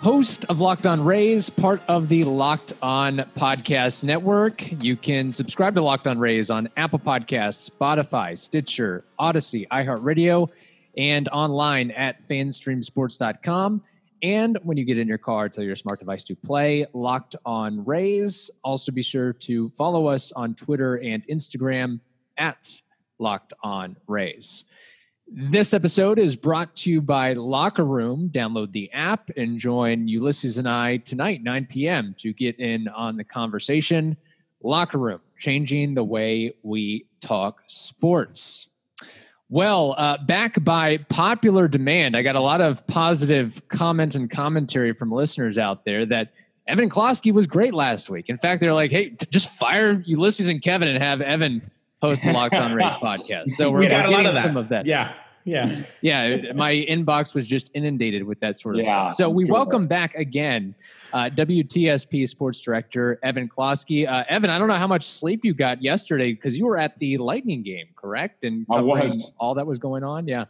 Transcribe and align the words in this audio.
Host 0.00 0.46
of 0.48 0.60
Locked 0.60 0.86
On 0.86 1.04
Rays, 1.04 1.50
part 1.50 1.82
of 1.86 2.08
the 2.08 2.24
Locked 2.24 2.72
On 2.80 3.18
Podcast 3.36 4.02
Network. 4.02 4.82
You 4.82 4.96
can 4.96 5.34
subscribe 5.34 5.74
to 5.74 5.82
Locked 5.82 6.06
On 6.06 6.18
Rays 6.18 6.48
on 6.50 6.70
Apple 6.78 6.98
Podcasts, 6.98 7.70
Spotify, 7.70 8.36
Stitcher, 8.38 9.04
Audacy, 9.20 9.68
iHeartRadio, 9.68 10.48
and 10.96 11.28
online 11.28 11.90
at 11.90 12.26
fanstreamsports.com. 12.26 13.82
And 14.22 14.58
when 14.62 14.78
you 14.78 14.86
get 14.86 14.96
in 14.96 15.06
your 15.06 15.18
car, 15.18 15.50
tell 15.50 15.64
your 15.64 15.76
smart 15.76 15.98
device 15.98 16.22
to 16.24 16.34
play 16.34 16.86
Locked 16.94 17.36
On 17.44 17.84
Rays. 17.84 18.50
Also, 18.64 18.92
be 18.92 19.02
sure 19.02 19.34
to 19.34 19.68
follow 19.68 20.06
us 20.06 20.32
on 20.32 20.54
Twitter 20.54 20.96
and 20.96 21.26
Instagram 21.28 22.00
at 22.38 22.80
Locked 23.18 23.52
On 23.62 23.96
Rays. 24.06 24.64
This 25.32 25.74
episode 25.74 26.18
is 26.18 26.34
brought 26.34 26.74
to 26.78 26.90
you 26.90 27.00
by 27.00 27.34
Locker 27.34 27.84
Room. 27.84 28.30
Download 28.34 28.72
the 28.72 28.90
app 28.92 29.30
and 29.36 29.60
join 29.60 30.08
Ulysses 30.08 30.58
and 30.58 30.68
I 30.68 30.96
tonight, 30.96 31.44
9 31.44 31.66
p.m., 31.66 32.16
to 32.18 32.32
get 32.32 32.58
in 32.58 32.88
on 32.88 33.16
the 33.16 33.22
conversation. 33.22 34.16
Locker 34.60 34.98
Room, 34.98 35.20
changing 35.38 35.94
the 35.94 36.02
way 36.02 36.52
we 36.64 37.06
talk 37.20 37.62
sports. 37.68 38.70
Well, 39.48 39.94
uh, 39.96 40.18
back 40.18 40.64
by 40.64 40.96
popular 40.96 41.68
demand, 41.68 42.16
I 42.16 42.22
got 42.22 42.34
a 42.34 42.40
lot 42.40 42.60
of 42.60 42.84
positive 42.88 43.62
comments 43.68 44.16
and 44.16 44.28
commentary 44.28 44.94
from 44.94 45.12
listeners 45.12 45.58
out 45.58 45.84
there 45.84 46.04
that 46.06 46.32
Evan 46.66 46.90
Klosky 46.90 47.32
was 47.32 47.46
great 47.46 47.72
last 47.72 48.10
week. 48.10 48.30
In 48.30 48.36
fact, 48.36 48.60
they're 48.60 48.74
like, 48.74 48.90
hey, 48.90 49.10
just 49.30 49.50
fire 49.52 50.02
Ulysses 50.06 50.48
and 50.48 50.60
Kevin 50.60 50.88
and 50.88 51.00
have 51.00 51.20
Evan 51.20 51.70
host 52.02 52.22
the 52.22 52.32
Locked 52.32 52.54
On 52.54 52.72
Rays 52.74 52.94
podcast. 53.02 53.50
So 53.50 53.70
we're, 53.70 53.80
we 53.80 53.86
got 53.88 54.06
a 54.06 54.10
lot 54.10 54.18
getting 54.22 54.26
of 54.28 54.34
that. 54.34 54.42
some 54.42 54.56
of 54.56 54.68
that. 54.70 54.86
Yeah, 54.86 55.12
yeah. 55.44 55.82
Yeah, 56.00 56.52
my 56.54 56.72
inbox 56.74 57.34
was 57.34 57.46
just 57.46 57.70
inundated 57.74 58.24
with 58.24 58.40
that 58.40 58.58
sort 58.58 58.76
of 58.76 58.84
Yeah, 58.84 59.10
stuff. 59.10 59.14
So 59.16 59.30
we 59.30 59.46
sure. 59.46 59.54
welcome 59.54 59.86
back 59.86 60.14
again 60.14 60.74
uh, 61.12 61.30
WTSP 61.34 62.28
sports 62.28 62.60
director 62.60 63.18
Evan 63.22 63.48
Klosky. 63.48 64.08
Uh, 64.08 64.24
Evan, 64.28 64.50
I 64.50 64.58
don't 64.58 64.68
know 64.68 64.74
how 64.74 64.86
much 64.86 65.04
sleep 65.04 65.44
you 65.44 65.54
got 65.54 65.82
yesterday 65.82 66.32
because 66.32 66.56
you 66.58 66.66
were 66.66 66.78
at 66.78 66.98
the 66.98 67.18
Lightning 67.18 67.62
game, 67.62 67.88
correct? 67.96 68.44
And 68.44 68.66
I 68.70 68.80
was. 68.80 69.32
all 69.38 69.54
that 69.54 69.66
was 69.66 69.78
going 69.78 70.04
on. 70.04 70.28
Yeah. 70.28 70.44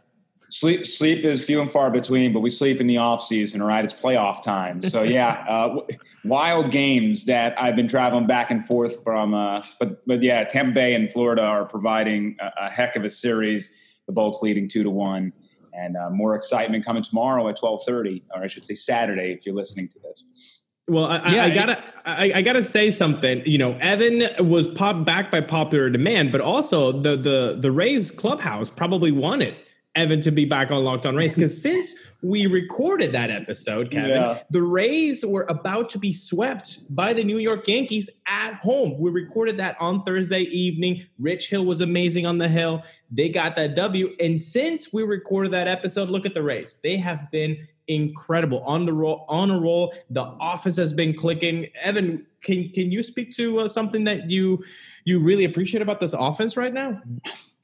Sleep 0.51 0.85
sleep 0.85 1.23
is 1.23 1.41
few 1.43 1.61
and 1.61 1.69
far 1.71 1.89
between, 1.89 2.33
but 2.33 2.41
we 2.41 2.49
sleep 2.49 2.81
in 2.81 2.87
the 2.87 2.97
off 2.97 3.23
season, 3.23 3.63
right? 3.63 3.85
It's 3.85 3.93
playoff 3.93 4.43
time. 4.43 4.83
So 4.83 5.01
yeah, 5.17 5.45
uh, 5.47 5.77
wild 6.25 6.71
games 6.71 7.23
that 7.25 7.59
I've 7.59 7.77
been 7.77 7.87
traveling 7.87 8.27
back 8.27 8.51
and 8.51 8.65
forth 8.67 9.01
from. 9.01 9.33
Uh, 9.33 9.63
but 9.79 10.05
but 10.05 10.21
yeah, 10.21 10.43
Tampa 10.43 10.73
Bay 10.73 10.93
and 10.93 11.11
Florida 11.11 11.41
are 11.41 11.63
providing 11.63 12.35
a, 12.41 12.65
a 12.65 12.69
heck 12.69 12.97
of 12.97 13.05
a 13.05 13.09
series. 13.09 13.73
The 14.07 14.11
Bolts 14.13 14.41
leading 14.41 14.67
two 14.67 14.83
to 14.83 14.89
one, 14.89 15.31
and 15.73 15.95
uh, 15.95 16.09
more 16.09 16.35
excitement 16.35 16.83
coming 16.85 17.03
tomorrow 17.03 17.47
at 17.47 17.57
twelve 17.57 17.83
thirty, 17.85 18.21
or 18.35 18.43
I 18.43 18.47
should 18.47 18.65
say 18.65 18.73
Saturday 18.73 19.31
if 19.31 19.45
you're 19.45 19.55
listening 19.55 19.87
to 19.87 19.99
this. 19.99 20.63
Well, 20.89 21.05
I, 21.05 21.17
I, 21.19 21.31
Yeah, 21.33 21.43
I 21.43 21.47
it- 21.47 21.53
gotta, 21.53 21.83
I, 22.05 22.31
I 22.35 22.41
gotta 22.41 22.63
say 22.63 22.91
something. 22.91 23.41
You 23.45 23.57
know, 23.57 23.77
Evan 23.79 24.23
was 24.49 24.67
pop 24.67 25.05
back 25.05 25.31
by 25.31 25.39
popular 25.39 25.89
demand, 25.89 26.33
but 26.33 26.41
also 26.41 26.91
the 26.91 27.15
the 27.15 27.55
the 27.57 27.71
Rays 27.71 28.11
clubhouse 28.11 28.69
probably 28.69 29.13
wanted 29.13 29.55
Evan 29.95 30.21
to 30.21 30.31
be 30.31 30.45
back 30.45 30.71
on 30.71 30.83
Locked 30.85 31.05
On 31.05 31.15
Rays 31.15 31.35
because 31.35 31.61
since 31.63 32.11
we 32.23 32.45
recorded 32.45 33.11
that 33.11 33.29
episode, 33.29 33.91
Kevin, 33.91 34.11
Yeah. 34.11 34.39
the 34.49 34.61
Rays 34.61 35.25
were 35.25 35.45
about 35.49 35.89
to 35.91 35.99
be 35.99 36.13
swept 36.13 36.93
by 36.95 37.11
the 37.13 37.23
New 37.23 37.39
York 37.39 37.67
Yankees 37.67 38.09
at 38.25 38.53
home. 38.55 38.97
We 38.99 39.11
recorded 39.11 39.57
that 39.57 39.75
on 39.81 40.03
Thursday 40.03 40.41
evening. 40.43 41.05
Rich 41.19 41.49
Hill 41.49 41.65
was 41.65 41.81
amazing 41.81 42.25
on 42.25 42.37
the 42.37 42.47
hill. 42.47 42.83
They 43.11 43.27
got 43.27 43.55
that 43.57 43.75
W, 43.75 44.15
and 44.19 44.39
since 44.39 44.93
we 44.93 45.03
recorded 45.03 45.51
that 45.51 45.67
episode, 45.67 46.09
look 46.09 46.25
at 46.25 46.33
the 46.33 46.43
Rays. 46.43 46.79
They 46.81 46.95
have 46.97 47.29
been 47.31 47.67
incredible 47.87 48.59
on 48.63 48.85
the 48.85 48.93
roll 48.93 49.25
on 49.27 49.49
a 49.51 49.59
roll 49.59 49.91
the 50.11 50.21
office 50.21 50.77
has 50.77 50.93
been 50.93 51.13
clicking 51.13 51.65
evan 51.81 52.25
can 52.41 52.69
can 52.69 52.91
you 52.91 53.01
speak 53.01 53.31
to 53.31 53.59
uh, 53.59 53.67
something 53.67 54.03
that 54.03 54.29
you 54.29 54.63
you 55.03 55.19
really 55.19 55.43
appreciate 55.45 55.81
about 55.81 55.99
this 55.99 56.13
offense 56.13 56.55
right 56.55 56.73
now 56.73 57.01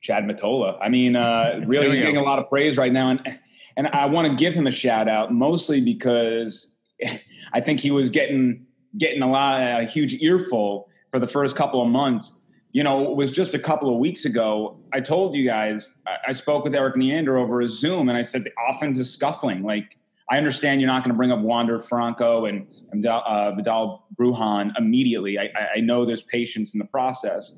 Chad 0.01 0.23
Mottola. 0.25 0.77
I 0.81 0.89
mean, 0.89 1.15
uh, 1.15 1.61
really, 1.67 1.89
he's 1.91 1.99
getting 1.99 2.17
a 2.17 2.23
lot 2.23 2.39
of 2.39 2.49
praise 2.49 2.77
right 2.77 2.91
now, 2.91 3.09
and 3.09 3.39
and 3.75 3.87
I 3.87 4.05
want 4.05 4.27
to 4.27 4.35
give 4.35 4.53
him 4.53 4.67
a 4.67 4.71
shout 4.71 5.07
out 5.07 5.33
mostly 5.33 5.81
because 5.81 6.75
I 7.53 7.61
think 7.61 7.79
he 7.79 7.91
was 7.91 8.09
getting 8.09 8.65
getting 8.97 9.21
a 9.21 9.29
lot 9.29 9.61
a 9.61 9.85
huge 9.85 10.15
earful 10.21 10.89
for 11.11 11.19
the 11.19 11.27
first 11.27 11.55
couple 11.55 11.81
of 11.81 11.87
months. 11.89 12.41
You 12.73 12.83
know, 12.83 13.09
it 13.11 13.15
was 13.15 13.31
just 13.31 13.53
a 13.53 13.59
couple 13.59 13.91
of 13.91 13.99
weeks 13.99 14.25
ago. 14.25 14.77
I 14.93 14.99
told 14.99 15.35
you 15.35 15.45
guys 15.45 15.95
I, 16.05 16.29
I 16.29 16.33
spoke 16.33 16.63
with 16.63 16.75
Erik 16.75 16.95
Neander 16.97 17.37
over 17.37 17.61
a 17.61 17.67
Zoom, 17.67 18.09
and 18.09 18.17
I 18.17 18.21
said 18.21 18.43
the 18.43 18.51
offense 18.69 18.97
is 18.99 19.11
scuffling. 19.11 19.63
Like 19.63 19.97
I 20.29 20.37
understand 20.37 20.81
you're 20.81 20.89
not 20.89 21.03
going 21.03 21.13
to 21.13 21.17
bring 21.17 21.31
up 21.31 21.39
Wander 21.39 21.79
Franco 21.79 22.45
and, 22.45 22.67
and 22.91 23.05
uh, 23.05 23.51
Vidal 23.55 24.05
Brujan 24.19 24.73
immediately. 24.77 25.39
I, 25.39 25.43
I- 25.55 25.67
I 25.77 25.79
know 25.79 26.05
there's 26.05 26.23
patience 26.23 26.73
in 26.73 26.79
the 26.79 26.85
process, 26.87 27.57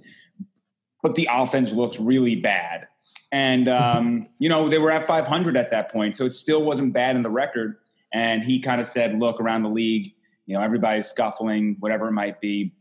but 1.01 1.15
the 1.15 1.27
offense 1.31 1.71
looks 1.71 1.99
really 1.99 2.35
bad. 2.35 2.87
And 3.31 3.67
um, 3.69 4.27
you 4.39 4.49
know 4.49 4.69
they 4.69 4.79
were 4.79 4.91
at 4.91 5.05
500 5.05 5.55
at 5.55 5.71
that 5.71 5.91
point, 5.91 6.15
so 6.15 6.25
it 6.25 6.33
still 6.33 6.63
wasn't 6.63 6.93
bad 6.93 7.15
in 7.15 7.21
the 7.21 7.29
record. 7.29 7.77
And 8.11 8.43
he 8.43 8.59
kind 8.59 8.81
of 8.81 8.87
said, 8.87 9.17
"Look 9.17 9.39
around 9.39 9.63
the 9.63 9.69
league, 9.69 10.13
you 10.47 10.55
know 10.55 10.63
everybody's 10.63 11.07
scuffling, 11.07 11.77
whatever 11.79 12.07
it 12.07 12.13
might 12.13 12.41
be." 12.41 12.73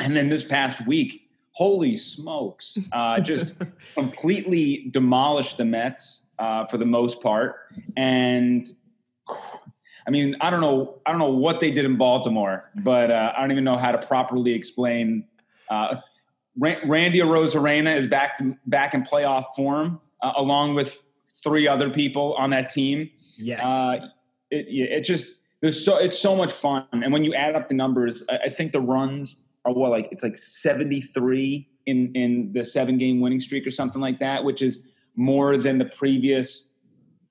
And 0.00 0.16
then 0.16 0.30
this 0.30 0.44
past 0.44 0.86
week, 0.86 1.28
holy 1.52 1.94
smokes, 1.94 2.78
uh, 2.92 3.20
just 3.20 3.54
completely 3.94 4.88
demolished 4.90 5.58
the 5.58 5.64
Mets 5.64 6.30
uh, 6.38 6.66
for 6.66 6.78
the 6.78 6.86
most 6.86 7.20
part. 7.20 7.56
And 7.96 8.68
I 10.06 10.10
mean, 10.10 10.36
I 10.40 10.50
don't 10.50 10.60
know, 10.60 11.00
I 11.06 11.10
don't 11.10 11.20
know 11.20 11.30
what 11.30 11.60
they 11.60 11.70
did 11.70 11.84
in 11.84 11.96
Baltimore, 11.96 12.70
but 12.76 13.10
uh, 13.10 13.32
I 13.36 13.40
don't 13.40 13.52
even 13.52 13.64
know 13.64 13.76
how 13.76 13.92
to 13.92 13.98
properly 13.98 14.52
explain. 14.52 15.24
Uh, 15.70 15.96
Randy 16.56 17.20
Arozarena 17.20 17.96
is 17.96 18.06
back 18.06 18.36
to, 18.38 18.56
back 18.66 18.94
in 18.94 19.02
playoff 19.02 19.44
form, 19.56 20.00
uh, 20.22 20.32
along 20.36 20.74
with 20.74 21.02
three 21.42 21.66
other 21.66 21.90
people 21.90 22.34
on 22.34 22.50
that 22.50 22.68
team. 22.70 23.10
yes 23.38 23.64
Uh, 23.64 24.08
it, 24.50 24.66
it 24.68 25.00
just 25.02 25.38
there's 25.60 25.82
so 25.82 25.96
it's 25.96 26.18
so 26.18 26.36
much 26.36 26.52
fun, 26.52 26.84
and 26.92 27.12
when 27.12 27.24
you 27.24 27.34
add 27.34 27.54
up 27.54 27.68
the 27.68 27.74
numbers, 27.74 28.24
I, 28.28 28.38
I 28.46 28.50
think 28.50 28.72
the 28.72 28.80
runs 28.80 29.44
are 29.64 29.72
what 29.72 29.90
like 29.90 30.08
it's 30.10 30.22
like 30.22 30.36
73 30.36 31.68
in 31.86 32.12
in 32.14 32.52
the 32.52 32.64
seven 32.64 32.98
game 32.98 33.20
winning 33.20 33.40
streak 33.40 33.66
or 33.66 33.70
something 33.70 34.00
like 34.00 34.18
that, 34.18 34.44
which 34.44 34.60
is 34.60 34.84
more 35.16 35.56
than 35.56 35.78
the 35.78 35.84
previous 35.84 36.74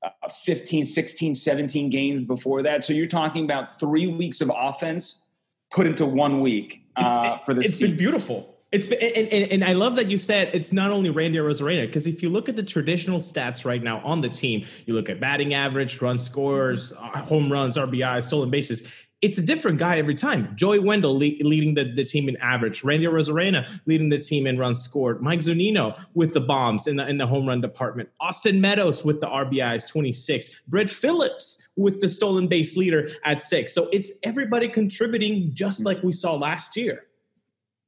uh, 0.04 0.30
15, 0.30 0.86
16, 0.86 1.36
17 1.36 1.90
games 1.90 2.26
before 2.26 2.64
that. 2.64 2.86
So 2.86 2.94
you're 2.94 3.06
talking 3.06 3.44
about 3.44 3.80
three 3.80 4.08
weeks 4.08 4.42
of 4.42 4.52
offense 4.56 5.28
put 5.70 5.86
into 5.86 6.06
one 6.06 6.42
week 6.42 6.84
uh, 6.96 7.38
for 7.46 7.54
this 7.54 7.66
it's 7.66 7.78
team. 7.78 7.90
been 7.90 7.98
beautiful 7.98 8.61
it's 8.72 8.88
and, 8.88 9.28
and, 9.28 9.52
and 9.52 9.64
i 9.64 9.74
love 9.74 9.96
that 9.96 10.10
you 10.10 10.18
said 10.18 10.50
it's 10.54 10.72
not 10.72 10.92
only 10.92 11.10
randy 11.10 11.38
arozarena 11.38 11.86
because 11.86 12.08
if 12.08 12.24
you 12.24 12.30
look 12.30 12.50
at 12.50 12.56
the 12.56 12.64
traditional 12.64 13.20
stats 13.20 13.66
right 13.66 13.84
now 13.84 14.00
on 14.00 14.22
the 14.22 14.30
team 14.30 14.66
you 14.86 14.94
look 14.94 15.10
at 15.10 15.20
batting 15.20 15.54
average 15.54 16.02
run 16.02 16.18
scores 16.18 16.94
uh, 16.94 17.22
home 17.22 17.52
runs 17.52 17.78
rbis 17.78 18.24
stolen 18.24 18.50
bases 18.50 18.90
it's 19.22 19.38
a 19.38 19.46
different 19.46 19.78
guy 19.78 19.98
every 19.98 20.16
time. 20.16 20.52
Joey 20.56 20.80
Wendle 20.80 21.14
le- 21.14 21.38
leading 21.42 21.76
the, 21.76 21.84
the 21.84 22.04
team 22.04 22.28
in 22.28 22.38
average, 22.38 22.84
Randy 22.84 23.06
Arozarena 23.06 23.70
leading 23.86 24.10
the 24.10 24.18
team 24.18 24.48
in 24.48 24.58
runs 24.58 24.82
scored, 24.82 25.22
Mike 25.22 25.40
Zunino 25.40 26.00
with 26.16 26.34
the 26.34 26.42
bombs 26.42 26.88
in 26.88 26.96
the, 26.96 27.08
in 27.08 27.18
the 27.18 27.28
home 27.28 27.48
run 27.48 27.62
department, 27.62 28.10
Austin 28.20 28.60
Meadows 28.60 29.06
with 29.06 29.22
the 29.22 29.28
RBIs 29.28 29.88
26, 29.88 30.62
Brett 30.68 30.90
Phillips 30.90 31.72
with 31.78 32.00
the 32.00 32.10
stolen 32.10 32.48
base 32.48 32.76
leader 32.76 33.12
at 33.24 33.42
six. 33.42 33.74
So 33.74 33.88
it's 33.94 34.20
everybody 34.24 34.68
contributing 34.68 35.52
just 35.54 35.86
like 35.86 36.02
we 36.02 36.12
saw 36.12 36.36
last 36.36 36.76
year. 36.76 37.04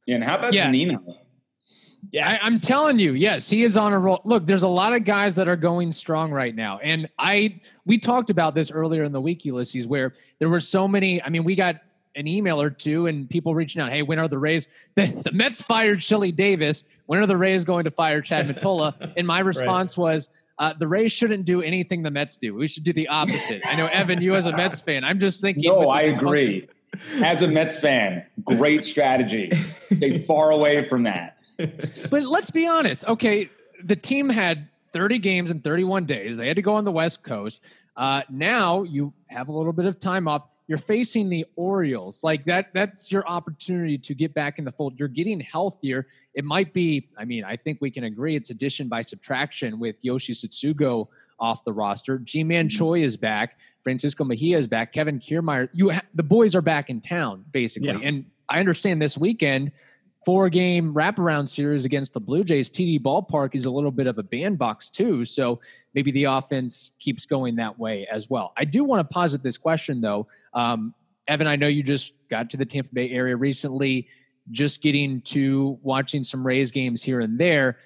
Yeah, 0.06 0.16
and 0.16 0.24
how 0.24 0.38
about 0.38 0.54
Yeah. 0.54 0.70
Nino? 0.70 1.02
I, 2.16 2.38
I'm 2.44 2.60
telling 2.60 3.00
you, 3.00 3.14
yes, 3.14 3.50
he 3.50 3.64
is 3.64 3.78
on 3.78 3.94
a 3.94 3.98
roll. 3.98 4.22
Look, 4.26 4.46
there's 4.46 4.64
a 4.64 4.68
lot 4.68 4.94
of 4.94 5.04
guys 5.06 5.36
that 5.36 5.48
are 5.48 5.56
going 5.56 5.92
strong 5.92 6.32
right 6.32 6.54
now, 6.54 6.80
and 6.84 7.08
I 7.18 7.62
we 7.86 7.98
talked 7.98 8.30
about 8.30 8.54
this 8.56 8.72
earlier 8.72 9.04
in 9.04 9.12
the 9.14 9.22
week, 9.22 9.46
Ulysses, 9.46 9.88
where 9.88 10.14
there 10.40 10.50
were 10.50 10.60
so 10.60 10.88
many. 10.88 11.24
I 11.24 11.30
mean, 11.30 11.44
we 11.44 11.56
got 11.56 11.78
an 12.16 12.28
email 12.28 12.62
or 12.62 12.70
two, 12.70 13.08
and 13.08 13.28
people 13.30 13.56
reaching 13.56 13.82
out, 13.82 13.90
"Hey, 13.92 14.02
when 14.04 14.20
are 14.20 14.28
the 14.28 14.38
Rays? 14.38 14.68
The, 14.96 15.08
the 15.24 15.32
Mets 15.32 15.62
fired 15.62 16.02
Chili 16.02 16.32
Davis. 16.32 16.84
When 17.08 17.20
are 17.20 17.26
the 17.26 17.38
Rays 17.38 17.64
going 17.64 17.86
to 17.86 17.92
fire 17.92 18.22
Chad 18.22 18.48
Mottola?" 18.56 19.14
And 19.18 19.26
my 19.26 19.40
response 19.40 19.98
was. 19.98 20.30
Uh, 20.60 20.72
the 20.78 20.88
Rays 20.88 21.12
shouldn't 21.12 21.46
do 21.46 21.64
anything 21.64 22.04
the 22.04 22.12
Mets 22.12 22.38
do. 22.38 22.54
We 22.54 22.68
should 22.68 22.84
do 22.84 22.94
the 22.94 23.08
opposite. 23.08 23.60
I 23.66 23.76
know, 23.76 23.88
Evan, 23.88 24.22
you 24.22 24.36
as 24.36 24.46
a 24.46 24.56
Mets 24.56 24.80
fan, 24.80 25.04
I'm 25.04 25.18
just 25.18 25.42
thinking. 25.42 25.64
with 25.64 25.80
No, 25.80 25.86
the 25.86 25.90
I 25.90 26.04
dysfunction- 26.04 26.18
agree. 26.28 26.68
As 27.24 27.42
a 27.42 27.48
Mets 27.48 27.80
fan, 27.80 28.26
great 28.44 28.88
strategy. 28.88 29.50
Stay 29.56 30.24
far 30.26 30.52
away 30.52 30.88
from 30.88 31.04
that. 31.04 31.38
but 31.58 32.24
let's 32.24 32.52
be 32.52 32.68
honest. 32.68 33.06
Okay, 33.06 33.50
the 33.84 33.96
team 33.96 34.30
had 34.30 34.68
30 34.94 35.20
games 35.20 35.52
in 35.52 35.62
31 35.62 36.06
days. 36.06 36.38
They 36.38 36.48
had 36.48 36.56
to 36.56 36.62
go 36.62 36.76
on 36.76 36.86
the 36.86 36.92
West 36.92 37.24
Coast. 37.24 37.62
Uh, 37.96 38.22
now 38.30 38.84
you 38.84 39.14
have 39.28 39.50
a 39.50 39.52
little 39.52 39.74
bit 39.74 39.86
of 39.86 40.00
time 40.00 40.28
off. 40.28 40.44
You're 40.68 40.78
facing 40.78 41.30
the 41.30 41.46
Orioles. 41.56 42.24
Like 42.24 42.46
that, 42.46 42.70
that's 42.74 43.12
your 43.12 43.28
opportunity 43.28 43.98
to 43.98 44.14
get 44.14 44.34
back 44.34 44.60
in 44.60 44.66
the 44.66 44.72
fold. 44.72 44.98
You're 44.98 45.10
getting 45.10 45.40
healthier. 45.40 46.08
It 46.34 46.46
might 46.46 46.74
be, 46.74 47.10
I 47.18 47.26
mean, 47.26 47.44
I 47.44 47.58
think 47.58 47.80
we 47.82 47.92
can 47.92 48.06
agree 48.06 48.36
it's 48.36 48.50
addition 48.50 48.88
by 48.88 49.02
subtraction 49.02 49.80
with 49.80 49.98
Yoshi 50.02 50.34
Tsutsugo 50.34 51.08
off 51.40 51.64
the 51.66 51.74
roster. 51.74 52.18
Ji-Man 52.20 52.68
mm-hmm. 52.68 52.78
Choi 52.78 53.04
is 53.04 53.18
back. 53.18 53.58
Francisco 53.84 54.24
Mejia 54.24 54.58
is 54.58 54.68
back. 54.68 54.94
Kevin 54.94 55.20
Kiermaier. 55.20 55.70
You, 55.74 55.92
ha- 55.92 56.02
the 56.14 56.24
boys 56.24 56.56
are 56.56 56.62
back 56.62 56.90
in 56.90 57.02
town, 57.02 57.46
basically. 57.52 57.90
Yeah. 57.90 58.00
And 58.02 58.26
I 58.50 58.60
understand 58.60 59.02
this 59.02 59.18
weekend– 59.18 59.72
four 60.26 60.50
game 60.50 60.94
wraparound 60.94 61.48
series 61.48 61.86
against 61.86 62.14
the 62.14 62.20
Blue 62.20 62.44
Jays, 62.44 62.70
TD 62.70 63.02
Ballpark 63.02 63.56
is 63.56 63.66
a 63.66 63.72
little 63.72 63.92
bit 63.92 64.08
of 64.08 64.18
a 64.18 64.24
bandbox 64.24 64.90
too. 64.90 65.26
So 65.26 65.60
maybe 65.94 66.12
the 66.12 66.26
offense 66.26 66.94
keeps 67.00 67.26
going 67.26 67.56
that 67.58 67.78
way 67.78 68.08
as 68.12 68.30
well. 68.30 68.54
I 68.58 68.66
do 68.66 68.84
want 68.84 69.08
to 69.08 69.14
posit 69.14 69.44
this 69.44 69.58
question 69.58 70.02
though. 70.02 70.28
Um, 70.54 70.94
Evan, 71.28 71.48
I 71.48 71.56
know 71.56 71.68
you 71.68 71.84
just 71.84 72.14
got 72.30 72.50
to 72.52 72.58
the 72.58 72.66
Tampa 72.66 72.94
Bay 72.94 73.10
area 73.12 73.36
recently, 73.36 74.08
just 74.52 74.82
getting 74.82 75.22
to 75.22 75.80
watching 75.82 76.24
some 76.24 76.46
Rays 76.46 76.72
games 76.72 77.02
here 77.02 77.22
and 77.22 77.40
there. 77.40 77.80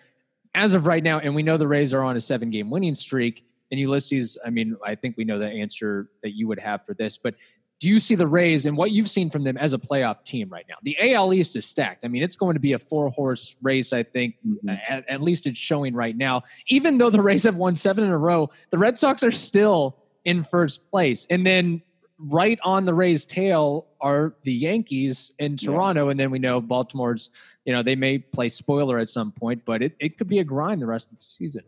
As 0.55 0.73
of 0.73 0.87
right 0.87 1.03
now, 1.03 1.19
and 1.19 1.35
we 1.35 1.43
know 1.43 1.57
the 1.57 1.67
Rays 1.67 1.93
are 1.93 2.03
on 2.03 2.17
a 2.17 2.21
seven 2.21 2.49
game 2.49 2.71
winning 2.71 2.95
streak. 2.95 3.45
And 3.71 3.79
Ulysses, 3.79 4.37
I 4.45 4.49
mean, 4.49 4.75
I 4.85 4.95
think 4.95 5.17
we 5.17 5.25
know 5.25 5.39
the 5.39 5.47
answer 5.47 6.09
that 6.23 6.31
you 6.31 6.47
would 6.47 6.59
have 6.59 6.85
for 6.85 6.93
this, 6.93 7.17
but 7.17 7.35
do 7.79 7.87
you 7.87 7.99
see 7.99 8.15
the 8.15 8.25
Rays 8.25 8.65
and 8.65 8.75
what 8.75 8.91
you've 8.91 9.09
seen 9.09 9.29
from 9.29 9.43
them 9.43 9.55
as 9.57 9.73
a 9.73 9.77
playoff 9.77 10.23
team 10.25 10.49
right 10.49 10.65
now? 10.67 10.75
The 10.81 11.13
AL 11.13 11.33
East 11.33 11.55
is 11.55 11.65
stacked. 11.65 12.05
I 12.05 12.07
mean, 12.07 12.23
it's 12.23 12.35
going 12.35 12.55
to 12.55 12.59
be 12.59 12.73
a 12.73 12.79
four 12.79 13.09
horse 13.11 13.55
race, 13.61 13.93
I 13.93 14.01
think, 14.01 14.35
mm-hmm. 14.45 14.69
at, 14.69 15.07
at, 15.07 15.21
least 15.21 15.45
it's 15.45 15.59
showing 15.59 15.93
right 15.93 16.17
now. 16.17 16.43
Even 16.67 16.97
though 16.97 17.11
the 17.11 17.21
Rays 17.21 17.43
have 17.43 17.55
won 17.55 17.75
seven 17.75 18.03
in 18.03 18.09
a 18.09 18.17
row, 18.17 18.49
the 18.71 18.79
Red 18.79 18.97
Sox 18.97 19.23
are 19.23 19.31
still 19.31 19.97
in 20.25 20.43
first 20.43 20.89
place. 20.89 21.27
And 21.29 21.45
then 21.45 21.83
right 22.17 22.59
on 22.63 22.85
the 22.85 22.95
Rays' 22.95 23.25
tail 23.25 23.85
are 24.01 24.33
the 24.43 24.53
Yankees 24.53 25.33
in 25.37 25.55
Toronto. 25.55 26.05
Yeah. 26.05 26.11
And 26.11 26.19
then 26.19 26.31
we 26.31 26.39
know 26.39 26.59
Baltimore's, 26.59 27.29
you 27.65 27.73
know, 27.73 27.83
they 27.83 27.95
may 27.95 28.17
play 28.17 28.49
spoiler 28.49 28.97
at 28.97 29.11
some 29.11 29.31
point, 29.31 29.63
but 29.65 29.83
it, 29.83 29.95
it 29.99 30.17
could 30.17 30.27
be 30.27 30.39
a 30.39 30.43
grind 30.43 30.81
the 30.81 30.87
rest 30.87 31.11
of 31.11 31.17
the 31.17 31.23
season. 31.23 31.63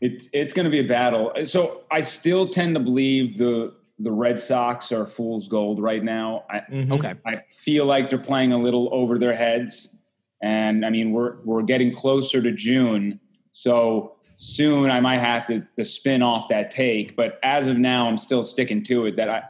It's, 0.00 0.28
it's 0.32 0.52
going 0.54 0.64
to 0.64 0.70
be 0.70 0.80
a 0.80 0.88
battle. 0.88 1.32
So 1.44 1.82
I 1.90 2.02
still 2.02 2.48
tend 2.48 2.74
to 2.74 2.80
believe 2.80 3.38
the 3.38 3.74
the 4.00 4.10
Red 4.10 4.40
Sox 4.40 4.90
are 4.90 5.06
fool's 5.06 5.46
gold 5.46 5.80
right 5.80 6.02
now. 6.02 6.44
I, 6.50 6.58
mm-hmm. 6.58 6.92
Okay, 6.92 7.14
I 7.24 7.42
feel 7.56 7.86
like 7.86 8.10
they're 8.10 8.18
playing 8.18 8.52
a 8.52 8.58
little 8.58 8.88
over 8.92 9.18
their 9.18 9.36
heads, 9.36 9.96
and 10.42 10.84
I 10.84 10.90
mean 10.90 11.12
we're 11.12 11.36
we're 11.44 11.62
getting 11.62 11.94
closer 11.94 12.42
to 12.42 12.52
June, 12.52 13.20
so 13.52 14.16
soon 14.36 14.90
I 14.90 15.00
might 15.00 15.20
have 15.20 15.46
to, 15.46 15.64
to 15.78 15.84
spin 15.84 16.22
off 16.22 16.48
that 16.48 16.70
take. 16.70 17.14
But 17.14 17.38
as 17.44 17.68
of 17.68 17.78
now, 17.78 18.08
I'm 18.08 18.18
still 18.18 18.42
sticking 18.42 18.82
to 18.84 19.06
it 19.06 19.16
that 19.16 19.28
I 19.28 19.42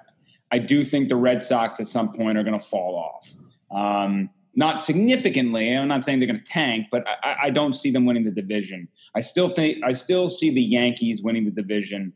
I 0.51 0.59
do 0.59 0.85
think 0.85 1.09
the 1.09 1.17
Red 1.17 1.43
Sox 1.43 1.81
at 1.81 1.89
some 1.89 2.13
point 2.13 2.39
are 2.39 2.45
going 2.45 2.59
to 2.59 2.65
fall 2.65 2.97
off. 2.97 3.35
Um, 3.71 4.31
not 4.57 4.83
significantly. 4.83 5.75
I'm 5.75 5.89
not 5.89 6.05
saying 6.05 6.21
they're 6.21 6.29
going 6.29 6.43
to 6.43 6.51
tank, 6.51 6.87
but 6.91 7.07
I, 7.07 7.37
I 7.45 7.51
don't 7.51 7.75
see 7.75 7.91
them 7.91 8.07
winning 8.07 8.25
the 8.25 8.31
division. 8.31 8.89
I 9.15 9.21
still 9.21 9.49
think 9.49 9.83
I 9.85 9.93
still 9.93 10.29
see 10.29 10.51
the 10.51 10.63
Yankees 10.63 11.23
winning 11.23 11.45
the 11.45 11.51
division 11.51 12.13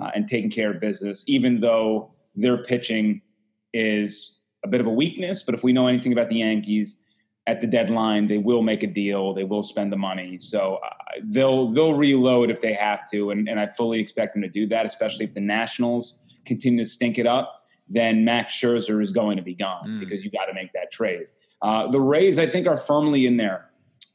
uh, 0.00 0.10
and 0.14 0.28
taking 0.28 0.50
care 0.50 0.70
of 0.72 0.80
business, 0.80 1.24
even 1.26 1.60
though 1.60 2.12
their 2.34 2.62
pitching 2.64 3.20
is 3.72 4.38
a 4.64 4.68
bit 4.68 4.80
of 4.80 4.86
a 4.86 4.90
weakness. 4.90 5.42
But 5.42 5.54
if 5.54 5.64
we 5.64 5.72
know 5.72 5.86
anything 5.86 6.12
about 6.12 6.28
the 6.28 6.36
Yankees, 6.36 7.02
at 7.46 7.60
the 7.60 7.66
deadline, 7.66 8.28
they 8.28 8.38
will 8.38 8.62
make 8.62 8.82
a 8.82 8.86
deal. 8.86 9.34
They 9.34 9.44
will 9.44 9.62
spend 9.62 9.92
the 9.92 9.96
money. 9.96 10.38
So 10.38 10.78
uh, 10.84 10.90
they'll 11.24 11.72
they'll 11.72 11.94
reload 11.94 12.50
if 12.50 12.60
they 12.60 12.72
have 12.74 13.10
to, 13.10 13.30
and, 13.30 13.48
and 13.48 13.58
I 13.58 13.66
fully 13.68 14.00
expect 14.00 14.34
them 14.34 14.42
to 14.42 14.48
do 14.48 14.66
that. 14.68 14.86
Especially 14.86 15.24
if 15.24 15.34
the 15.34 15.40
Nationals 15.40 16.20
continue 16.46 16.84
to 16.84 16.90
stink 16.90 17.18
it 17.18 17.26
up, 17.26 17.62
then 17.88 18.24
Max 18.24 18.54
Scherzer 18.54 19.02
is 19.02 19.10
going 19.10 19.36
to 19.36 19.42
be 19.42 19.54
gone 19.54 19.88
mm. 19.88 20.00
because 20.00 20.24
you 20.24 20.30
got 20.30 20.46
to 20.46 20.54
make 20.54 20.72
that 20.72 20.92
trade. 20.92 21.26
Uh, 21.62 21.90
the 21.90 22.00
Rays, 22.00 22.38
I 22.38 22.46
think, 22.46 22.66
are 22.66 22.76
firmly 22.76 23.26
in 23.26 23.36
there. 23.36 23.70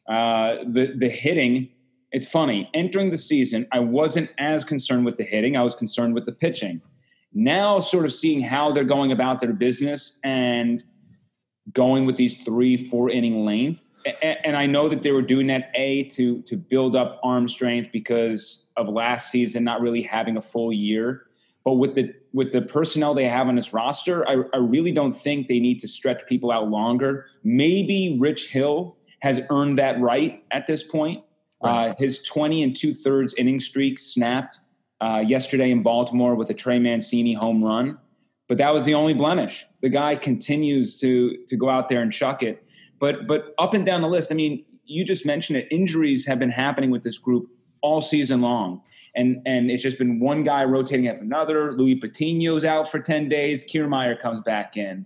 Uh, 0.07 0.63
the 0.65 0.93
the 0.97 1.09
hitting 1.09 1.69
it's 2.11 2.27
funny. 2.27 2.69
Entering 2.73 3.09
the 3.09 3.17
season, 3.17 3.67
I 3.71 3.79
wasn't 3.79 4.29
as 4.37 4.63
concerned 4.63 5.05
with 5.05 5.17
the 5.17 5.23
hitting, 5.23 5.57
I 5.57 5.63
was 5.63 5.75
concerned 5.75 6.13
with 6.13 6.25
the 6.25 6.31
pitching. 6.31 6.81
Now, 7.33 7.79
sort 7.79 8.05
of 8.05 8.13
seeing 8.13 8.41
how 8.41 8.71
they're 8.71 8.83
going 8.83 9.11
about 9.11 9.41
their 9.41 9.53
business 9.53 10.19
and 10.23 10.83
going 11.73 12.05
with 12.05 12.15
these 12.15 12.41
three, 12.43 12.77
four 12.77 13.09
inning 13.09 13.45
length. 13.45 13.81
And 14.21 14.55
I 14.55 14.65
know 14.65 14.87
that 14.87 15.03
they 15.03 15.11
were 15.11 15.21
doing 15.21 15.47
that 15.47 15.69
a 15.75 16.03
to 16.03 16.41
to 16.43 16.55
build 16.55 16.95
up 16.95 17.19
arm 17.23 17.49
strength 17.49 17.91
because 17.91 18.67
of 18.77 18.87
last 18.87 19.29
season 19.29 19.65
not 19.65 19.81
really 19.81 20.01
having 20.01 20.37
a 20.37 20.41
full 20.41 20.71
year. 20.71 21.27
But 21.65 21.73
with 21.73 21.95
the 21.95 22.13
with 22.37 22.51
the 22.51 22.61
personnel 22.61 23.13
they 23.13 23.25
have 23.25 23.47
on 23.47 23.55
this 23.55 23.73
roster, 23.73 24.27
I, 24.29 24.43
I 24.53 24.57
really 24.57 24.91
don't 24.91 25.13
think 25.13 25.47
they 25.47 25.59
need 25.59 25.79
to 25.79 25.87
stretch 25.87 26.25
people 26.27 26.51
out 26.51 26.69
longer. 26.69 27.25
Maybe 27.43 28.17
Rich 28.19 28.49
Hill 28.49 28.95
has 29.19 29.41
earned 29.49 29.77
that 29.79 29.99
right 29.99 30.43
at 30.51 30.67
this 30.67 30.83
point 30.83 31.23
Right. 31.63 31.89
Uh, 31.89 31.95
his 31.97 32.21
20 32.21 32.63
and 32.63 32.75
two 32.75 32.93
thirds 32.93 33.33
inning 33.35 33.59
streak 33.59 33.97
snapped 33.97 34.59
uh, 35.01 35.23
yesterday 35.25 35.71
in 35.71 35.81
Baltimore 35.81 36.35
with 36.35 36.49
a 36.49 36.53
Trey 36.53 36.77
Mancini 36.77 37.33
home 37.33 37.63
run, 37.63 37.97
but 38.47 38.57
that 38.59 38.73
was 38.73 38.85
the 38.85 38.93
only 38.93 39.13
blemish. 39.13 39.65
The 39.81 39.89
guy 39.89 40.15
continues 40.15 40.99
to 40.99 41.37
to 41.47 41.55
go 41.55 41.69
out 41.69 41.89
there 41.89 42.01
and 42.01 42.13
chuck 42.13 42.43
it. 42.43 42.63
But 42.99 43.27
but 43.27 43.55
up 43.57 43.73
and 43.73 43.85
down 43.85 44.01
the 44.01 44.07
list, 44.07 44.31
I 44.31 44.35
mean, 44.35 44.63
you 44.85 45.03
just 45.03 45.25
mentioned 45.25 45.57
it. 45.57 45.67
Injuries 45.71 46.27
have 46.27 46.37
been 46.37 46.51
happening 46.51 46.91
with 46.91 47.03
this 47.03 47.17
group 47.17 47.49
all 47.81 48.01
season 48.01 48.41
long. 48.41 48.81
And, 49.17 49.41
and 49.45 49.69
it's 49.69 49.83
just 49.83 49.97
been 49.97 50.19
one 50.19 50.43
guy 50.43 50.63
rotating 50.63 51.07
after 51.07 51.23
another. 51.23 51.73
Luis 51.73 51.99
Patino's 51.99 52.63
out 52.63 52.89
for 52.89 52.99
10 52.99 53.27
days. 53.27 53.69
Kiermaier 53.69 54.17
comes 54.17 54.43
back 54.43 54.77
in. 54.77 55.05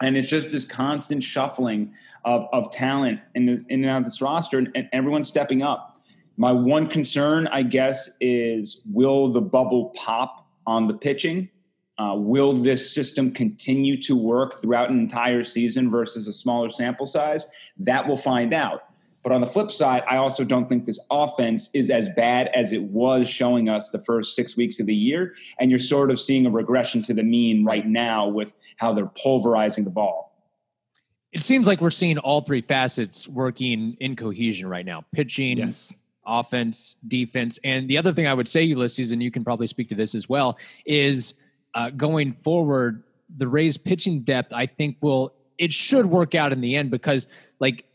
And 0.00 0.16
it's 0.16 0.28
just 0.28 0.50
this 0.50 0.64
constant 0.64 1.22
shuffling 1.22 1.92
of, 2.24 2.46
of 2.52 2.70
talent 2.72 3.20
in, 3.34 3.48
in 3.48 3.84
and 3.84 3.86
out 3.86 3.98
of 3.98 4.04
this 4.06 4.20
roster 4.20 4.58
and, 4.58 4.70
and 4.74 4.88
everyone's 4.92 5.28
stepping 5.28 5.62
up. 5.62 6.00
My 6.36 6.50
one 6.50 6.88
concern 6.88 7.46
i 7.48 7.62
guess 7.62 8.16
is 8.20 8.80
will 8.90 9.30
the 9.30 9.40
bubble 9.40 9.92
pop 9.94 10.48
on 10.66 10.88
the 10.88 10.94
pitching? 10.94 11.48
Uh, 11.96 12.14
will 12.16 12.52
this 12.52 12.92
system 12.92 13.30
continue 13.30 14.00
to 14.02 14.16
work 14.16 14.60
throughout 14.60 14.90
an 14.90 14.98
entire 14.98 15.44
season 15.44 15.88
versus 15.88 16.26
a 16.26 16.32
smaller 16.32 16.70
sample 16.70 17.06
size? 17.06 17.46
That 17.78 18.08
we'll 18.08 18.16
find 18.16 18.52
out 18.52 18.88
but 19.24 19.32
on 19.32 19.40
the 19.40 19.46
flip 19.46 19.70
side, 19.70 20.02
I 20.08 20.18
also 20.18 20.44
don't 20.44 20.68
think 20.68 20.84
this 20.84 21.00
offense 21.10 21.70
is 21.72 21.90
as 21.90 22.10
bad 22.10 22.50
as 22.54 22.74
it 22.74 22.82
was 22.82 23.26
showing 23.26 23.70
us 23.70 23.88
the 23.88 23.98
first 23.98 24.36
six 24.36 24.54
weeks 24.54 24.78
of 24.78 24.86
the 24.86 24.94
year. 24.94 25.34
And 25.58 25.70
you're 25.70 25.80
sort 25.80 26.10
of 26.10 26.20
seeing 26.20 26.44
a 26.44 26.50
regression 26.50 27.02
to 27.04 27.14
the 27.14 27.22
mean 27.22 27.64
right 27.64 27.86
now 27.86 28.28
with 28.28 28.52
how 28.76 28.92
they're 28.92 29.10
pulverizing 29.20 29.84
the 29.84 29.90
ball. 29.90 30.36
It 31.32 31.42
seems 31.42 31.66
like 31.66 31.80
we're 31.80 31.88
seeing 31.88 32.18
all 32.18 32.42
three 32.42 32.60
facets 32.60 33.26
working 33.26 33.96
in 33.98 34.14
cohesion 34.14 34.68
right 34.68 34.84
now 34.84 35.04
pitching, 35.12 35.56
yes. 35.56 35.92
offense, 36.26 36.96
defense. 37.08 37.58
And 37.64 37.88
the 37.88 37.96
other 37.96 38.12
thing 38.12 38.26
I 38.26 38.34
would 38.34 38.46
say, 38.46 38.62
Ulysses, 38.62 39.10
and 39.10 39.22
you 39.22 39.30
can 39.30 39.42
probably 39.42 39.66
speak 39.66 39.88
to 39.88 39.94
this 39.94 40.14
as 40.14 40.28
well, 40.28 40.58
is 40.84 41.34
uh, 41.74 41.88
going 41.88 42.34
forward, 42.34 43.02
the 43.38 43.48
Rays 43.48 43.78
pitching 43.78 44.20
depth, 44.20 44.52
I 44.52 44.66
think, 44.66 44.98
will, 45.00 45.32
it 45.56 45.72
should 45.72 46.06
work 46.06 46.34
out 46.34 46.52
in 46.52 46.60
the 46.60 46.76
end 46.76 46.90
because, 46.90 47.26
like, 47.58 47.86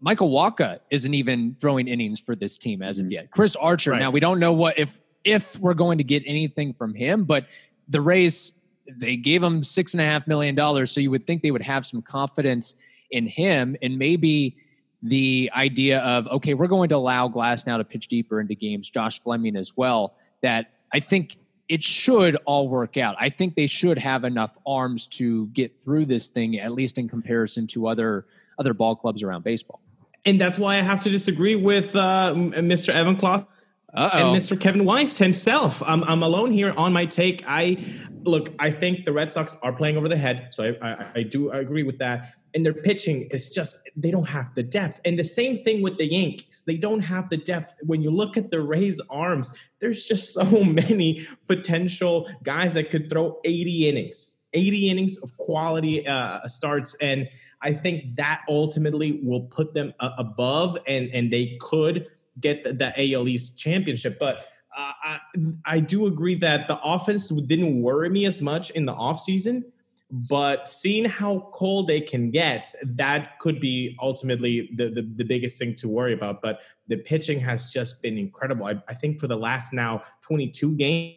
Michael 0.00 0.30
Wacha 0.30 0.78
isn't 0.90 1.12
even 1.12 1.56
throwing 1.60 1.88
innings 1.88 2.20
for 2.20 2.36
this 2.36 2.56
team 2.56 2.82
as 2.82 2.98
of 2.98 3.04
mm-hmm. 3.04 3.12
yet. 3.12 3.30
Chris 3.30 3.56
Archer. 3.56 3.92
Right. 3.92 4.00
Now 4.00 4.10
we 4.10 4.20
don't 4.20 4.38
know 4.38 4.52
what 4.52 4.78
if 4.78 5.00
if 5.24 5.58
we're 5.58 5.74
going 5.74 5.98
to 5.98 6.04
get 6.04 6.22
anything 6.26 6.72
from 6.72 6.94
him, 6.94 7.24
but 7.24 7.46
the 7.88 8.00
Rays 8.00 8.52
they 8.90 9.16
gave 9.16 9.42
him 9.42 9.62
six 9.62 9.92
and 9.92 10.00
a 10.00 10.04
half 10.04 10.26
million 10.26 10.54
dollars, 10.54 10.90
so 10.90 11.00
you 11.00 11.10
would 11.10 11.26
think 11.26 11.42
they 11.42 11.50
would 11.50 11.62
have 11.62 11.84
some 11.84 12.00
confidence 12.00 12.74
in 13.10 13.26
him, 13.26 13.76
and 13.82 13.98
maybe 13.98 14.56
the 15.02 15.50
idea 15.54 16.00
of 16.00 16.26
okay, 16.28 16.54
we're 16.54 16.68
going 16.68 16.88
to 16.90 16.96
allow 16.96 17.28
Glasnow 17.28 17.78
to 17.78 17.84
pitch 17.84 18.08
deeper 18.08 18.40
into 18.40 18.54
games, 18.54 18.88
Josh 18.88 19.20
Fleming 19.20 19.56
as 19.56 19.76
well. 19.76 20.14
That 20.42 20.70
I 20.92 21.00
think 21.00 21.36
it 21.68 21.82
should 21.82 22.36
all 22.46 22.68
work 22.68 22.96
out. 22.96 23.16
I 23.18 23.28
think 23.28 23.56
they 23.56 23.66
should 23.66 23.98
have 23.98 24.24
enough 24.24 24.56
arms 24.64 25.06
to 25.08 25.46
get 25.48 25.82
through 25.82 26.06
this 26.06 26.28
thing, 26.28 26.58
at 26.58 26.72
least 26.72 26.98
in 26.98 27.08
comparison 27.08 27.66
to 27.68 27.88
other 27.88 28.26
other 28.58 28.72
ball 28.72 28.96
clubs 28.96 29.22
around 29.22 29.44
baseball 29.44 29.80
and 30.28 30.38
that's 30.38 30.58
why 30.58 30.76
I 30.76 30.82
have 30.82 31.00
to 31.00 31.10
disagree 31.10 31.56
with 31.56 31.96
uh, 31.96 32.34
Mr. 32.34 32.90
Evan 32.90 33.16
Kloss 33.16 33.46
and 33.94 34.36
Mr. 34.36 34.60
Kevin 34.60 34.84
Weiss 34.84 35.16
himself. 35.16 35.82
I'm, 35.86 36.04
I'm 36.04 36.22
alone 36.22 36.52
here 36.52 36.72
on 36.76 36.92
my 36.92 37.06
take. 37.06 37.42
I 37.46 37.78
look. 38.24 38.52
I 38.58 38.70
think 38.70 39.06
the 39.06 39.12
Red 39.12 39.32
Sox 39.32 39.56
are 39.62 39.72
playing 39.72 39.96
over 39.96 40.08
the 40.08 40.16
head, 40.16 40.48
so 40.50 40.74
I, 40.82 40.88
I, 40.90 41.06
I 41.16 41.22
do 41.22 41.50
agree 41.50 41.82
with 41.82 41.98
that. 41.98 42.34
And 42.54 42.64
their 42.64 42.74
pitching 42.74 43.28
is 43.30 43.48
just 43.48 43.90
they 43.96 44.10
don't 44.10 44.28
have 44.28 44.54
the 44.54 44.62
depth. 44.62 45.00
And 45.04 45.18
the 45.18 45.24
same 45.24 45.56
thing 45.56 45.80
with 45.82 45.96
the 45.96 46.06
Yankees. 46.06 46.64
They 46.66 46.76
don't 46.76 47.00
have 47.00 47.30
the 47.30 47.36
depth. 47.36 47.74
When 47.82 48.02
you 48.02 48.10
look 48.10 48.36
at 48.36 48.50
the 48.50 48.60
Rays' 48.60 49.00
arms, 49.10 49.56
there's 49.80 50.04
just 50.04 50.34
so 50.34 50.64
many 50.64 51.26
potential 51.46 52.28
guys 52.42 52.74
that 52.74 52.90
could 52.90 53.08
throw 53.10 53.38
80 53.44 53.88
innings, 53.88 54.37
80 54.52 54.90
innings 54.90 55.22
of 55.22 55.36
quality 55.36 56.06
uh, 56.06 56.46
starts 56.46 56.94
and 56.96 57.28
I 57.60 57.72
think 57.72 58.16
that 58.16 58.42
ultimately 58.48 59.20
will 59.22 59.42
put 59.42 59.74
them 59.74 59.92
uh, 60.00 60.10
above 60.18 60.78
and 60.86 61.08
and 61.12 61.32
they 61.32 61.58
could 61.60 62.06
get 62.40 62.64
the, 62.64 62.72
the 62.72 63.14
AL 63.14 63.28
East 63.28 63.58
championship. 63.58 64.18
But 64.18 64.46
uh, 64.76 64.92
I, 65.02 65.18
I 65.64 65.80
do 65.80 66.06
agree 66.06 66.36
that 66.36 66.68
the 66.68 66.80
offense 66.82 67.28
didn't 67.28 67.82
worry 67.82 68.08
me 68.10 68.26
as 68.26 68.40
much 68.40 68.70
in 68.70 68.86
the 68.86 68.94
offseason. 68.94 69.64
But 70.10 70.66
seeing 70.66 71.04
how 71.04 71.50
cold 71.52 71.86
they 71.86 72.00
can 72.00 72.30
get, 72.30 72.66
that 72.82 73.38
could 73.40 73.60
be 73.60 73.94
ultimately 74.00 74.70
the, 74.74 74.88
the, 74.88 75.02
the 75.02 75.24
biggest 75.24 75.58
thing 75.58 75.74
to 75.76 75.88
worry 75.88 76.14
about. 76.14 76.40
But 76.40 76.60
the 76.86 76.96
pitching 76.96 77.38
has 77.40 77.70
just 77.70 78.00
been 78.00 78.16
incredible. 78.16 78.64
I, 78.66 78.82
I 78.88 78.94
think 78.94 79.18
for 79.18 79.26
the 79.26 79.36
last 79.36 79.74
now 79.74 80.02
22 80.22 80.76
games, 80.76 81.16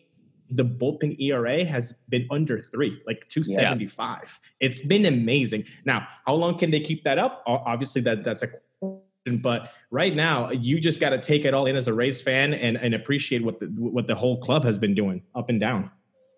the 0.52 0.66
bullpen 0.66 1.20
ERA 1.20 1.64
has 1.66 1.94
been 2.10 2.28
under 2.30 2.60
three, 2.60 3.02
like 3.08 3.28
275. 3.30 4.20
Yeah. 4.22 4.68
It's 4.68 4.86
been 4.86 5.06
amazing. 5.06 5.64
Now, 5.86 6.08
how 6.26 6.34
long 6.34 6.58
can 6.58 6.72
they 6.72 6.82
keep 6.82 7.04
that 7.06 7.18
up? 7.18 7.44
Obviously, 7.48 8.02
that 8.02 8.24
that's 8.24 8.44
a 8.44 8.48
question, 8.48 9.42
but 9.42 9.72
right 9.90 10.16
now 10.16 10.52
you 10.52 10.80
just 10.80 11.00
got 11.00 11.12
to 11.12 11.20
take 11.20 11.46
it 11.46 11.54
all 11.54 11.66
in 11.66 11.76
as 11.76 11.88
a 11.88 11.94
Rays 11.94 12.22
fan 12.22 12.54
and, 12.54 12.78
and 12.78 12.94
appreciate 12.94 13.44
what 13.44 13.60
the 13.60 13.68
what 13.68 14.08
the 14.08 14.16
whole 14.16 14.38
club 14.38 14.64
has 14.64 14.78
been 14.78 14.94
doing 14.94 15.24
up 15.36 15.50
and 15.50 15.60
down. 15.60 15.90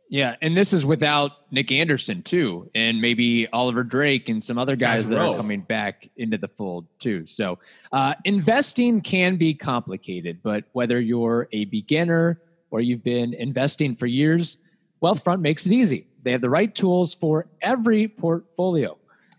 Yeah, 0.09 0.35
and 0.43 0.55
this 0.55 0.73
is 0.73 0.85
without 0.85 1.51
Nick 1.51 1.71
Anderson 1.71 2.21
too, 2.21 2.69
and 2.75 3.01
maybe 3.01 3.47
Oliver 3.51 3.83
Drake 3.83 4.29
and 4.29 4.43
some 4.43 4.59
other 4.59 4.75
guys 4.75 5.09
that 5.09 5.17
are 5.17 5.35
coming 5.35 5.61
back 5.61 6.07
into 6.17 6.37
the 6.37 6.49
fold 6.49 6.85
too. 6.99 7.25
So, 7.25 7.57
uh, 7.91 8.13
investing 8.23 9.01
can 9.01 9.37
be 9.37 9.55
complicated, 9.55 10.41
but 10.43 10.65
whether 10.73 10.99
you're 10.99 11.47
a 11.51 11.65
beginner 11.65 12.39
or 12.73 12.81
you've 12.81 13.03
been 13.03 13.35
investing 13.35 13.95
for 13.95 14.07
years, 14.07 14.57
Wealthfront 15.01 15.41
makes 15.41 15.67
it 15.67 15.71
easy. 15.71 16.07
They 16.23 16.31
have 16.31 16.41
the 16.41 16.49
right 16.49 16.73
tools 16.73 17.13
for 17.13 17.45
every 17.61 18.07
portfolio. 18.07 18.97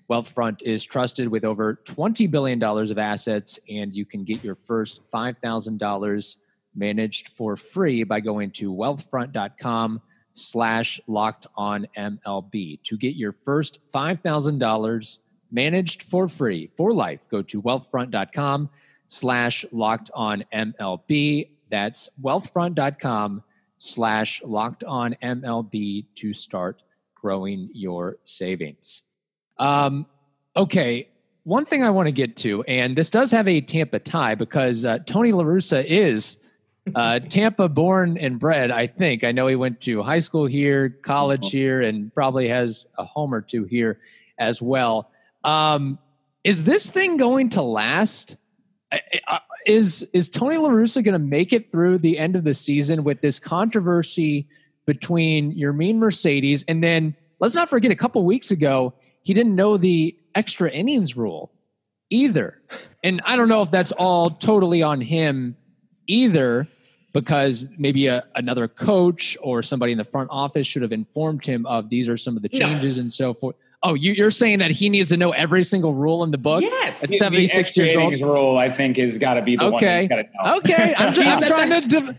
Wealthfront 0.09 0.62
is 0.62 0.85
trusted 0.85 1.26
with 1.26 1.45
over 1.45 1.81
$20 1.85 2.31
billion 2.31 2.62
of 2.62 2.97
assets, 2.97 3.59
and 3.69 3.93
you 3.93 4.07
can 4.07 4.23
get 4.23 4.45
your 4.45 4.55
first 4.55 5.03
$5,000 5.12 6.37
managed 6.76 7.29
for 7.31 7.57
free 7.57 8.05
by 8.05 8.21
going 8.21 8.53
to 8.53 8.73
wealthfront.com 8.73 10.00
slash 10.35 11.00
locked 11.09 11.49
on 11.57 11.88
MLB. 11.99 12.85
To 12.85 12.97
get 12.97 13.17
your 13.17 13.35
first 13.45 13.81
$5,000 13.93 15.19
managed 15.50 16.05
for 16.05 16.29
free 16.29 16.71
for 16.76 16.93
life, 16.93 17.29
go 17.29 17.43
to 17.43 17.61
wealthfront.com 17.61 18.71
slash 19.09 19.64
locked 19.73 20.12
on 20.14 20.45
MLB. 20.55 21.49
That's 21.71 22.09
wealthfront.com 22.23 23.42
slash 23.78 24.42
locked 24.44 24.85
on 24.85 25.16
MLB 25.23 26.06
to 26.16 26.35
start 26.35 26.83
growing 27.14 27.71
your 27.73 28.16
savings. 28.25 29.02
Um, 29.59 30.06
okay. 30.56 31.09
One 31.44 31.66
thing 31.66 31.83
I 31.83 31.90
want 31.90 32.06
to 32.06 32.12
get 32.12 32.37
to, 32.38 32.62
and 32.64 32.97
this 32.97 33.11
does 33.11 33.30
have 33.30 33.47
a 33.47 33.61
Tampa 33.61 33.99
tie 33.99 34.35
because 34.35 34.87
uh, 34.87 34.99
Tony 35.00 35.33
LaRussa 35.33 35.85
is 35.85 36.38
uh, 36.94 37.18
Tampa 37.28 37.68
born 37.68 38.16
and 38.16 38.38
bred, 38.38 38.71
I 38.71 38.87
think. 38.87 39.25
I 39.25 39.33
know 39.33 39.47
he 39.47 39.56
went 39.56 39.80
to 39.83 40.02
high 40.02 40.21
school 40.21 40.47
here, 40.47 40.88
college 40.88 41.47
uh-huh. 41.47 41.50
here, 41.50 41.83
and 41.83 42.12
probably 42.14 42.49
has 42.49 42.87
a 42.97 43.04
home 43.04 43.35
or 43.35 43.42
two 43.42 43.64
here 43.64 44.00
as 44.38 44.62
well. 44.62 45.11
Um, 45.44 45.99
is 46.44 46.64
this 46.64 46.90
thing 46.90 47.16
going 47.16 47.50
to 47.50 47.62
last? 47.62 48.37
Is 49.67 50.03
is 50.13 50.29
Tony 50.29 50.57
LaRussa 50.57 51.03
going 51.03 51.15
to 51.15 51.19
make 51.19 51.53
it 51.53 51.71
through 51.71 51.99
the 51.99 52.19
end 52.19 52.37
of 52.37 52.45
the 52.45 52.55
season 52.55 53.05
with 53.05 53.21
this 53.21 53.41
controversy 53.41 54.47
between 54.87 55.55
Yermin 55.55 55.97
Mercedes 55.97 56.65
and 56.69 56.83
then 56.85 57.17
let's 57.41 57.55
not 57.55 57.71
forget 57.71 57.91
a 57.91 57.97
couple 57.97 58.23
weeks 58.25 58.51
ago 58.51 58.93
he 59.23 59.33
didn't 59.33 59.57
know 59.57 59.79
the 59.79 60.15
extra 60.35 60.71
innings 60.71 61.17
rule 61.17 61.51
either. 62.11 62.61
And 63.03 63.21
I 63.25 63.37
don't 63.37 63.49
know 63.49 63.63
if 63.63 63.71
that's 63.71 63.93
all 63.93 64.31
totally 64.31 64.83
on 64.83 65.01
him 65.01 65.57
either 66.07 66.69
because 67.13 67.67
maybe 67.79 68.07
a, 68.07 68.25
another 68.35 68.69
coach 68.69 69.37
or 69.43 69.63
somebody 69.63 69.93
in 69.93 69.99
the 69.99 70.05
front 70.05 70.29
office 70.31 70.67
should 70.67 70.83
have 70.83 70.93
informed 70.93 71.47
him 71.47 71.65
of 71.67 71.89
these 71.89 72.09
are 72.09 72.17
some 72.17 72.37
of 72.37 72.43
the 72.43 72.49
changes 72.49 72.99
no. 72.99 73.03
and 73.03 73.13
so 73.13 73.33
forth. 73.33 73.57
Oh, 73.85 73.93
you, 73.93 74.25
are 74.25 74.31
saying 74.31 74.61
that 74.61 74.71
he 74.71 74.88
needs 74.88 75.11
to 75.11 75.17
know 75.19 75.33
every 75.33 75.62
single 75.62 75.93
rule 75.93 76.25
in 76.25 76.31
the 76.31 76.38
book? 76.38 76.62
Yes. 76.62 77.05
At 77.05 77.11
76 77.11 77.76
years 77.76 77.95
old. 77.95 78.14
Rule, 78.14 78.57
I 78.57 78.71
think, 78.71 78.97
has 78.97 79.19
got 79.19 79.35
to 79.35 79.43
be 79.43 79.57
the 79.57 79.64
okay. 79.75 80.09
one. 80.11 80.57
Okay. 80.57 80.95
I'm, 80.97 81.12
just, 81.14 81.43
I'm 81.43 81.49
trying 81.49 81.83
to. 81.83 81.87
Div- 81.87 82.17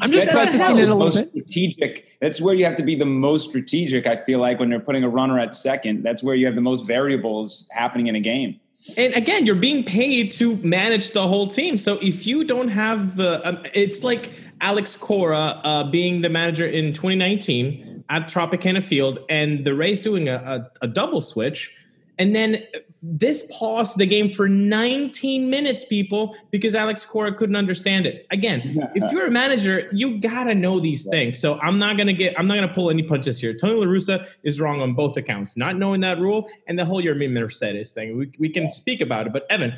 I'm 0.00 0.12
just 0.12 0.28
prefacing 0.28 0.78
it 0.78 0.88
a 0.88 0.94
little 0.94 1.12
bit. 1.12 1.30
Strategic. 1.30 2.06
That's 2.20 2.40
where 2.40 2.54
you 2.54 2.64
have 2.64 2.76
to 2.76 2.82
be 2.82 2.94
the 2.94 3.06
most 3.06 3.48
strategic. 3.48 4.06
I 4.06 4.16
feel 4.16 4.38
like 4.38 4.58
when 4.58 4.70
they're 4.70 4.80
putting 4.80 5.04
a 5.04 5.08
runner 5.08 5.38
at 5.38 5.54
second, 5.54 6.02
that's 6.02 6.22
where 6.22 6.34
you 6.34 6.46
have 6.46 6.54
the 6.54 6.62
most 6.62 6.86
variables 6.86 7.66
happening 7.70 8.06
in 8.06 8.16
a 8.16 8.20
game. 8.20 8.58
And 8.96 9.14
again, 9.14 9.46
you're 9.46 9.54
being 9.54 9.84
paid 9.84 10.30
to 10.32 10.56
manage 10.56 11.10
the 11.10 11.26
whole 11.26 11.46
team. 11.46 11.76
So 11.76 11.98
if 12.02 12.26
you 12.26 12.44
don't 12.44 12.68
have 12.68 13.16
the, 13.16 13.46
um, 13.46 13.64
it's 13.74 14.02
like 14.02 14.30
Alex 14.60 14.96
Cora 14.96 15.60
uh, 15.62 15.84
being 15.84 16.20
the 16.20 16.28
manager 16.28 16.66
in 16.66 16.92
2019 16.92 17.91
at 18.12 18.28
Tropicana 18.28 18.82
Field, 18.82 19.20
and 19.30 19.64
the 19.64 19.74
Rays 19.74 20.02
doing 20.02 20.28
a, 20.28 20.34
a, 20.34 20.84
a 20.84 20.88
double 20.88 21.22
switch, 21.22 21.74
and 22.18 22.36
then 22.36 22.62
this 23.02 23.50
paused 23.58 23.96
the 23.96 24.04
game 24.04 24.28
for 24.28 24.50
19 24.50 25.48
minutes, 25.48 25.82
people, 25.82 26.36
because 26.50 26.74
Alex 26.74 27.06
Cora 27.06 27.34
couldn't 27.34 27.56
understand 27.56 28.04
it. 28.04 28.26
Again, 28.30 28.90
if 28.94 29.10
you're 29.10 29.26
a 29.26 29.30
manager, 29.30 29.88
you 29.92 30.20
gotta 30.20 30.54
know 30.54 30.78
these 30.78 31.08
things. 31.08 31.38
So 31.38 31.58
I'm 31.60 31.78
not 31.78 31.96
gonna 31.96 32.12
get, 32.12 32.38
I'm 32.38 32.46
not 32.46 32.56
gonna 32.56 32.72
pull 32.72 32.90
any 32.90 33.02
punches 33.02 33.40
here. 33.40 33.54
Tony 33.54 33.74
La 33.80 33.86
Russa 33.86 34.28
is 34.42 34.60
wrong 34.60 34.82
on 34.82 34.92
both 34.92 35.16
accounts, 35.16 35.56
not 35.56 35.78
knowing 35.78 36.02
that 36.02 36.20
rule 36.20 36.50
and 36.68 36.78
the 36.78 36.84
whole 36.84 37.02
Yermin 37.02 37.32
Mercedes 37.32 37.92
thing. 37.92 38.18
We, 38.18 38.30
we 38.38 38.50
can 38.50 38.70
speak 38.70 39.00
about 39.00 39.26
it, 39.26 39.32
but 39.32 39.46
Evan, 39.48 39.74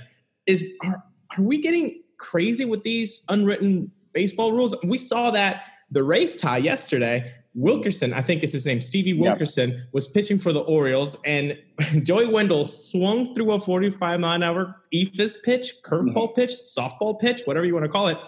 is 0.47 0.73
are, 0.83 1.03
are 1.39 1.43
we 1.43 1.63
getting 1.63 2.03
crazy 2.19 2.65
with 2.65 2.83
these 2.83 3.25
unwritten 3.29 3.93
baseball 4.13 4.53
rules? 4.53 4.75
We 4.83 4.99
saw 4.99 5.31
that 5.31 5.63
the 5.93 6.03
race 6.03 6.35
tie 6.37 6.59
yesterday 6.59 7.33
Wilkerson, 7.55 8.13
I 8.13 8.21
think 8.21 8.43
is 8.43 8.53
his 8.53 8.67
name, 8.67 8.81
Stevie 8.81 9.13
Wilkerson, 9.13 9.71
yep. 9.71 9.81
was 9.93 10.09
pitching 10.09 10.39
for 10.39 10.53
the 10.53 10.61
Orioles, 10.61 11.21
and 11.25 11.57
Joey 12.03 12.27
Wendle 12.27 12.65
swung 12.65 13.35
through 13.35 13.53
a 13.53 13.61
45 13.61 14.21
mile 14.21 14.35
an 14.35 14.43
hour 14.43 14.83
eephus 14.93 15.41
pitch, 15.43 15.75
curveball 15.85 16.15
mm-hmm. 16.15 16.35
pitch, 16.35 16.51
softball 16.51 17.19
pitch, 17.19 17.43
whatever 17.45 17.65
you 17.65 17.73
want 17.73 17.85
to 17.85 17.91
call 17.91 18.09
it, 18.09 18.19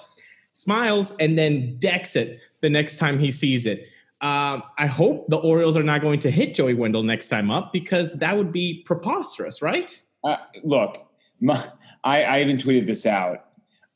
smiles, 0.53 1.15
and 1.19 1.37
then 1.37 1.77
decks 1.79 2.15
it 2.15 2.39
the 2.63 2.71
next 2.71 2.99
time 2.99 3.19
he 3.19 3.31
sees 3.31 3.67
it. 3.67 3.89
Um, 4.21 4.63
I 4.79 4.87
hope 4.87 5.29
the 5.29 5.37
Orioles 5.37 5.77
are 5.77 5.83
not 5.83 6.01
going 6.01 6.21
to 6.21 6.31
hit 6.31 6.55
Joey 6.55 6.75
Wendle 6.75 7.03
next 7.03 7.29
time 7.29 7.51
up 7.51 7.73
because 7.73 8.19
that 8.21 8.37
would 8.37 8.53
be 8.53 8.83
preposterous, 8.87 9.61
right? 9.61 10.01
Uh, 10.25 10.37
look, 10.63 11.07
my, 11.41 11.69
I, 12.05 12.23
I 12.23 12.41
even 12.43 12.59
tweeted 12.59 12.87
this 12.87 13.07
out. 13.07 13.43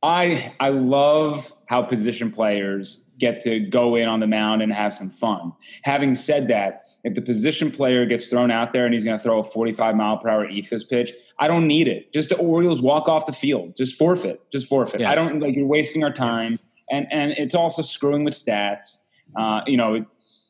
I 0.02 0.54
I 0.60 0.70
love 0.70 1.52
how 1.66 1.82
position 1.82 2.32
players 2.32 3.00
get 3.20 3.40
to 3.42 3.60
go 3.60 3.94
in 3.94 4.08
on 4.08 4.18
the 4.20 4.26
mound 4.26 4.62
and 4.62 4.72
have 4.72 4.92
some 4.94 5.10
fun. 5.10 5.52
Having 5.84 6.16
said 6.16 6.48
that, 6.48 6.82
if 7.04 7.14
the 7.14 7.22
position 7.22 7.70
player 7.70 8.04
gets 8.04 8.28
thrown 8.28 8.50
out 8.50 8.72
there 8.72 8.84
and 8.84 8.92
he's 8.92 9.04
going 9.04 9.16
to 9.16 9.22
throw 9.22 9.40
a 9.40 9.44
45 9.44 9.94
mile 9.94 10.18
per 10.18 10.28
hour 10.28 10.46
eephus 10.46 10.88
pitch, 10.88 11.12
I 11.38 11.46
don't 11.48 11.66
need 11.66 11.88
it. 11.88 12.12
Just 12.12 12.28
the 12.30 12.36
Orioles 12.36 12.82
walk 12.82 13.08
off 13.08 13.26
the 13.26 13.32
field. 13.32 13.76
Just 13.76 13.96
forfeit. 13.96 14.40
Just 14.52 14.66
forfeit. 14.66 15.00
Yes. 15.00 15.16
I 15.16 15.28
don't 15.28 15.40
like 15.40 15.54
you're 15.54 15.66
wasting 15.66 16.02
our 16.04 16.12
time, 16.12 16.50
yes. 16.50 16.72
and 16.90 17.06
and 17.10 17.32
it's 17.32 17.54
also 17.54 17.82
screwing 17.82 18.24
with 18.24 18.34
stats. 18.34 18.98
Uh, 19.38 19.60
you 19.66 19.76
know, 19.76 20.04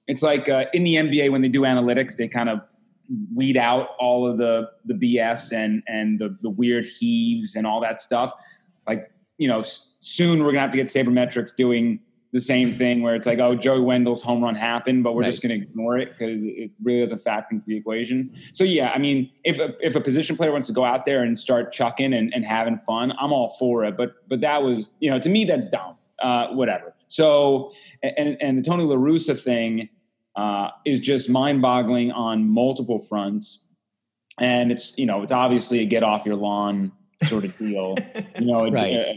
it's 0.09 0.23
like 0.23 0.49
uh, 0.49 0.65
in 0.73 0.85
the 0.85 0.95
NBA 0.95 1.31
when 1.31 1.43
they 1.43 1.49
do 1.49 1.61
analytics, 1.63 2.17
they 2.17 2.27
kind 2.27 2.49
of 2.49 2.61
weed 3.35 3.57
out 3.57 3.91
all 3.99 4.29
of 4.29 4.39
the 4.39 4.69
the 4.85 4.95
BS 4.95 5.53
and 5.53 5.83
and 5.87 6.19
the 6.19 6.37
the 6.43 6.51
weird 6.51 6.87
heaves 6.87 7.55
and 7.55 7.67
all 7.67 7.81
that 7.81 8.01
stuff. 8.01 8.33
Like 8.89 9.11
you 9.39 9.47
know, 9.47 9.63
soon 10.01 10.41
we're 10.41 10.51
gonna 10.51 10.61
have 10.61 10.71
to 10.71 10.77
get 10.77 10.89
sabermetrics 10.89 11.55
doing 11.55 12.01
the 12.33 12.41
same 12.41 12.73
thing 12.73 13.03
where 13.03 13.17
it's 13.17 13.27
like, 13.27 13.41
oh, 13.41 13.55
Joey 13.55 13.81
Wendle's 13.81 14.23
home 14.23 14.43
run 14.43 14.55
happened, 14.55 15.03
but 15.03 15.15
we're 15.15 15.23
right. 15.23 15.31
just 15.31 15.43
going 15.43 15.59
to 15.59 15.67
ignore 15.67 15.99
it 15.99 16.11
because 16.17 16.45
it 16.45 16.71
really 16.83 17.01
doesn't 17.01 17.19
factor 17.21 17.55
into 17.55 17.67
the 17.67 17.77
equation. 17.77 18.33
So 18.53 18.63
yeah, 18.63 18.91
I 18.91 18.99
mean, 18.99 19.31
if 19.43 19.59
a, 19.59 19.75
if 19.85 19.97
a 19.97 20.01
position 20.01 20.37
player 20.37 20.53
wants 20.53 20.69
to 20.69 20.75
go 20.75 20.85
out 20.85 21.07
there 21.07 21.25
and 21.25 21.39
start 21.39 21.73
chucking 21.73 22.13
and, 22.13 22.33
and 22.33 22.45
having 22.45 22.79
fun, 22.87 23.13
I'm 23.21 23.33
all 23.33 23.49
for 23.59 23.85
it. 23.85 23.97
But 23.97 24.29
but 24.29 24.41
that 24.43 24.63
was, 24.63 24.91
you 25.01 25.11
know, 25.11 25.19
to 25.19 25.29
me 25.29 25.45
that's 25.45 25.69
dumb. 25.69 25.97
Uh, 26.23 26.49
whatever. 26.49 26.95
So 27.09 27.73
and 28.03 28.37
and 28.41 28.59
the 28.59 28.63
Tony 28.63 28.85
La 28.85 28.97
Russa 28.97 29.39
thing 29.39 29.89
uh, 30.37 30.69
is 30.85 31.01
just 31.01 31.29
mind 31.29 31.63
boggling 31.63 32.13
on 32.13 32.49
multiple 32.49 32.99
fronts, 32.99 33.65
and 34.39 34.71
it's 34.71 34.97
you 34.97 35.07
know 35.07 35.23
it's 35.23 35.33
obviously 35.33 35.81
a 35.81 35.87
get 35.87 36.05
off 36.05 36.25
your 36.25 36.37
lawn 36.37 36.93
sort 37.25 37.45
of 37.45 37.57
deal. 37.59 37.97
you 38.39 38.47
know, 38.47 38.71
right. 38.71 38.95
Uh, 38.95 39.13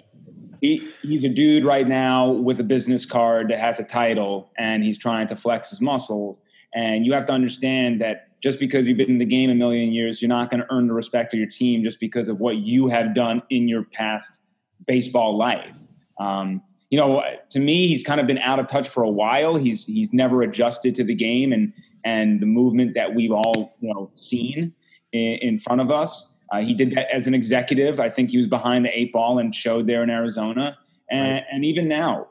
he, 0.63 0.88
he's 1.01 1.25
a 1.25 1.29
dude 1.29 1.65
right 1.65 1.86
now 1.86 2.32
with 2.32 2.58
a 2.62 2.63
business 2.63 3.05
card 3.05 3.50
that 3.50 3.60
has 3.60 3.82
a 3.82 3.84
title 3.84 4.50
and 4.58 4.82
he's 4.82 4.98
trying 4.98 5.27
to 5.27 5.36
flex 5.36 5.70
his 5.70 5.82
muscles. 5.82 6.39
And 6.74 7.05
you 7.05 7.12
have 7.12 7.25
to 7.25 7.34
understand 7.34 8.00
that 8.00 8.29
just 8.41 8.60
because 8.60 8.88
you've 8.88 8.98
been 8.98 9.10
in 9.10 9.17
the 9.17 9.25
game 9.25 9.50
a 9.50 9.55
million 9.55 9.91
years, 9.91 10.22
you're 10.22 10.29
not 10.29 10.50
going 10.50 10.62
to 10.62 10.67
earn 10.72 10.88
the 10.88 10.93
respect 10.93 11.34
of 11.34 11.38
your 11.38 11.50
team 11.50 11.84
just 11.84 12.00
because 12.00 12.29
of 12.29 12.39
what 12.39 12.58
you 12.58 12.88
have 12.88 13.13
done 13.13 13.43
in 13.50 13.67
your 13.67 13.84
past 13.84 14.39
baseball 14.88 15.38
life. 15.38 15.75
Um, 16.17 16.62
you 16.89 16.98
know, 16.98 17.22
to 17.50 17.60
me, 17.60 17.88
he's 17.88 18.01
kind 18.01 18.22
of 18.22 18.27
been 18.27 18.38
out 18.38 18.60
of 18.60 18.67
touch 18.67 18.88
for 18.88 19.03
a 19.03 19.10
while. 19.10 19.55
He's 19.55 19.86
he's 19.86 20.13
never 20.13 20.43
adjusted 20.43 20.96
to 20.96 21.03
the 21.03 21.15
game 21.15 21.51
and 21.51 21.74
and 22.05 22.39
the 22.39 22.46
movement 22.46 22.93
that 22.93 23.13
we've 23.13 23.32
all 23.32 23.75
you 23.82 23.93
know 23.93 24.12
seen. 24.15 24.74
in, 25.12 25.38
in 25.41 25.60
front 25.60 25.82
of 25.82 25.91
us. 25.91 26.33
Uh, 26.53 26.60
he 26.60 26.74
did 26.75 26.91
that 26.91 27.07
as 27.12 27.25
an 27.25 27.33
executive. 27.33 28.00
I 28.00 28.12
think 28.12 28.29
he 28.29 28.38
was 28.38 28.48
behind 28.48 28.86
the 28.86 28.89
eight 28.98 29.12
ball 29.12 29.39
and 29.39 29.55
showed 29.55 29.88
there 29.88 30.03
in 30.03 30.12
Arizona. 30.12 30.77
And, 31.10 31.33
right. 31.33 31.43
and 31.51 31.65
even 31.65 31.88
now, 31.88 32.27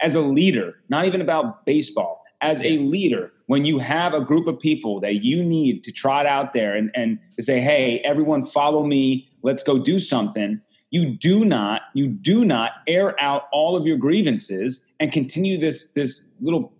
as 0.00 0.14
a 0.14 0.20
leader, 0.20 0.76
not 0.88 1.04
even 1.04 1.20
about 1.20 1.66
baseball, 1.66 2.22
as 2.40 2.60
yes. 2.60 2.80
a 2.80 2.84
leader, 2.84 3.32
when 3.46 3.64
you 3.64 3.80
have 3.80 4.14
a 4.14 4.20
group 4.20 4.46
of 4.46 4.60
people 4.60 5.00
that 5.00 5.24
you 5.24 5.42
need 5.42 5.82
to 5.82 5.90
trot 5.90 6.26
out 6.26 6.52
there 6.52 6.76
and, 6.76 6.90
and 6.94 7.18
to 7.36 7.42
say, 7.42 7.60
hey, 7.60 8.00
everyone 8.04 8.44
follow 8.44 8.84
me, 8.84 9.28
let's 9.42 9.64
go 9.64 9.78
do 9.78 9.98
something, 9.98 10.60
you 10.90 11.10
do 11.10 11.44
not, 11.44 11.82
you 11.94 12.06
do 12.06 12.44
not 12.44 12.70
air 12.86 13.20
out 13.20 13.48
all 13.52 13.76
of 13.76 13.84
your 13.84 13.96
grievances 13.96 14.86
and 15.00 15.10
continue 15.10 15.58
this 15.58 15.90
this 15.92 16.28
little 16.40 16.72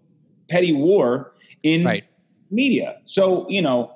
petty 0.49 0.73
war 0.73 1.33
in 1.65 1.85
right. 1.85 2.05
media. 2.51 2.97
So, 3.05 3.49
you 3.51 3.61
know, 3.61 3.93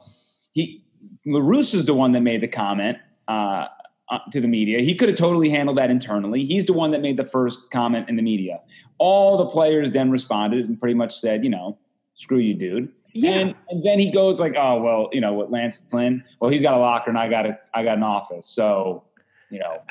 he 1.24 1.32
La 1.32 1.40
Russa 1.40 1.76
is 1.76 1.84
the 1.84 1.94
one 1.94 2.12
that 2.12 2.20
made 2.20 2.40
the 2.40 2.48
comment 2.48 2.98
uh, 3.28 3.66
uh, 4.10 4.18
to 4.32 4.40
the 4.40 4.48
media. 4.48 4.80
He 4.80 4.94
could 4.94 5.08
have 5.08 5.18
totally 5.18 5.50
handled 5.50 5.78
that 5.78 5.90
internally. 5.90 6.44
He's 6.44 6.64
the 6.64 6.72
one 6.72 6.90
that 6.90 7.00
made 7.00 7.16
the 7.16 7.24
first 7.24 7.70
comment 7.70 8.08
in 8.08 8.16
the 8.16 8.22
media. 8.22 8.60
All 8.98 9.38
the 9.38 9.46
players 9.46 9.92
then 9.92 10.10
responded 10.10 10.68
and 10.68 10.78
pretty 10.78 10.94
much 10.94 11.16
said, 11.16 11.44
you 11.44 11.50
know, 11.50 11.78
screw 12.16 12.38
you, 12.38 12.54
dude. 12.54 12.92
Yeah. 13.12 13.30
And, 13.30 13.54
and 13.68 13.84
then 13.84 13.98
he 13.98 14.12
goes 14.12 14.40
like, 14.40 14.54
oh 14.56 14.80
well, 14.80 15.08
you 15.12 15.20
know 15.20 15.32
what, 15.32 15.50
Lance 15.50 15.82
Lynn? 15.92 16.24
Well, 16.40 16.50
he's 16.50 16.62
got 16.62 16.74
a 16.74 16.78
locker 16.78 17.10
and 17.10 17.18
I 17.18 17.28
got 17.28 17.46
a 17.46 17.58
I 17.74 17.82
got 17.82 17.96
an 17.96 18.04
office. 18.04 18.48
So 18.48 19.04
you 19.50 19.58
know 19.58 19.82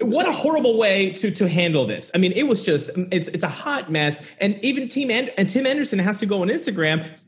what 0.00 0.28
a 0.28 0.32
horrible 0.32 0.76
way 0.76 1.10
to 1.10 1.30
to 1.30 1.48
handle 1.48 1.86
this 1.86 2.10
i 2.14 2.18
mean 2.18 2.32
it 2.32 2.42
was 2.42 2.64
just 2.64 2.90
it's 3.12 3.28
it's 3.28 3.44
a 3.44 3.48
hot 3.48 3.88
mess 3.88 4.28
and 4.40 4.58
even 4.64 4.88
team 4.88 5.10
and, 5.10 5.32
and 5.38 5.48
tim 5.48 5.64
anderson 5.64 5.98
has 5.98 6.18
to 6.18 6.26
go 6.26 6.42
on 6.42 6.48
instagram 6.48 7.24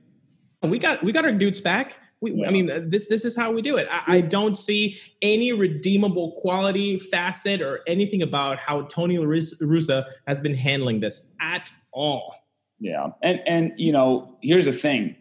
we 0.63 0.79
got 0.79 1.03
we 1.05 1.13
got 1.13 1.25
our 1.25 1.31
dudes 1.31 1.61
back 1.61 1.99
we, 2.23 2.33
yeah. 2.33 2.47
I 2.47 2.51
mean, 2.51 2.71
uh, 2.71 2.81
this 2.85 3.09
this 3.09 3.25
is 3.25 3.37
how 3.37 3.51
we 3.51 3.61
do 3.61 3.77
it. 3.77 3.89
I, 3.91 4.17
I, 4.17 4.21
don't 4.21 4.57
see 4.57 4.99
any 5.21 5.53
redeemable 5.53 6.33
quality 6.41 6.97
facet 6.97 7.61
or 7.61 7.81
anything 7.87 8.23
about 8.23 8.59
how 8.59 8.83
Tony 8.83 9.19
La 9.19 9.27
Russa 9.27 10.05
has 10.29 10.39
been 10.39 10.55
handling 10.55 11.01
this 11.01 11.35
at 11.41 11.71
all. 11.93 12.35
Yeah, 12.79 13.09
and 13.23 13.41
and 13.47 13.73
you 13.77 13.91
know, 13.91 14.39
here's 14.41 14.67
the 14.67 14.73
thing: 14.73 15.17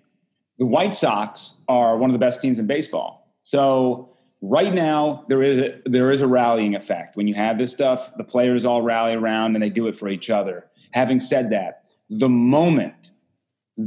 the 0.59 0.65
White 0.65 0.95
Sox 0.95 1.55
are 1.67 1.97
one 1.97 2.11
of 2.11 2.13
the 2.13 2.23
best 2.23 2.39
teams 2.39 2.59
in 2.59 2.67
baseball. 2.67 3.27
So 3.41 4.15
right 4.41 4.73
now, 4.73 5.25
there 5.27 5.41
is 5.41 5.59
a, 5.59 5.81
there 5.85 6.11
is 6.11 6.21
a 6.21 6.27
rallying 6.27 6.75
effect 6.75 7.17
when 7.17 7.27
you 7.27 7.33
have 7.33 7.57
this 7.57 7.71
stuff. 7.71 8.11
The 8.15 8.23
players 8.23 8.63
all 8.63 8.83
rally 8.83 9.13
around 9.13 9.55
and 9.55 9.63
they 9.63 9.69
do 9.69 9.87
it 9.87 9.97
for 9.97 10.07
each 10.07 10.29
other. 10.29 10.67
Having 10.91 11.21
said 11.21 11.49
that, 11.49 11.85
the 12.11 12.29
moment 12.29 13.11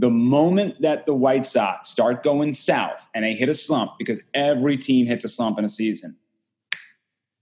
the 0.00 0.10
moment 0.10 0.80
that 0.82 1.06
the 1.06 1.14
White 1.14 1.46
Sox 1.46 1.88
start 1.88 2.22
going 2.22 2.52
south 2.52 3.06
and 3.14 3.24
they 3.24 3.34
hit 3.34 3.48
a 3.48 3.54
slump, 3.54 3.92
because 3.98 4.20
every 4.32 4.76
team 4.76 5.06
hits 5.06 5.24
a 5.24 5.28
slump 5.28 5.58
in 5.58 5.64
a 5.64 5.68
season, 5.68 6.16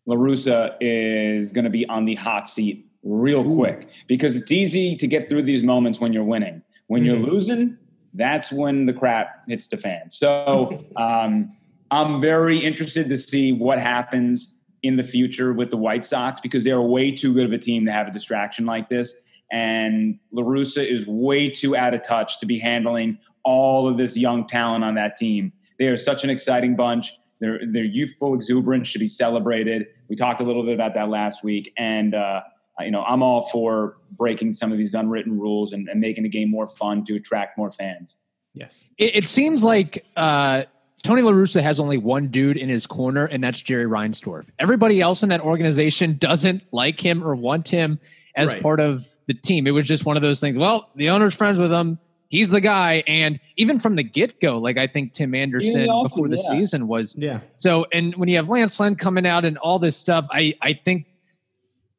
La 0.06 0.16
Russa 0.16 0.76
is 0.80 1.52
going 1.52 1.64
to 1.64 1.70
be 1.70 1.86
on 1.86 2.04
the 2.04 2.14
hot 2.14 2.48
seat 2.48 2.86
real 3.02 3.44
quick 3.44 3.88
because 4.06 4.36
it's 4.36 4.50
easy 4.50 4.96
to 4.96 5.06
get 5.06 5.28
through 5.28 5.42
these 5.42 5.62
moments 5.62 6.00
when 6.00 6.12
you're 6.12 6.24
winning. 6.24 6.62
When 6.88 7.02
mm-hmm. 7.02 7.22
you're 7.22 7.30
losing, 7.32 7.78
that's 8.14 8.52
when 8.52 8.86
the 8.86 8.92
crap 8.92 9.48
hits 9.48 9.68
the 9.68 9.76
fan. 9.76 10.10
So 10.10 10.84
um, 10.96 11.56
I'm 11.90 12.20
very 12.20 12.58
interested 12.58 13.08
to 13.08 13.16
see 13.16 13.52
what 13.52 13.78
happens 13.78 14.56
in 14.82 14.96
the 14.96 15.02
future 15.04 15.52
with 15.52 15.70
the 15.70 15.76
White 15.76 16.04
Sox 16.04 16.40
because 16.40 16.64
they're 16.64 16.80
way 16.80 17.12
too 17.12 17.32
good 17.32 17.46
of 17.46 17.52
a 17.52 17.58
team 17.58 17.86
to 17.86 17.92
have 17.92 18.08
a 18.08 18.10
distraction 18.10 18.66
like 18.66 18.88
this 18.88 19.22
and 19.52 20.18
La 20.32 20.42
Russa 20.42 20.84
is 20.84 21.06
way 21.06 21.48
too 21.48 21.76
out 21.76 21.94
of 21.94 22.02
touch 22.02 22.40
to 22.40 22.46
be 22.46 22.58
handling 22.58 23.18
all 23.44 23.86
of 23.86 23.98
this 23.98 24.16
young 24.16 24.46
talent 24.46 24.82
on 24.82 24.94
that 24.94 25.16
team. 25.16 25.52
They 25.78 25.86
are 25.86 25.96
such 25.96 26.24
an 26.24 26.30
exciting 26.30 26.74
bunch. 26.74 27.12
Their 27.40 27.60
their 27.66 27.84
youthful 27.84 28.34
exuberance 28.34 28.88
should 28.88 29.00
be 29.00 29.08
celebrated. 29.08 29.88
We 30.08 30.16
talked 30.16 30.40
a 30.40 30.44
little 30.44 30.64
bit 30.64 30.74
about 30.74 30.94
that 30.94 31.08
last 31.08 31.44
week, 31.44 31.72
and 31.76 32.14
uh, 32.14 32.40
you 32.80 32.90
know 32.90 33.02
I'm 33.02 33.22
all 33.22 33.42
for 33.42 33.98
breaking 34.12 34.54
some 34.54 34.72
of 34.72 34.78
these 34.78 34.94
unwritten 34.94 35.38
rules 35.38 35.72
and, 35.72 35.88
and 35.88 36.00
making 36.00 36.22
the 36.22 36.30
game 36.30 36.50
more 36.50 36.66
fun 36.66 37.04
to 37.06 37.16
attract 37.16 37.58
more 37.58 37.70
fans. 37.70 38.14
Yes, 38.54 38.86
it, 38.98 39.16
it 39.16 39.28
seems 39.28 39.62
like. 39.62 40.04
Uh, 40.16 40.64
Tony 41.02 41.20
La 41.20 41.32
Russa 41.32 41.60
has 41.60 41.80
only 41.80 41.98
one 41.98 42.28
dude 42.28 42.56
in 42.56 42.68
his 42.68 42.86
corner, 42.86 43.24
and 43.24 43.42
that's 43.42 43.60
Jerry 43.60 43.86
Reinsdorf. 43.86 44.46
Everybody 44.60 45.00
else 45.00 45.24
in 45.24 45.30
that 45.30 45.40
organization 45.40 46.16
doesn't 46.16 46.62
like 46.70 47.04
him 47.04 47.24
or 47.24 47.34
want 47.34 47.68
him 47.68 47.98
as 48.34 48.52
right. 48.52 48.62
part 48.62 48.80
of 48.80 49.06
the 49.26 49.34
team. 49.34 49.66
It 49.66 49.72
was 49.72 49.86
just 49.86 50.06
one 50.06 50.16
of 50.16 50.22
those 50.22 50.40
things. 50.40 50.58
Well, 50.58 50.90
the 50.96 51.10
owner's 51.10 51.34
friends 51.34 51.58
with 51.58 51.72
him. 51.72 51.98
He's 52.28 52.48
the 52.48 52.62
guy. 52.62 53.04
And 53.06 53.38
even 53.58 53.78
from 53.78 53.96
the 53.96 54.02
get 54.02 54.40
go, 54.40 54.58
like 54.58 54.78
I 54.78 54.86
think 54.86 55.12
Tim 55.12 55.34
Anderson 55.34 55.86
before 56.02 56.28
the 56.28 56.36
yeah. 56.42 56.50
season 56.50 56.88
was. 56.88 57.14
Yeah. 57.16 57.40
So, 57.56 57.86
and 57.92 58.14
when 58.16 58.28
you 58.28 58.36
have 58.36 58.48
Lance 58.48 58.80
Lynn 58.80 58.96
coming 58.96 59.26
out 59.26 59.44
and 59.44 59.58
all 59.58 59.78
this 59.78 59.96
stuff, 59.96 60.26
I, 60.30 60.54
I 60.62 60.72
think 60.72 61.06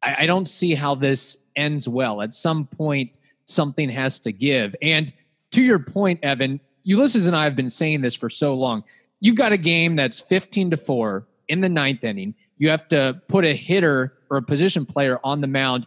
I, 0.01 0.23
I 0.23 0.25
don't 0.25 0.47
see 0.47 0.73
how 0.73 0.95
this 0.95 1.37
ends 1.55 1.87
well. 1.87 2.21
At 2.21 2.33
some 2.33 2.65
point, 2.65 3.15
something 3.45 3.89
has 3.89 4.19
to 4.21 4.31
give. 4.31 4.75
And 4.81 5.13
to 5.51 5.61
your 5.61 5.77
point, 5.77 6.19
Evan, 6.23 6.59
Ulysses 6.83 7.27
and 7.27 7.35
I 7.35 7.43
have 7.43 7.55
been 7.55 7.69
saying 7.69 8.01
this 8.01 8.15
for 8.15 8.29
so 8.29 8.55
long. 8.55 8.83
You've 9.19 9.35
got 9.35 9.51
a 9.51 9.57
game 9.57 9.95
that's 9.95 10.19
15 10.19 10.71
to 10.71 10.77
4 10.77 11.27
in 11.47 11.61
the 11.61 11.69
ninth 11.69 12.03
inning. 12.03 12.33
You 12.57 12.69
have 12.69 12.87
to 12.89 13.21
put 13.27 13.45
a 13.45 13.53
hitter 13.53 14.13
or 14.29 14.37
a 14.37 14.41
position 14.41 14.85
player 14.85 15.19
on 15.23 15.41
the 15.41 15.47
mound 15.47 15.85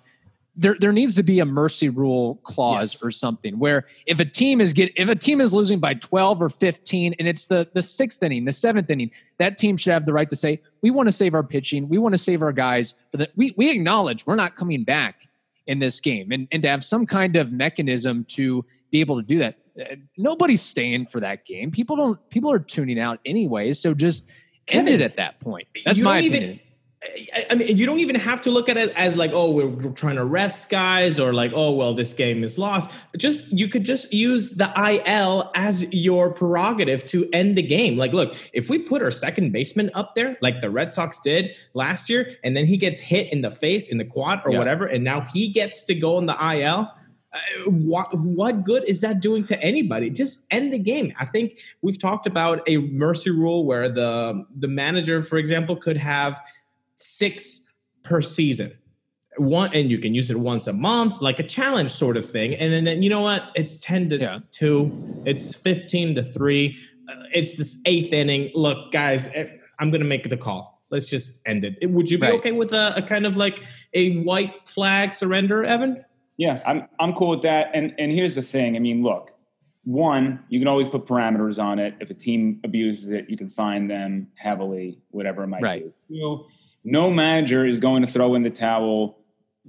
there 0.56 0.76
there 0.80 0.92
needs 0.92 1.14
to 1.14 1.22
be 1.22 1.40
a 1.40 1.44
mercy 1.44 1.88
rule 1.88 2.36
clause 2.42 2.94
yes. 2.94 3.04
or 3.04 3.10
something 3.10 3.58
where 3.58 3.86
if 4.06 4.20
a 4.20 4.24
team 4.24 4.60
is 4.60 4.72
get 4.72 4.90
if 4.96 5.08
a 5.08 5.14
team 5.14 5.40
is 5.40 5.52
losing 5.52 5.78
by 5.78 5.94
12 5.94 6.42
or 6.42 6.48
15 6.48 7.14
and 7.18 7.28
it's 7.28 7.46
the 7.46 7.68
the 7.74 7.82
sixth 7.82 8.22
inning 8.22 8.44
the 8.44 8.52
seventh 8.52 8.88
inning 8.88 9.10
that 9.38 9.58
team 9.58 9.76
should 9.76 9.92
have 9.92 10.06
the 10.06 10.12
right 10.12 10.30
to 10.30 10.36
say 10.36 10.60
we 10.86 10.90
want 10.90 11.08
to 11.08 11.12
save 11.12 11.34
our 11.34 11.42
pitching. 11.42 11.88
We 11.88 11.98
want 11.98 12.14
to 12.14 12.18
save 12.18 12.42
our 12.42 12.52
guys 12.52 12.94
for 13.10 13.16
that 13.18 13.32
we, 13.34 13.54
we 13.56 13.70
acknowledge 13.70 14.24
we're 14.24 14.36
not 14.36 14.56
coming 14.56 14.84
back 14.84 15.28
in 15.66 15.80
this 15.80 16.00
game. 16.00 16.30
And, 16.30 16.46
and 16.52 16.62
to 16.62 16.68
have 16.68 16.84
some 16.84 17.06
kind 17.06 17.34
of 17.34 17.50
mechanism 17.50 18.24
to 18.28 18.64
be 18.92 19.00
able 19.00 19.16
to 19.16 19.26
do 19.26 19.38
that 19.38 19.58
uh, 19.80 19.96
nobody's 20.16 20.62
staying 20.62 21.06
for 21.06 21.20
that 21.20 21.44
game. 21.44 21.70
People 21.70 21.96
don't 21.96 22.30
people 22.30 22.52
are 22.52 22.58
tuning 22.58 22.98
out 22.98 23.18
anyway 23.24 23.72
so 23.72 23.94
just 23.94 24.26
Kevin, 24.66 24.92
end 24.92 25.02
it 25.02 25.04
at 25.04 25.16
that 25.16 25.40
point. 25.40 25.66
That's 25.84 25.98
my 25.98 26.18
opinion 26.18 26.42
even, 26.42 26.60
I 27.50 27.54
mean, 27.54 27.76
you 27.76 27.86
don't 27.86 27.98
even 27.98 28.16
have 28.16 28.40
to 28.42 28.50
look 28.50 28.68
at 28.68 28.76
it 28.76 28.90
as 28.96 29.16
like, 29.16 29.30
oh, 29.32 29.50
we're 29.50 29.90
trying 29.92 30.16
to 30.16 30.24
rest 30.24 30.70
guys, 30.70 31.18
or 31.18 31.32
like, 31.32 31.52
oh, 31.54 31.72
well, 31.72 31.94
this 31.94 32.12
game 32.14 32.42
is 32.42 32.58
lost. 32.58 32.90
Just 33.16 33.52
you 33.52 33.68
could 33.68 33.84
just 33.84 34.12
use 34.12 34.56
the 34.56 34.72
IL 34.76 35.50
as 35.54 35.92
your 35.94 36.32
prerogative 36.32 37.04
to 37.06 37.28
end 37.32 37.56
the 37.56 37.62
game. 37.62 37.96
Like, 37.96 38.12
look, 38.12 38.34
if 38.52 38.70
we 38.70 38.78
put 38.78 39.02
our 39.02 39.10
second 39.10 39.52
baseman 39.52 39.90
up 39.94 40.14
there, 40.14 40.36
like 40.40 40.60
the 40.60 40.70
Red 40.70 40.92
Sox 40.92 41.18
did 41.18 41.54
last 41.74 42.08
year, 42.08 42.32
and 42.44 42.56
then 42.56 42.66
he 42.66 42.76
gets 42.76 43.00
hit 43.00 43.32
in 43.32 43.42
the 43.42 43.50
face, 43.50 43.88
in 43.88 43.98
the 43.98 44.04
quad, 44.04 44.42
or 44.44 44.52
yeah. 44.52 44.58
whatever, 44.58 44.86
and 44.86 45.04
now 45.04 45.20
he 45.20 45.48
gets 45.48 45.84
to 45.84 45.94
go 45.94 46.18
in 46.18 46.26
the 46.26 46.36
IL. 46.54 46.90
Uh, 47.32 47.70
what, 47.70 48.08
what 48.14 48.64
good 48.64 48.84
is 48.84 49.00
that 49.02 49.20
doing 49.20 49.44
to 49.44 49.60
anybody? 49.60 50.08
Just 50.08 50.46
end 50.50 50.72
the 50.72 50.78
game. 50.78 51.12
I 51.18 51.26
think 51.26 51.58
we've 51.82 51.98
talked 51.98 52.26
about 52.26 52.62
a 52.66 52.78
mercy 52.78 53.30
rule 53.30 53.66
where 53.66 53.88
the 53.88 54.44
the 54.56 54.68
manager, 54.68 55.20
for 55.22 55.36
example, 55.36 55.76
could 55.76 55.96
have 55.96 56.40
six 56.96 57.78
per 58.02 58.20
season. 58.20 58.76
One 59.38 59.70
and 59.74 59.90
you 59.90 59.98
can 59.98 60.14
use 60.14 60.30
it 60.30 60.38
once 60.38 60.66
a 60.66 60.72
month, 60.72 61.20
like 61.20 61.38
a 61.38 61.42
challenge 61.42 61.90
sort 61.90 62.16
of 62.16 62.28
thing. 62.28 62.54
And 62.54 62.72
then, 62.72 62.84
then 62.84 63.02
you 63.02 63.10
know 63.10 63.20
what? 63.20 63.52
It's 63.54 63.78
10 63.78 64.10
to 64.10 64.18
yeah. 64.18 64.38
2, 64.50 65.22
it's 65.26 65.54
15 65.54 66.16
to 66.16 66.24
3. 66.24 66.76
Uh, 67.08 67.12
it's 67.32 67.56
this 67.56 67.80
eighth 67.84 68.12
inning. 68.12 68.50
Look, 68.54 68.92
guys, 68.92 69.28
eh, 69.34 69.46
I'm 69.78 69.90
going 69.90 70.00
to 70.00 70.06
make 70.06 70.28
the 70.28 70.36
call. 70.38 70.82
Let's 70.90 71.10
just 71.10 71.46
end 71.46 71.64
it. 71.64 71.90
Would 71.90 72.10
you 72.10 72.18
be 72.18 72.26
right. 72.26 72.34
okay 72.34 72.52
with 72.52 72.72
a, 72.72 72.94
a 72.96 73.02
kind 73.02 73.26
of 73.26 73.36
like 73.36 73.62
a 73.92 74.22
white 74.22 74.68
flag 74.68 75.12
surrender, 75.12 75.64
Evan? 75.64 76.04
Yeah, 76.36 76.60
I'm 76.66 76.86
I'm 77.00 77.12
cool 77.14 77.30
with 77.30 77.42
that. 77.42 77.70
And 77.74 77.94
and 77.98 78.12
here's 78.12 78.34
the 78.34 78.42
thing. 78.42 78.76
I 78.76 78.78
mean, 78.78 79.02
look, 79.02 79.32
one, 79.84 80.44
you 80.48 80.58
can 80.58 80.68
always 80.68 80.88
put 80.88 81.06
parameters 81.06 81.62
on 81.62 81.78
it. 81.78 81.94
If 82.00 82.10
a 82.10 82.14
team 82.14 82.60
abuses 82.64 83.10
it, 83.10 83.30
you 83.30 83.36
can 83.36 83.48
fine 83.48 83.88
them 83.88 84.28
heavily, 84.34 84.98
whatever 85.10 85.44
it 85.44 85.46
might 85.46 85.62
right. 85.62 85.84
be. 86.08 86.18
Two, 86.18 86.46
no 86.86 87.10
manager 87.10 87.66
is 87.66 87.80
going 87.80 88.06
to 88.06 88.10
throw 88.10 88.36
in 88.36 88.44
the 88.44 88.50
towel 88.50 89.18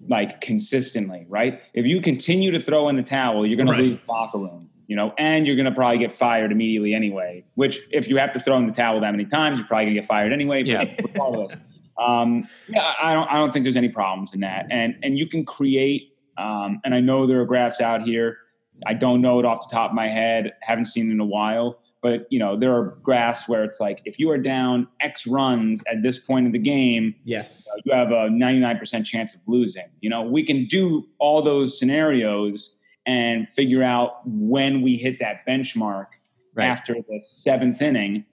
like 0.08 0.39
consistently, 0.39 1.25
right? 1.27 1.60
If 1.73 1.88
you 1.88 1.99
continue 1.99 2.51
to 2.51 2.62
throw 2.62 2.88
in 2.89 2.95
the 2.95 3.03
towel, 3.03 3.45
you're 3.45 3.58
going 3.58 3.67
right. 3.67 3.77
to 3.77 3.84
lose 3.84 3.97
the 4.06 4.12
locker 4.12 4.38
room, 4.38 4.69
you 4.86 4.95
know, 4.95 5.13
and 5.17 5.47
you're 5.47 5.56
going 5.56 5.65
to 5.65 5.71
probably 5.71 5.97
get 5.97 6.13
fired 6.13 6.51
immediately 6.51 6.93
anyway. 6.93 7.43
Which, 7.56 7.80
if 7.91 8.08
you 8.08 8.17
have 8.17 8.34
to 8.34 8.39
throw 8.39 8.58
in 8.58 8.67
the 8.67 8.71
towel 8.71 9.01
that 9.01 9.12
many 9.12 9.25
times, 9.25 9.58
you're 9.58 9.67
probably 9.67 9.86
going 9.86 9.95
to 9.95 10.01
get 10.01 10.08
fired 10.08 10.32
anyway. 10.32 10.63
Yeah. 10.63 10.82
um, 11.97 12.47
yeah, 12.69 12.93
I 13.01 13.13
don't, 13.13 13.27
I 13.27 13.34
don't 13.38 13.51
think 13.51 13.63
there's 13.63 13.77
any 13.77 13.89
problems 13.89 14.34
in 14.36 14.41
that, 14.41 14.67
and 14.69 14.95
and 15.01 15.17
you 15.17 15.27
can 15.27 15.43
create. 15.43 16.13
Um, 16.38 16.82
and 16.86 16.93
I 16.93 16.99
know 16.99 17.25
there 17.25 17.41
are 17.41 17.45
graphs 17.45 17.82
out 17.82 18.03
here. 18.03 18.38
I 18.86 18.93
don't 18.93 19.21
know 19.21 19.39
it 19.39 19.45
off 19.45 19.67
the 19.67 19.73
top 19.73 19.89
of 19.89 19.95
my 19.95 20.08
head. 20.08 20.53
Haven't 20.62 20.86
seen 20.86 21.10
it 21.10 21.13
in 21.13 21.19
a 21.19 21.25
while 21.25 21.80
but 22.08 22.26
you 22.30 22.39
know 22.39 22.56
there 22.56 22.74
are 22.74 22.98
graphs 23.04 23.50
where 23.50 23.63
it's 23.65 23.82
like 23.82 24.02
if 24.06 24.17
you 24.17 24.30
are 24.32 24.38
down 24.38 24.88
X 25.02 25.28
runs 25.28 25.84
at 25.91 26.04
this 26.04 26.17
point 26.17 26.48
of 26.48 26.54
the 26.54 26.60
game, 26.60 27.13
yes, 27.26 27.67
you, 27.84 27.91
know, 27.91 27.98
you 27.98 28.00
have 28.00 28.12
a 28.12 28.30
99% 28.30 29.06
chance 29.06 29.36
of 29.36 29.41
losing. 29.46 29.89
You 30.00 30.10
know, 30.10 30.22
we 30.22 30.46
can 30.46 30.67
do 30.67 31.06
all 31.20 31.41
those 31.41 31.78
scenarios 31.78 32.74
and 33.06 33.50
figure 33.50 33.84
out 33.84 34.22
when 34.26 34.82
we 34.82 34.96
hit 34.96 35.20
that 35.20 35.46
benchmark 35.46 36.08
right. 36.56 36.67
after 36.67 36.93
the 36.93 37.22
seventh 37.22 37.82
inning. 37.82 38.26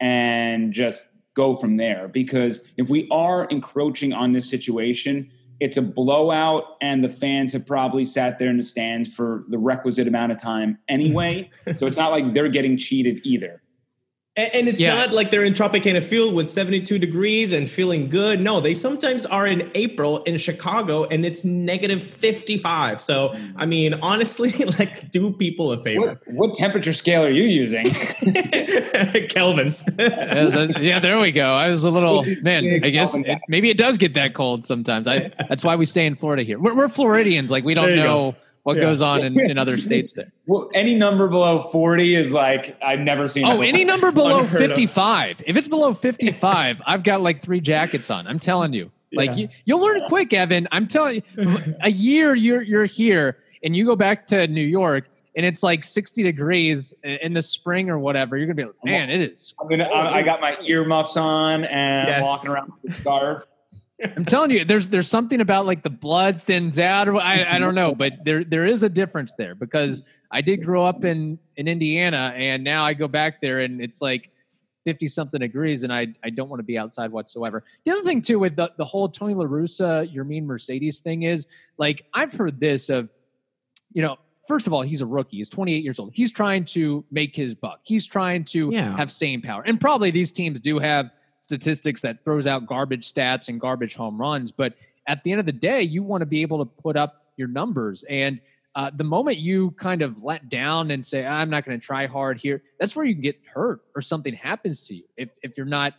and 0.00 0.74
just 0.74 1.02
go 1.34 1.56
from 1.56 1.76
there. 1.76 2.08
Because 2.08 2.60
if 2.76 2.88
we 2.88 3.08
are 3.10 3.46
encroaching 3.46 4.12
on 4.12 4.32
this 4.32 4.48
situation, 4.48 5.30
it's 5.64 5.78
a 5.78 5.82
blowout, 5.82 6.76
and 6.82 7.02
the 7.02 7.08
fans 7.08 7.54
have 7.54 7.66
probably 7.66 8.04
sat 8.04 8.38
there 8.38 8.50
in 8.50 8.58
the 8.58 8.62
stands 8.62 9.12
for 9.12 9.44
the 9.48 9.56
requisite 9.56 10.06
amount 10.06 10.30
of 10.30 10.38
time 10.38 10.78
anyway. 10.90 11.50
so 11.78 11.86
it's 11.86 11.96
not 11.96 12.10
like 12.10 12.34
they're 12.34 12.50
getting 12.50 12.76
cheated 12.76 13.18
either. 13.24 13.62
And, 14.36 14.54
and 14.54 14.68
it's 14.68 14.80
Yeah. 14.80 14.94
not 14.94 15.12
like 15.12 15.30
they're 15.30 15.44
in 15.44 15.54
Tropicana 15.54 16.02
Field 16.02 16.34
with 16.34 16.50
72 16.50 16.98
degrees 16.98 17.52
and 17.52 17.68
feeling 17.68 18.08
good. 18.08 18.40
No, 18.40 18.60
they 18.60 18.74
sometimes 18.74 19.24
are 19.26 19.46
in 19.46 19.70
April 19.74 20.22
in 20.24 20.36
Chicago 20.38 21.04
and 21.04 21.24
it's 21.24 21.44
negative 21.44 22.02
55. 22.02 23.00
So, 23.00 23.28
mm. 23.28 23.52
I 23.56 23.66
mean, 23.66 23.94
honestly, 23.94 24.50
like, 24.78 25.10
do 25.10 25.32
people 25.32 25.70
a 25.72 25.78
favor. 25.78 26.18
What, 26.24 26.34
what 26.34 26.54
temperature 26.54 26.92
scale 26.92 27.22
are 27.22 27.30
you 27.30 27.44
using? 27.44 27.84
Kelvins. 29.30 29.84
Yeah, 29.98 30.80
yeah, 30.80 31.00
there 31.00 31.18
we 31.20 31.30
go. 31.32 31.52
I 31.52 31.68
was 31.68 31.84
a 31.84 31.90
little 31.90 32.24
man. 32.42 32.80
I 32.82 32.90
guess 32.90 33.16
it, 33.16 33.26
maybe 33.48 33.70
it 33.70 33.76
does 33.76 33.98
get 33.98 34.14
that 34.14 34.34
cold 34.34 34.66
sometimes. 34.66 35.06
I 35.06 35.30
that's 35.48 35.62
why 35.62 35.76
we 35.76 35.84
stay 35.84 36.06
in 36.06 36.16
Florida 36.16 36.42
here. 36.42 36.58
We're, 36.58 36.74
we're 36.74 36.88
Floridians. 36.88 37.50
Like 37.50 37.64
we 37.64 37.74
don't 37.74 37.86
There 37.86 37.96
you 37.96 38.02
know 38.02 38.34
what 38.64 38.76
Yeah. 38.76 38.82
goes 38.82 39.00
on 39.02 39.24
in, 39.24 39.38
in 39.38 39.56
other 39.58 39.78
states 39.88 40.12
there. 40.14 40.32
well, 40.46 40.68
any 40.74 40.94
number 40.94 41.28
below 41.28 41.60
40 41.60 42.14
is 42.16 42.32
like, 42.32 42.76
I've 42.82 43.00
never 43.00 43.28
seen 43.28 43.46
Oh, 43.48 43.60
any 43.60 43.84
number 43.84 44.10
below 44.20 44.40
Unheard 44.40 44.62
of. 44.62 44.68
55. 44.68 45.42
If 45.46 45.56
it's 45.56 45.68
below 45.68 45.94
55, 45.94 46.82
I've 46.86 47.02
got 47.04 47.20
like 47.20 47.42
three 47.42 47.60
jackets 47.60 48.10
on. 48.10 48.26
I'm 48.26 48.38
telling 48.40 48.72
you. 48.72 48.90
Like 49.12 49.30
Yeah. 49.30 49.36
you, 49.36 49.48
you'll 49.66 49.80
learn 49.80 50.02
quick, 50.08 50.32
Evan. 50.32 50.66
I'm 50.72 50.88
telling 50.88 51.22
you, 51.36 51.74
a 51.82 51.90
year 51.90 52.34
you're 52.34 52.62
you're 52.62 52.84
here 52.86 53.38
and 53.62 53.76
you 53.76 53.84
go 53.86 53.94
back 53.96 54.26
to 54.28 54.46
New 54.48 54.64
York 54.66 55.08
and 55.36 55.44
it's 55.46 55.62
like 55.62 55.84
60 55.84 56.22
degrees 56.22 56.94
in 57.04 57.32
the 57.34 57.42
spring 57.42 57.90
or 57.90 57.98
whatever. 57.98 58.36
You're 58.36 58.46
gonna 58.46 58.54
be 58.56 58.64
like, 58.64 58.74
man, 58.84 59.10
it 59.10 59.20
is. 59.20 59.54
I'm 59.60 59.68
gonna, 59.68 59.84
I, 59.84 60.18
I 60.18 60.22
got 60.22 60.40
my 60.40 60.56
earmuffs 60.66 61.16
on 61.16 61.64
and 61.64 62.08
Yes. 62.08 62.24
Walking 62.24 62.50
around 62.50 62.72
with 62.82 62.92
a 62.92 63.00
scarf. 63.00 63.44
I'm 64.16 64.24
telling 64.24 64.50
you, 64.50 64.64
there's 64.64 64.88
there's 64.88 65.08
something 65.08 65.40
about 65.40 65.66
like 65.66 65.82
the 65.82 65.90
blood 65.90 66.42
thins 66.42 66.78
out, 66.78 67.08
or 67.08 67.16
I, 67.16 67.56
I 67.56 67.58
don't 67.58 67.74
know, 67.74 67.94
but 67.94 68.12
there 68.24 68.44
there 68.44 68.66
is 68.66 68.82
a 68.82 68.88
difference 68.88 69.34
there 69.34 69.54
because 69.54 70.02
I 70.30 70.40
did 70.40 70.64
grow 70.64 70.84
up 70.84 71.04
in 71.04 71.38
in 71.56 71.68
Indiana, 71.68 72.32
and 72.36 72.62
now 72.64 72.84
I 72.84 72.94
go 72.94 73.08
back 73.08 73.40
there, 73.40 73.60
and 73.60 73.80
it's 73.80 74.00
like 74.02 74.30
fifty 74.84 75.06
something 75.06 75.40
degrees, 75.40 75.84
and 75.84 75.92
I 75.92 76.08
I 76.22 76.30
don't 76.30 76.48
want 76.48 76.60
to 76.60 76.64
be 76.64 76.76
outside 76.78 77.10
whatsoever. 77.12 77.64
The 77.84 77.92
other 77.92 78.02
thing 78.02 78.22
too 78.22 78.38
with 78.38 78.56
the 78.56 78.70
the 78.76 78.84
whole 78.84 79.08
Tony 79.08 79.34
La 79.34 79.44
Russa, 79.44 80.12
Yermin 80.14 80.44
Mercedes 80.44 81.00
thing 81.00 81.22
is 81.24 81.46
like 81.78 82.04
I've 82.14 82.32
heard 82.32 82.60
this 82.60 82.88
of, 82.90 83.08
you 83.92 84.02
know. 84.02 84.16
First 84.46 84.66
of 84.66 84.74
all, 84.74 84.82
he's 84.82 85.00
a 85.00 85.06
rookie. 85.06 85.38
He's 85.38 85.48
28 85.48 85.82
years 85.82 85.98
old. 85.98 86.10
He's 86.12 86.30
trying 86.30 86.66
to 86.66 87.02
make 87.10 87.34
his 87.34 87.54
buck. 87.54 87.80
He's 87.82 88.06
trying 88.06 88.44
to 88.44 88.68
Yeah. 88.70 88.94
have 88.94 89.10
staying 89.10 89.40
power. 89.40 89.62
And 89.62 89.80
probably 89.80 90.10
these 90.10 90.30
teams 90.32 90.60
do 90.60 90.78
have 90.78 91.08
statistics 91.44 92.00
that 92.02 92.24
throws 92.24 92.46
out 92.46 92.66
garbage 92.66 93.12
stats 93.12 93.48
and 93.48 93.60
garbage 93.60 93.94
home 93.94 94.18
runs. 94.18 94.50
But 94.50 94.74
at 95.06 95.22
the 95.22 95.32
end 95.32 95.40
of 95.40 95.46
the 95.46 95.52
day, 95.52 95.82
you 95.82 96.02
want 96.02 96.22
to 96.22 96.26
be 96.26 96.42
able 96.42 96.58
to 96.58 96.64
put 96.64 96.96
up 96.96 97.22
your 97.36 97.48
numbers. 97.48 98.04
And 98.08 98.40
uh, 98.74 98.90
the 98.94 99.04
moment 99.04 99.36
you 99.36 99.70
kind 99.72 100.02
of 100.02 100.22
let 100.22 100.48
down 100.48 100.90
and 100.90 101.04
say, 101.04 101.24
I'm 101.24 101.50
not 101.50 101.64
going 101.64 101.78
to 101.78 101.84
try 101.84 102.06
hard 102.06 102.40
here, 102.40 102.62
that's 102.80 102.96
where 102.96 103.04
you 103.04 103.14
can 103.14 103.22
get 103.22 103.38
hurt 103.52 103.82
or 103.94 104.02
something 104.02 104.34
happens 104.34 104.80
to 104.82 104.94
you 104.94 105.04
if, 105.16 105.28
if 105.42 105.56
you're 105.56 105.66
not, 105.66 105.94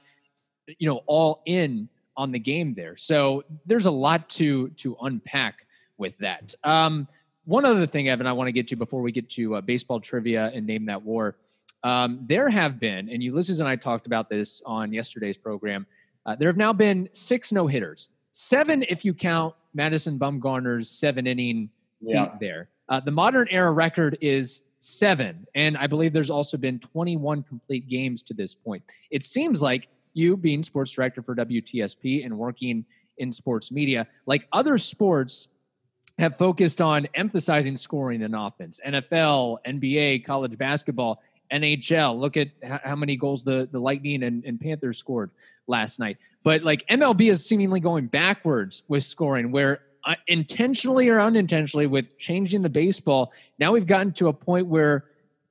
you 0.79 0.89
know, 0.89 1.01
all 1.05 1.41
in 1.45 1.88
on 2.17 2.31
the 2.31 2.39
game 2.39 2.73
there. 2.73 2.97
So 2.97 3.43
there's 3.65 3.86
a 3.86 3.91
lot 3.91 4.29
to 4.31 4.69
to 4.69 4.97
unpack 5.01 5.67
with 5.97 6.17
that. 6.19 6.53
Um, 6.63 7.08
one 7.45 7.65
other 7.65 7.86
thing, 7.86 8.10
Evan, 8.10 8.25
I 8.25 8.34
want 8.34 8.47
to 8.47 8.51
get 8.51 8.67
to 8.69 8.75
before 8.75 9.01
we 9.01 9.12
get 9.12 9.29
to 9.31 9.55
uh, 9.55 9.62
baseball 9.62 9.99
trivia 9.99 10.51
and 10.53 10.65
name 10.65 10.86
that 10.88 11.03
war. 11.03 11.36
Um, 11.84 12.26
there 12.28 12.50
have 12.50 12.80
been, 12.80 13.10
and 13.10 13.22
Ulysses 13.22 13.60
and 13.60 13.70
I 13.70 13.76
talked 13.76 14.08
about 14.08 14.30
this 14.30 14.62
on 14.66 14.92
yesterday's 14.92 15.38
program. 15.38 15.86
Uh, 16.26 16.36
there 16.36 16.50
have 16.50 16.58
now 16.58 16.74
been 16.74 17.08
six 17.12 17.52
no 17.52 17.68
hitters, 17.68 18.10
seven 18.32 18.84
if 18.90 19.06
you 19.06 19.14
count 19.14 19.54
Madison 19.74 20.18
Bumgarner's 20.18 20.90
seven 20.90 21.28
inning 21.28 21.70
feat 22.02 22.14
Yeah. 22.14 22.36
there. 22.40 22.70
Uh, 22.90 23.00
the 23.00 23.12
modern 23.12 23.48
era 23.52 23.72
record 23.72 24.18
is 24.22 24.64
seven, 24.80 25.46
and 25.56 25.78
I 25.78 25.88
believe 25.88 26.14
there's 26.14 26.30
also 26.32 26.58
been 26.58 26.80
21 26.80 27.44
complete 27.44 27.88
games 27.88 28.24
to 28.24 28.34
this 28.34 28.56
point. 28.56 28.84
It 29.12 29.24
seems 29.24 29.62
like 29.62 29.88
you, 30.14 30.38
being 30.38 30.64
sports 30.64 30.92
director 30.92 31.22
for 31.22 31.36
WTSP 31.36 32.26
and 32.26 32.36
working 32.38 32.86
in 33.18 33.32
sports 33.32 33.72
media, 33.72 34.08
like 34.26 34.48
other 34.54 34.78
sports, 34.78 35.50
have 36.18 36.38
focused 36.38 36.80
on 36.80 37.08
emphasizing 37.16 37.76
scoring 37.76 38.24
and 38.24 38.34
offense. 38.36 38.80
NFL, 38.88 39.58
NBA, 39.68 40.24
college 40.26 40.58
basketball, 40.58 41.22
NHL. 41.51 42.19
Look 42.19 42.38
at 42.38 42.49
how 42.63 42.95
many 42.95 43.15
goals 43.15 43.43
the, 43.43 43.67
the 43.71 43.79
Lightning 43.79 44.23
and, 44.23 44.43
and 44.45 44.60
Panthers 44.60 44.97
scored 44.97 45.31
last 45.67 45.99
night. 45.99 46.17
But 46.43 46.63
like 46.63 46.86
MLB 46.88 47.31
is 47.31 47.45
seemingly 47.45 47.79
going 47.79 48.08
backwards 48.08 48.84
with 48.88 49.03
scoring, 49.03 49.51
where 49.51 49.81
uh, 50.03 50.15
intentionally 50.27 51.10
or 51.10 51.19
unintentionally, 51.19 51.88
with 51.88 52.17
changing 52.17 52.62
the 52.62 52.69
baseball, 52.69 53.34
now 53.58 53.71
we've 53.71 53.88
gotten 53.88 54.13
to 54.13 54.27
a 54.27 54.34
point 54.34 54.67
where 54.67 55.05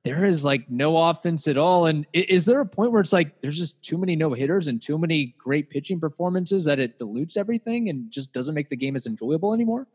there 0.05 0.23
is 0.23 0.45
like 0.45 0.69
no 0.69 0.97
offense 0.97 1.47
at 1.47 1.57
all. 1.57 1.87
And 1.87 2.05
is 2.13 2.45
there 2.45 2.61
a 2.61 2.65
point 2.65 2.91
where 2.91 3.01
it's 3.01 3.11
like 3.11 3.41
there's 3.41 3.57
just 3.57 3.81
too 3.81 3.97
many 3.97 4.15
no 4.15 4.31
hitters 4.33 4.67
and 4.67 4.81
too 4.81 4.97
many 4.97 5.33
great 5.37 5.69
pitching 5.69 5.99
performances 5.99 6.63
that 6.65 6.79
it 6.79 6.99
dilutes 6.99 7.37
everything 7.37 7.89
and 7.89 8.09
just 8.11 8.31
doesn't 8.31 8.53
make 8.53 8.69
the 8.69 8.75
game 8.75 8.95
as 8.95 9.07
enjoyable 9.07 9.53
anymore? 9.53 9.87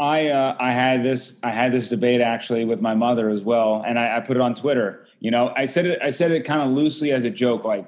I 0.00 0.28
uh, 0.28 0.56
I 0.58 0.72
had 0.72 1.04
this 1.04 1.38
I 1.42 1.50
had 1.50 1.72
this 1.72 1.88
debate 1.88 2.22
actually 2.22 2.64
with 2.64 2.80
my 2.80 2.94
mother 2.94 3.28
as 3.28 3.42
well, 3.42 3.84
and 3.86 3.98
I, 3.98 4.16
I 4.16 4.20
put 4.20 4.36
it 4.36 4.40
on 4.40 4.54
Twitter. 4.54 5.06
You 5.20 5.30
know, 5.30 5.52
I 5.54 5.66
said 5.66 5.84
it 5.84 5.98
I 6.02 6.08
said 6.10 6.30
it 6.32 6.44
kind 6.46 6.62
of 6.62 6.70
loosely 6.70 7.12
as 7.12 7.24
a 7.24 7.30
joke. 7.30 7.64
Like 7.64 7.86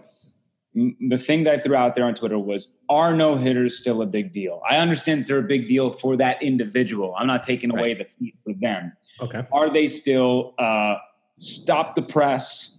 m- 0.77 0.95
the 1.09 1.17
thing 1.17 1.45
that 1.45 1.55
I 1.55 1.59
threw 1.59 1.75
out 1.75 1.95
there 1.97 2.05
on 2.05 2.15
Twitter 2.15 2.39
was, 2.39 2.69
"Are 2.91 3.17
no 3.17 3.37
hitters 3.37 3.79
still 3.79 4.03
a 4.03 4.07
big 4.07 4.31
deal?" 4.35 4.61
I 4.69 4.77
understand 4.77 5.27
they're 5.27 5.39
a 5.39 5.43
big 5.43 5.67
deal 5.69 5.89
for 5.91 6.15
that 6.19 6.43
individual. 6.43 7.15
I'm 7.19 7.27
not 7.27 7.45
taking 7.45 7.71
away 7.71 7.95
the 7.95 8.05
feat 8.05 8.37
for 8.45 8.53
them. 8.53 8.93
okay. 9.21 9.47
Are 9.51 9.73
they 9.73 9.87
still 9.87 10.55
uh, 10.59 10.97
stop 11.39 11.95
the 11.95 12.03
press? 12.03 12.79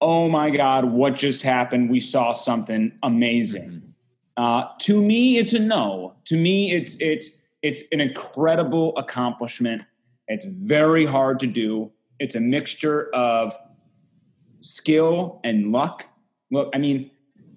Oh 0.00 0.28
my 0.28 0.50
God, 0.50 0.84
what 0.84 1.16
just 1.16 1.42
happened? 1.42 1.90
We 1.90 1.98
saw 1.98 2.30
something 2.30 2.92
amazing. 3.02 3.82
Uh, 4.36 4.66
to 4.78 5.02
me, 5.02 5.38
it's 5.38 5.52
a 5.52 5.58
no. 5.58 6.14
To 6.26 6.36
me, 6.36 6.70
it's 6.72 6.96
it's 7.00 7.30
it's 7.62 7.82
an 7.92 8.00
incredible 8.00 8.96
accomplishment. 8.96 9.82
It's 10.28 10.44
very 10.66 11.06
hard 11.06 11.40
to 11.40 11.46
do. 11.46 11.90
It's 12.18 12.34
a 12.34 12.40
mixture 12.40 13.12
of 13.14 13.56
skill 14.60 15.40
and 15.44 15.72
luck. 15.72 16.06
Look, 16.50 16.70
I 16.74 16.78
mean, 16.78 17.10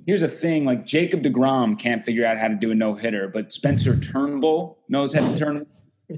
here's 0.06 0.24
a 0.24 0.28
thing: 0.30 0.66
like 0.66 0.86
Jacob 0.86 1.24
Degrom 1.24 1.78
can't 1.80 2.06
figure 2.06 2.26
out 2.26 2.38
how 2.38 2.48
to 2.48 2.56
do 2.56 2.72
a 2.72 2.76
no 2.76 2.96
hitter, 2.96 3.28
but 3.28 3.52
Spencer 3.52 4.00
Turnbull 4.00 4.80
knows 4.90 5.14
how 5.14 5.22
to 5.32 5.38
turn. 5.40 5.66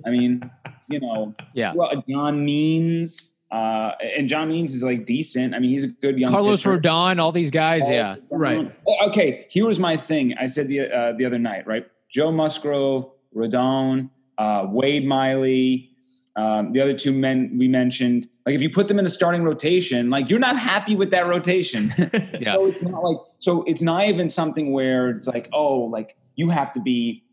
I 0.05 0.09
mean, 0.09 0.49
you 0.89 0.99
know, 0.99 1.33
Yeah. 1.53 1.73
well, 1.75 2.03
John 2.09 2.43
Means, 2.43 3.35
uh, 3.51 3.91
and 4.17 4.27
John 4.27 4.49
Means 4.49 4.73
is 4.73 4.81
like 4.83 5.05
decent. 5.05 5.53
I 5.53 5.59
mean, 5.59 5.69
he's 5.69 5.83
a 5.83 5.87
good 5.87 6.17
young 6.17 6.31
Carlos 6.31 6.61
pitcher. 6.63 6.79
Rodon, 6.79 7.19
all 7.19 7.31
these 7.31 7.51
guys, 7.51 7.87
yeah. 7.87 8.15
Right. 8.31 8.71
Oh, 8.87 9.07
Okay, 9.09 9.45
here 9.49 9.65
was 9.67 9.79
my 9.79 9.97
thing. 9.97 10.33
I 10.39 10.47
said 10.47 10.67
the 10.67 10.81
uh, 10.91 11.13
the 11.17 11.25
other 11.25 11.39
night, 11.39 11.67
right? 11.67 11.85
Joe 12.11 12.31
Musgrove, 12.31 13.09
Rodon, 13.35 14.09
uh, 14.37 14.65
Wade 14.69 15.05
Miley, 15.05 15.89
um, 16.35 16.73
the 16.73 16.81
other 16.81 16.97
two 16.97 17.11
men 17.11 17.55
we 17.57 17.67
mentioned. 17.67 18.27
Like, 18.45 18.55
if 18.55 18.61
you 18.61 18.69
put 18.69 18.87
them 18.87 18.99
in 18.99 19.05
a 19.05 19.09
starting 19.09 19.43
rotation, 19.43 20.09
like 20.09 20.29
you're 20.29 20.39
not 20.39 20.57
happy 20.57 20.95
with 20.95 21.11
that 21.11 21.27
rotation. 21.27 21.93
Yeah. 22.39 22.55
So 22.55 22.65
it's 22.65 22.81
not 22.81 23.03
like 23.03 23.17
so 23.39 23.63
it's 23.63 23.81
not 23.81 24.05
even 24.05 24.27
something 24.27 24.73
where 24.73 25.09
it's 25.11 25.27
like, 25.27 25.47
oh, 25.53 25.77
like 25.77 26.17
you 26.35 26.49
have 26.49 26.73
to 26.73 26.81
be 26.81 27.23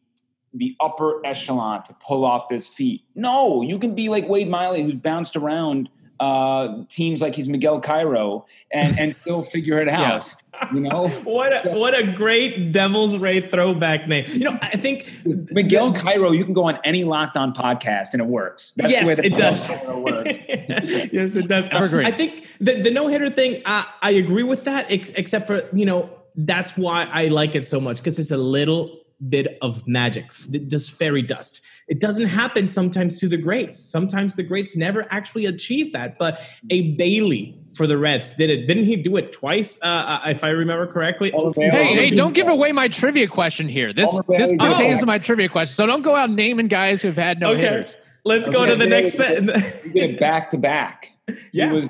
the 0.52 0.76
upper 0.80 1.24
echelon 1.24 1.82
to 1.84 1.94
pull 1.94 2.24
off 2.24 2.48
this 2.48 2.66
feat. 2.66 3.02
No, 3.14 3.62
you 3.62 3.78
can 3.78 3.94
be 3.94 4.08
like 4.08 4.28
Wade 4.28 4.48
Miley, 4.48 4.82
who's 4.82 4.94
bounced 4.94 5.36
around 5.36 5.88
uh, 6.20 6.84
teams 6.88 7.22
like 7.22 7.34
he's 7.34 7.48
Miguel 7.48 7.80
Cairo 7.80 8.46
and 8.70 8.98
and 8.98 9.16
still 9.16 9.42
figure 9.42 9.80
it 9.80 9.88
out. 9.88 10.32
You 10.72 10.80
know, 10.80 11.08
What 11.08 11.66
a, 11.66 11.70
what 11.70 11.98
a 11.98 12.12
great 12.12 12.72
Devil's 12.72 13.16
Ray 13.16 13.40
throwback 13.40 14.06
name. 14.06 14.26
You 14.28 14.40
know, 14.40 14.58
I 14.60 14.76
think 14.76 15.08
Miguel 15.24 15.94
Cairo, 15.94 16.32
you 16.32 16.44
can 16.44 16.52
go 16.52 16.64
on 16.64 16.78
any 16.84 17.04
Locked 17.04 17.38
On 17.38 17.54
podcast 17.54 18.12
and 18.12 18.20
it 18.20 18.26
works. 18.26 18.72
That's 18.76 18.92
the 18.92 19.06
way 19.06 19.14
yes, 19.14 19.18
it 19.18 19.36
does. 19.36 19.68
Works. 19.88 20.30
yes, 21.12 21.36
it 21.36 21.48
does. 21.48 21.70
Evergreen. 21.70 22.06
I 22.06 22.10
think 22.10 22.48
the, 22.60 22.82
the 22.82 22.90
no 22.90 23.06
hitter 23.06 23.30
thing, 23.30 23.62
I, 23.64 23.86
I 24.02 24.10
agree 24.10 24.42
with 24.42 24.64
that, 24.64 24.90
ex- 24.90 25.10
except 25.10 25.46
for, 25.46 25.62
you 25.72 25.86
know, 25.86 26.10
that's 26.36 26.76
why 26.76 27.08
I 27.10 27.28
like 27.28 27.54
it 27.54 27.66
so 27.66 27.80
much 27.80 27.98
because 27.98 28.18
it's 28.18 28.30
a 28.30 28.36
little 28.36 28.98
bit 29.28 29.58
of 29.60 29.86
magic, 29.86 30.32
this 30.48 30.88
fairy 30.88 31.22
dust. 31.22 31.64
It 31.88 32.00
doesn't 32.00 32.28
happen 32.28 32.68
sometimes 32.68 33.20
to 33.20 33.28
the 33.28 33.36
greats. 33.36 33.78
Sometimes 33.78 34.36
the 34.36 34.42
greats 34.42 34.76
never 34.76 35.06
actually 35.10 35.46
achieve 35.46 35.92
that. 35.92 36.18
But 36.18 36.40
a 36.70 36.92
Bailey 36.92 37.58
for 37.74 37.86
the 37.86 37.98
Reds 37.98 38.30
did 38.36 38.48
it. 38.50 38.66
Didn't 38.66 38.84
he 38.84 38.96
do 38.96 39.16
it 39.16 39.32
twice, 39.32 39.78
uh, 39.82 40.20
if 40.26 40.44
I 40.44 40.50
remember 40.50 40.86
correctly? 40.86 41.32
All 41.32 41.52
Hey, 41.52 41.94
hey, 41.94 42.10
don't 42.10 42.32
give 42.32 42.48
away 42.48 42.72
my 42.72 42.88
trivia 42.88 43.26
question 43.26 43.68
here. 43.68 43.92
This 43.92 44.10
this 44.28 44.48
okay. 44.48 44.56
pertains 44.56 44.98
Oh. 44.98 45.00
to 45.00 45.06
my 45.06 45.18
trivia 45.18 45.48
question. 45.48 45.74
So 45.74 45.86
don't 45.86 46.02
go 46.02 46.14
out 46.14 46.30
naming 46.30 46.68
guys 46.68 47.02
who've 47.02 47.16
had 47.16 47.40
no 47.40 47.52
okay. 47.52 47.60
hitters. 47.60 47.96
Let's 48.24 48.48
go 48.48 48.66
to 48.66 48.76
the 48.76 48.86
next. 48.86 49.18
You 49.18 49.24
did 49.24 49.56
it 49.96 50.20
back 50.20 50.50
to 50.50 50.58
back. 50.58 51.12
Yeah. 51.52 51.68
He 51.68 51.76
was 51.76 51.88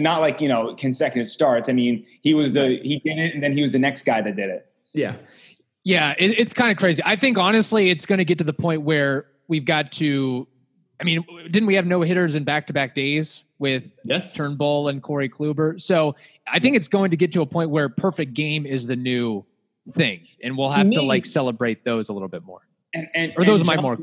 not 0.00 0.22
like, 0.22 0.40
you 0.40 0.48
know, 0.48 0.74
consecutive 0.76 1.28
starts. 1.28 1.68
I 1.68 1.72
mean, 1.72 2.06
he 2.22 2.32
was 2.32 2.52
the 2.52 2.80
he 2.82 3.00
did 3.04 3.18
it 3.18 3.34
and 3.34 3.42
then 3.42 3.52
he 3.52 3.60
was 3.60 3.72
the 3.72 3.78
next 3.78 4.04
guy 4.04 4.22
that 4.22 4.34
did 4.34 4.48
it. 4.48 4.66
Yeah. 4.94 5.14
Yeah, 5.88 6.14
it, 6.18 6.38
it's 6.38 6.52
kind 6.52 6.70
of 6.70 6.76
crazy. 6.76 7.02
I 7.06 7.16
think 7.16 7.38
honestly, 7.38 7.88
it's 7.88 8.04
going 8.04 8.18
to 8.18 8.24
get 8.26 8.36
to 8.38 8.44
the 8.44 8.52
point 8.52 8.82
where 8.82 9.24
we've 9.48 9.64
got 9.64 9.90
to. 9.92 10.46
I 11.00 11.04
mean, 11.04 11.24
didn't 11.50 11.66
we 11.66 11.76
have 11.76 11.86
no 11.86 12.02
hitters 12.02 12.34
in 12.34 12.44
back 12.44 12.66
to 12.66 12.74
back 12.74 12.94
days 12.94 13.44
with 13.58 13.90
Yes. 14.04 14.34
Turnbull 14.34 14.88
and 14.88 15.02
Corey 15.02 15.30
Kluber? 15.30 15.80
So 15.80 16.14
I 16.46 16.58
think 16.58 16.76
it's 16.76 16.88
going 16.88 17.10
to 17.12 17.16
get 17.16 17.32
to 17.32 17.40
a 17.40 17.46
point 17.46 17.70
where 17.70 17.88
perfect 17.88 18.34
game 18.34 18.66
is 18.66 18.84
the 18.86 18.96
new 18.96 19.46
thing, 19.92 20.26
and 20.42 20.58
we'll 20.58 20.68
have 20.68 20.82
to 20.82 20.88
mean- 20.98 21.08
like 21.08 21.24
celebrate 21.24 21.84
those 21.84 22.10
a 22.10 22.12
little 22.12 22.28
bit 22.28 22.44
more. 22.44 22.60
And, 22.92 23.06
and 23.14 23.32
Or 23.38 23.44
those 23.46 23.60
and 23.62 23.68
are 23.70 23.72
my 23.72 23.74
John- 23.76 23.82
more- 23.82 23.98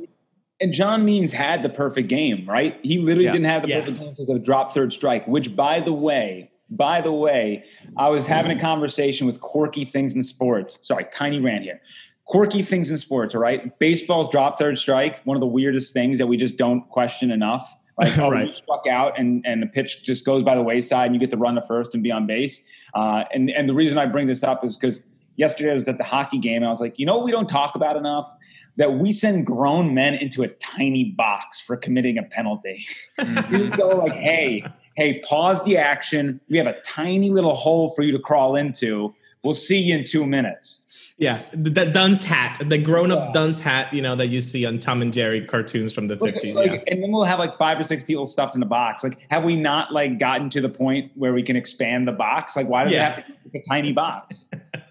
And 0.62 0.74
John 0.74 1.06
Means 1.06 1.34
had 1.34 1.62
the 1.62 1.70
perfect 1.70 2.08
game, 2.08 2.50
right? 2.50 2.80
He 2.82 2.98
literally 2.98 3.26
Yeah. 3.26 3.34
didn't 3.34 3.46
have 3.46 3.62
the 3.62 3.68
Yeah. 3.68 3.80
perfect 3.82 4.00
game 4.00 4.10
because 4.12 4.30
of 4.30 4.36
a 4.38 4.40
drop 4.40 4.74
third 4.74 4.92
strike. 4.92 5.28
Which, 5.28 5.56
by 5.56 5.82
the 5.82 5.94
way, 5.94 6.50
by 6.70 7.02
the 7.02 7.12
way, 7.12 7.64
I 7.98 8.10
was 8.10 8.26
having 8.26 8.56
a 8.56 8.60
conversation 8.60 9.28
with 9.28 9.40
Quirky 9.42 9.86
Things 9.86 10.14
in 10.16 10.24
Sports. 10.24 10.80
Sorry, 10.82 11.06
tiny 11.14 11.40
rant 11.40 11.64
here. 11.64 11.82
Quirky 12.26 12.64
Things 12.64 12.90
in 12.90 12.98
Sports. 12.98 13.36
All 13.36 13.42
right, 13.42 13.78
baseball's 13.80 14.30
drop 14.30 14.58
third 14.58 14.78
strike. 14.78 15.24
One 15.26 15.38
of 15.38 15.42
the 15.42 15.48
weirdest 15.48 15.94
things 15.94 16.18
that 16.18 16.28
we 16.28 16.38
just 16.38 16.58
don't 16.58 16.88
question 16.90 17.32
enough. 17.32 17.76
Like, 17.98 18.18
oh, 18.18 18.30
Right. 18.30 18.48
you 18.50 18.54
struck 18.54 18.86
out, 18.88 19.18
and 19.18 19.42
and 19.46 19.62
the 19.64 19.68
pitch 19.68 20.04
just 20.04 20.26
goes 20.26 20.44
by 20.44 20.54
the 20.56 20.62
wayside, 20.62 21.06
and 21.06 21.16
you 21.16 21.20
get 21.20 21.30
to 21.32 21.38
run 21.38 21.56
to 21.56 21.62
first 21.66 21.94
and 21.94 22.04
be 22.04 22.12
on 22.12 22.28
base. 22.28 22.68
Uh, 22.94 23.24
and 23.34 23.50
and 23.50 23.70
the 23.70 23.74
reason 23.74 23.98
I 23.98 24.06
bring 24.06 24.28
this 24.28 24.44
up 24.44 24.66
is 24.66 24.76
because 24.76 25.00
yesterday 25.38 25.72
I 25.72 25.76
was 25.76 25.88
at 25.88 25.98
the 25.98 26.04
hockey 26.04 26.38
game, 26.38 26.58
and 26.58 26.66
I 26.66 26.72
was 26.72 26.82
like, 26.82 27.00
you 27.00 27.06
know, 27.06 27.16
what 27.16 27.24
we 27.24 27.32
don't 27.32 27.48
talk 27.48 27.74
about 27.76 27.96
enough 27.96 28.30
that 28.76 28.96
we 28.96 29.14
send 29.14 29.46
grown 29.46 29.94
men 29.94 30.14
into 30.16 30.44
a 30.44 30.50
tiny 30.50 31.06
box 31.06 31.62
for 31.62 31.78
committing 31.78 32.18
a 32.18 32.24
penalty. 32.24 32.86
we 33.50 33.60
just 33.60 33.78
go 33.78 33.88
like, 33.92 34.12
hey, 34.12 34.66
hey, 34.96 35.20
pause 35.20 35.64
the 35.64 35.78
action. 35.78 36.40
We 36.50 36.58
have 36.58 36.68
a 36.68 36.80
tiny 36.82 37.30
little 37.30 37.56
hole 37.56 37.92
for 37.92 38.02
you 38.02 38.12
to 38.14 38.20
crawl 38.20 38.56
into. 38.56 39.14
We'll 39.44 39.54
see 39.54 39.78
you 39.80 39.96
in 39.98 40.04
two 40.06 40.26
minutes. 40.26 40.82
Yeah. 41.18 41.42
The, 41.54 41.70
the 41.70 41.86
Dunce 41.86 42.26
hat, 42.26 42.62
the 42.66 42.78
grown 42.78 43.10
up 43.12 43.28
Yeah. 43.28 43.32
Dunce 43.34 43.60
hat, 43.62 43.94
you 43.94 44.02
know, 44.02 44.18
that 44.18 44.28
you 44.28 44.42
see 44.42 44.66
on 44.66 44.80
Tom 44.80 45.02
and 45.02 45.14
Jerry 45.14 45.46
cartoons 45.46 45.94
from 45.94 46.08
the 46.08 46.16
50s. 46.18 46.56
like- 46.56 46.72
yeah. 46.72 46.80
And 46.88 47.02
then 47.02 47.12
we'll 47.12 47.24
have 47.24 47.40
like 47.40 47.58
five 47.58 47.80
or 47.80 47.84
six 47.84 48.04
people 48.04 48.26
stuffed 48.28 48.56
in 48.56 48.62
a 48.64 48.66
box. 48.66 49.02
Like, 49.04 49.20
have 49.30 49.44
we 49.46 49.56
not 49.56 49.94
like 49.94 50.20
gotten 50.20 50.50
to 50.50 50.60
the 50.62 50.68
point 50.68 51.12
where 51.16 51.32
we 51.34 51.42
can 51.42 51.56
expand 51.56 52.06
the 52.08 52.12
box? 52.12 52.56
Like, 52.58 52.68
why 52.68 52.84
does 52.84 52.92
Yeah. 52.94 53.12
it 53.12 53.16
have 53.16 53.26
to 53.28 53.50
be 53.50 53.60
a 53.60 53.64
tiny 53.70 53.94
box? 53.94 54.48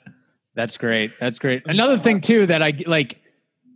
That's 0.55 0.79
great. 0.79 1.11
That's 1.19 1.39
great. 1.39 1.63
Another 1.67 1.99
thing 1.99 2.21
too 2.21 2.47
that 2.47 2.63
I 2.63 2.73
like 2.87 3.21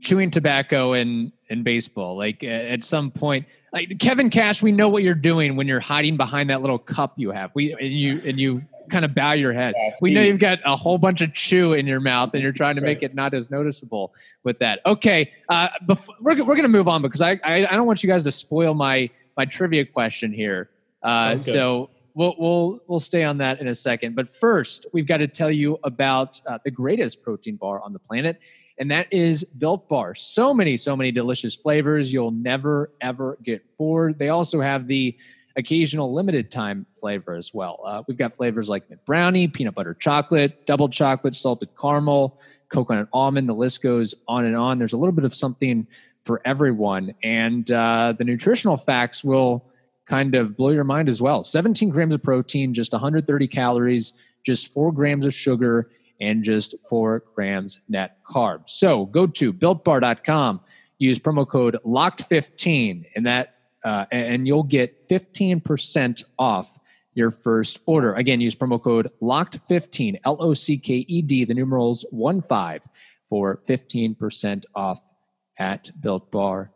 chewing 0.00 0.30
tobacco 0.30 0.92
in 0.92 1.32
in 1.50 1.64
baseball. 1.64 2.16
Like 2.16 2.44
at 2.44 2.84
some 2.84 3.10
point, 3.10 3.46
like 3.72 3.98
Kevin 3.98 4.30
Cash, 4.30 4.62
we 4.62 4.72
know 4.72 4.88
what 4.88 5.02
you're 5.02 5.14
doing 5.14 5.56
when 5.56 5.66
you're 5.68 5.80
hiding 5.80 6.16
behind 6.16 6.50
that 6.50 6.60
little 6.60 6.78
cup 6.78 7.14
you 7.16 7.30
have. 7.30 7.50
We 7.54 7.72
and 7.74 7.92
you 7.92 8.20
and 8.24 8.38
you 8.38 8.62
kind 8.88 9.04
of 9.04 9.14
bow 9.14 9.32
your 9.32 9.52
head. 9.52 9.74
Yeah, 9.76 9.92
we 10.00 10.14
know 10.14 10.22
you've 10.22 10.38
got 10.38 10.60
a 10.64 10.76
whole 10.76 10.98
bunch 10.98 11.20
of 11.20 11.34
chew 11.34 11.74
in 11.74 11.86
your 11.86 12.00
mouth, 12.00 12.30
and 12.32 12.42
you're 12.42 12.52
trying 12.52 12.76
to 12.76 12.80
make 12.80 13.02
it 13.02 13.14
not 13.14 13.34
as 13.34 13.50
noticeable 13.50 14.14
with 14.44 14.58
that. 14.60 14.80
Okay, 14.86 15.32
uh, 15.48 15.68
before, 15.86 16.14
we're 16.20 16.44
we're 16.44 16.56
gonna 16.56 16.68
move 16.68 16.88
on 16.88 17.02
because 17.02 17.20
I, 17.20 17.38
I 17.44 17.66
I 17.66 17.76
don't 17.76 17.86
want 17.86 18.02
you 18.02 18.08
guys 18.08 18.24
to 18.24 18.32
spoil 18.32 18.74
my 18.74 19.10
my 19.36 19.44
trivia 19.44 19.84
question 19.84 20.32
here. 20.32 20.70
Uh, 21.02 21.36
so 21.36 21.90
we'll 22.14 22.34
we'll 22.38 22.80
we'll 22.86 22.98
stay 22.98 23.22
on 23.24 23.38
that 23.38 23.60
in 23.60 23.68
a 23.68 23.74
second. 23.74 24.14
But 24.14 24.28
first, 24.28 24.86
we've 24.92 25.06
got 25.06 25.18
to 25.18 25.28
tell 25.28 25.50
you 25.50 25.78
about 25.84 26.40
uh, 26.46 26.58
the 26.64 26.70
greatest 26.70 27.22
protein 27.22 27.56
bar 27.56 27.80
on 27.80 27.92
the 27.92 27.98
planet, 28.00 28.40
and 28.78 28.90
that 28.90 29.12
is 29.12 29.44
Built 29.44 29.88
Bar. 29.88 30.14
So 30.14 30.54
many, 30.54 30.76
so 30.76 30.96
many 30.96 31.10
delicious 31.10 31.54
flavors. 31.54 32.12
You'll 32.12 32.30
never 32.30 32.90
ever 33.00 33.38
get 33.42 33.62
bored. 33.76 34.18
They 34.18 34.28
also 34.28 34.60
have 34.60 34.86
the 34.86 35.16
occasional 35.56 36.14
limited 36.14 36.50
time 36.50 36.86
flavor 36.94 37.34
as 37.34 37.52
well. 37.52 37.80
Uh, 37.84 38.02
we've 38.06 38.16
got 38.16 38.36
flavors 38.36 38.68
like 38.68 38.88
mint 38.88 39.04
brownie, 39.04 39.48
peanut 39.48 39.74
butter 39.74 39.94
chocolate, 39.94 40.66
double 40.66 40.88
chocolate, 40.88 41.34
salted 41.34 41.68
caramel, 41.78 42.40
coconut 42.68 43.08
almond. 43.12 43.48
The 43.48 43.54
list 43.54 43.82
goes 43.82 44.14
on 44.28 44.44
and 44.44 44.56
on. 44.56 44.78
There's 44.78 44.92
a 44.92 44.98
little 44.98 45.12
bit 45.12 45.24
of 45.24 45.34
something 45.34 45.86
for 46.24 46.40
everyone, 46.44 47.14
and 47.24 47.70
uh, 47.72 48.14
the 48.16 48.24
nutritional 48.24 48.76
facts 48.76 49.24
will 49.24 49.64
kind 50.06 50.34
of 50.34 50.56
blow 50.56 50.70
your 50.70 50.84
mind 50.84 51.08
as 51.08 51.20
well. 51.20 51.44
17 51.44 51.90
grams 51.90 52.14
of 52.14 52.22
protein, 52.22 52.72
just 52.72 52.92
130 52.92 53.48
calories, 53.48 54.12
just 54.44 54.72
four 54.72 54.92
grams 54.92 55.26
of 55.26 55.34
sugar, 55.34 55.90
and 56.20 56.42
just 56.42 56.74
four 56.88 57.24
grams 57.34 57.80
net 57.88 58.18
carbs. 58.24 58.70
So 58.70 59.06
go 59.06 59.26
to 59.26 59.52
builtbar.com, 59.52 60.60
use 60.98 61.18
promo 61.18 61.48
code 61.48 61.78
LOCKED15, 61.86 63.06
and 63.14 63.26
that 63.26 63.54
uh, 63.84 64.06
and 64.10 64.46
you'll 64.46 64.64
get 64.64 65.08
15% 65.08 66.24
off 66.38 66.78
your 67.14 67.30
first 67.30 67.80
order. 67.86 68.14
Again, 68.14 68.40
use 68.40 68.56
promo 68.56 68.82
code 68.82 69.10
LOCKED15, 69.22 70.20
L 70.24 70.36
O 70.40 70.54
C 70.54 70.78
K 70.78 71.04
E 71.08 71.22
D, 71.22 71.44
the 71.44 71.54
numerals 71.54 72.04
1 72.10 72.42
5 72.42 72.88
for 73.28 73.60
15% 73.68 74.64
off 74.74 75.10
at 75.58 75.90
builtbar.com. 76.00 76.70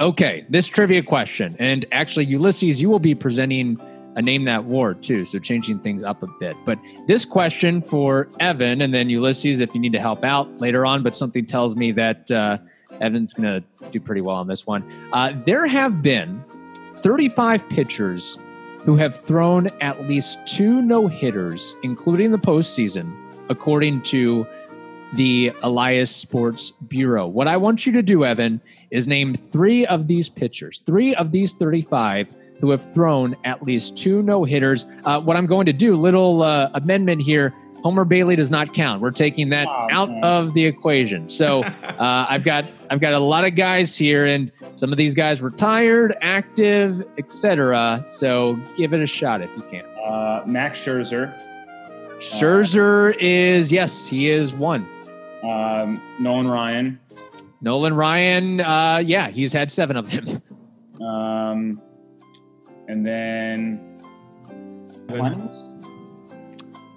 Okay, 0.00 0.44
this 0.48 0.66
trivia 0.66 1.02
question. 1.02 1.54
And 1.58 1.86
actually, 1.92 2.24
Ulysses, 2.26 2.82
you 2.82 2.90
will 2.90 2.98
be 2.98 3.14
presenting 3.14 3.76
a 4.16 4.22
name 4.22 4.44
that 4.44 4.64
war 4.64 4.94
too, 4.94 5.24
so 5.24 5.38
changing 5.38 5.80
things 5.80 6.02
up 6.02 6.22
a 6.22 6.26
bit. 6.38 6.56
But 6.64 6.78
this 7.06 7.24
question 7.24 7.82
for 7.82 8.28
Evan, 8.40 8.82
and 8.82 8.94
then 8.94 9.10
Ulysses, 9.10 9.60
if 9.60 9.74
you 9.74 9.80
need 9.80 9.92
to 9.92 10.00
help 10.00 10.24
out 10.24 10.60
later 10.60 10.86
on, 10.86 11.02
but 11.02 11.14
something 11.14 11.46
tells 11.46 11.76
me 11.76 11.92
that 11.92 12.30
uh, 12.30 12.58
Evan's 13.00 13.32
going 13.32 13.62
to 13.62 13.88
do 13.90 14.00
pretty 14.00 14.20
well 14.20 14.36
on 14.36 14.46
this 14.46 14.66
one. 14.66 14.84
Uh, 15.12 15.32
there 15.44 15.66
have 15.66 16.02
been 16.02 16.44
35 16.96 17.68
pitchers 17.68 18.38
who 18.84 18.96
have 18.96 19.16
thrown 19.16 19.68
at 19.80 20.06
least 20.06 20.38
two 20.46 20.82
no 20.82 21.06
hitters, 21.06 21.74
including 21.82 22.30
the 22.30 22.38
postseason, 22.38 23.14
according 23.48 24.02
to 24.02 24.46
the 25.14 25.52
Elias 25.62 26.14
Sports 26.14 26.72
Bureau. 26.88 27.26
What 27.26 27.48
I 27.48 27.56
want 27.56 27.86
you 27.86 27.92
to 27.92 28.02
do, 28.02 28.24
Evan, 28.24 28.60
is 28.90 29.06
name 29.06 29.34
three 29.34 29.86
of 29.86 30.06
these 30.06 30.28
pitchers, 30.28 30.82
three 30.84 31.14
of 31.14 31.30
these 31.30 31.54
35 31.54 32.36
who 32.60 32.70
have 32.70 32.92
thrown 32.94 33.36
at 33.44 33.62
least 33.62 33.96
two 33.96 34.22
no 34.22 34.44
hitters. 34.44 34.86
Uh, 35.04 35.20
what 35.20 35.36
I'm 35.36 35.46
going 35.46 35.66
to 35.66 35.72
do, 35.72 35.94
little 35.94 36.42
uh, 36.42 36.70
amendment 36.74 37.22
here. 37.22 37.52
Homer 37.82 38.06
Bailey 38.06 38.34
does 38.34 38.50
not 38.50 38.72
count. 38.72 39.02
We're 39.02 39.10
taking 39.10 39.50
that 39.50 39.66
Oh, 39.68 39.88
out 39.90 40.08
man. 40.08 40.24
of 40.24 40.54
the 40.54 40.64
equation. 40.64 41.28
So 41.28 41.62
uh, 41.98 42.26
I've 42.30 42.42
got 42.42 42.64
I've 42.88 43.00
got 43.00 43.12
a 43.12 43.18
lot 43.18 43.44
of 43.44 43.56
guys 43.56 43.94
here, 43.94 44.24
and 44.24 44.50
some 44.76 44.90
of 44.90 44.96
these 44.96 45.14
guys 45.14 45.42
retired, 45.42 46.16
active, 46.22 47.04
etc. 47.18 48.02
So 48.06 48.58
give 48.78 48.94
it 48.94 49.02
a 49.02 49.06
shot 49.06 49.42
if 49.42 49.50
you 49.56 49.62
can. 49.64 49.84
Uh, 50.02 50.42
Max 50.46 50.82
Scherzer, 50.82 51.34
Scherzer 52.20 53.14
is 53.20 53.70
yes, 53.70 54.06
he 54.06 54.30
is 54.30 54.54
one. 54.54 54.88
um, 55.42 56.00
Nolan 56.18 56.48
Ryan, 56.48 56.98
Nolan 57.60 57.92
Ryan, 57.94 58.60
uh, 58.62 59.02
yeah, 59.04 59.28
he's 59.28 59.52
had 59.52 59.70
seven 59.70 59.96
of 59.98 60.10
them. 60.10 60.42
um, 61.06 61.82
and 62.88 63.06
then 63.06 64.00
Clemens. 65.08 65.64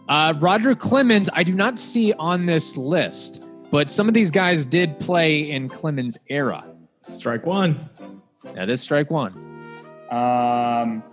Uh, 0.10 0.34
Roger 0.40 0.74
Clemens, 0.76 1.30
I 1.34 1.44
do 1.44 1.54
not 1.54 1.78
see 1.78 2.14
on 2.14 2.46
this 2.46 2.78
list, 2.78 3.48
but 3.72 3.92
some 3.92 4.08
of 4.08 4.14
these 4.14 4.32
guys 4.32 4.64
did 4.66 4.98
play 5.00 5.52
in 5.52 5.68
Clemens' 5.68 6.18
era. 6.30 6.64
Strike 7.02 7.46
one. 7.46 7.90
That 8.54 8.70
is 8.70 8.80
strike 8.82 9.12
one. 9.12 9.34
Um, 10.10 11.04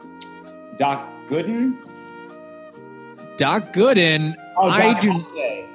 Doc 0.79 1.09
Gooden. 1.27 1.77
Doc 3.37 3.73
Gooden, 3.73 4.37
Oh, 4.57 4.69
I 4.71 4.93
Doc 4.93 5.01
do. 5.03 5.11
Halladay. 5.11 5.67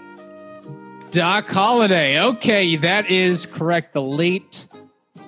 Doc 1.11 1.47
Halladay. 1.47 2.17
Okay, 2.35 2.77
that 2.77 3.11
is 3.11 3.45
correct. 3.45 3.91
The 3.91 4.01
late, 4.01 4.67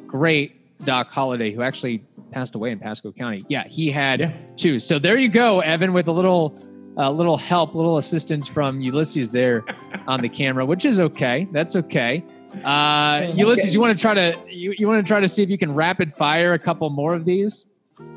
great 0.07 0.77
Doc 0.85 1.11
Halladay, 1.11 1.53
who 1.53 1.61
actually 1.61 2.05
passed 2.31 2.55
away 2.55 2.71
in 2.71 2.79
Pasco 2.79 3.11
County. 3.11 3.45
Yeah, 3.49 3.65
he 3.67 3.91
had 3.91 4.19
Yeah. 4.19 4.33
two. 4.57 4.79
So 4.79 4.97
there 4.99 5.17
you 5.17 5.29
go, 5.29 5.59
Evan, 5.59 5.93
with 5.93 6.07
a 6.07 6.11
little, 6.11 6.55
uh, 6.97 7.09
little 7.11 7.37
help, 7.37 7.75
little 7.75 7.97
assistance 7.97 8.47
from 8.47 8.81
Ulysses 8.81 9.31
there 9.31 9.63
on 10.07 10.21
the 10.21 10.29
camera, 10.29 10.65
which 10.65 10.85
is 10.85 10.99
okay. 10.99 11.47
That's 11.51 11.75
okay. 11.75 12.23
Uh, 12.63 13.31
Ulysses, 13.35 13.73
you 13.73 13.79
want 13.79 13.97
to 13.97 14.01
try 14.01 14.13
to 14.13 14.35
you, 14.49 14.73
you 14.77 14.87
want 14.87 15.01
to 15.03 15.07
try 15.07 15.19
to 15.19 15.27
see 15.29 15.41
if 15.43 15.49
you 15.49 15.57
can 15.57 15.73
rapid 15.73 16.11
fire 16.13 16.53
a 16.53 16.59
couple 16.59 16.89
more 16.89 17.13
of 17.13 17.23
these? 17.23 17.67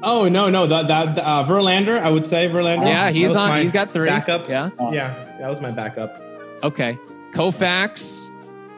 Oh 0.03 0.29
no, 0.29 0.49
no, 0.51 0.67
that 0.67 0.89
that 0.89 1.19
uh, 1.19 1.45
Verlander. 1.47 2.01
I 2.01 2.11
would 2.11 2.27
say 2.27 2.49
Verlander. 2.49 2.87
yeah, 2.87 3.11
he's 3.11 3.37
on. 3.37 3.61
He's 3.61 3.71
got 3.71 3.91
three. 3.91 4.07
backup. 4.09 4.49
Yeah. 4.49 4.71
Yeah, 4.93 5.15
that 5.39 5.49
was 5.49 5.61
my 5.61 5.71
backup. 5.71 6.17
Okay. 6.65 6.99
Koufax, 7.33 8.29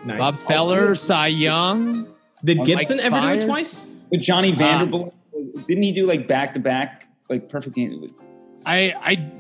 Nice. 0.05 0.19
Bob 0.19 0.35
Feller, 0.49 0.95
Cy 0.95 1.29
Young. 1.29 2.07
Did 2.45 2.59
Mike 2.59 2.67
Gibson 2.67 3.01
ever 3.01 3.21
do 3.21 3.29
it 3.29 3.41
twice? 3.43 4.01
With 4.11 4.23
Johnny 4.23 4.53
Uh, 4.53 4.59
Vanderbilt, 4.59 5.15
didn't 5.67 5.83
he 5.83 5.93
do 5.93 6.07
like 6.07 6.27
back 6.29 6.53
to 6.55 6.61
back, 6.61 7.09
like 7.29 7.49
perfect 7.49 7.75
game? 7.77 8.07
I 8.65 8.93
I 9.01 9.33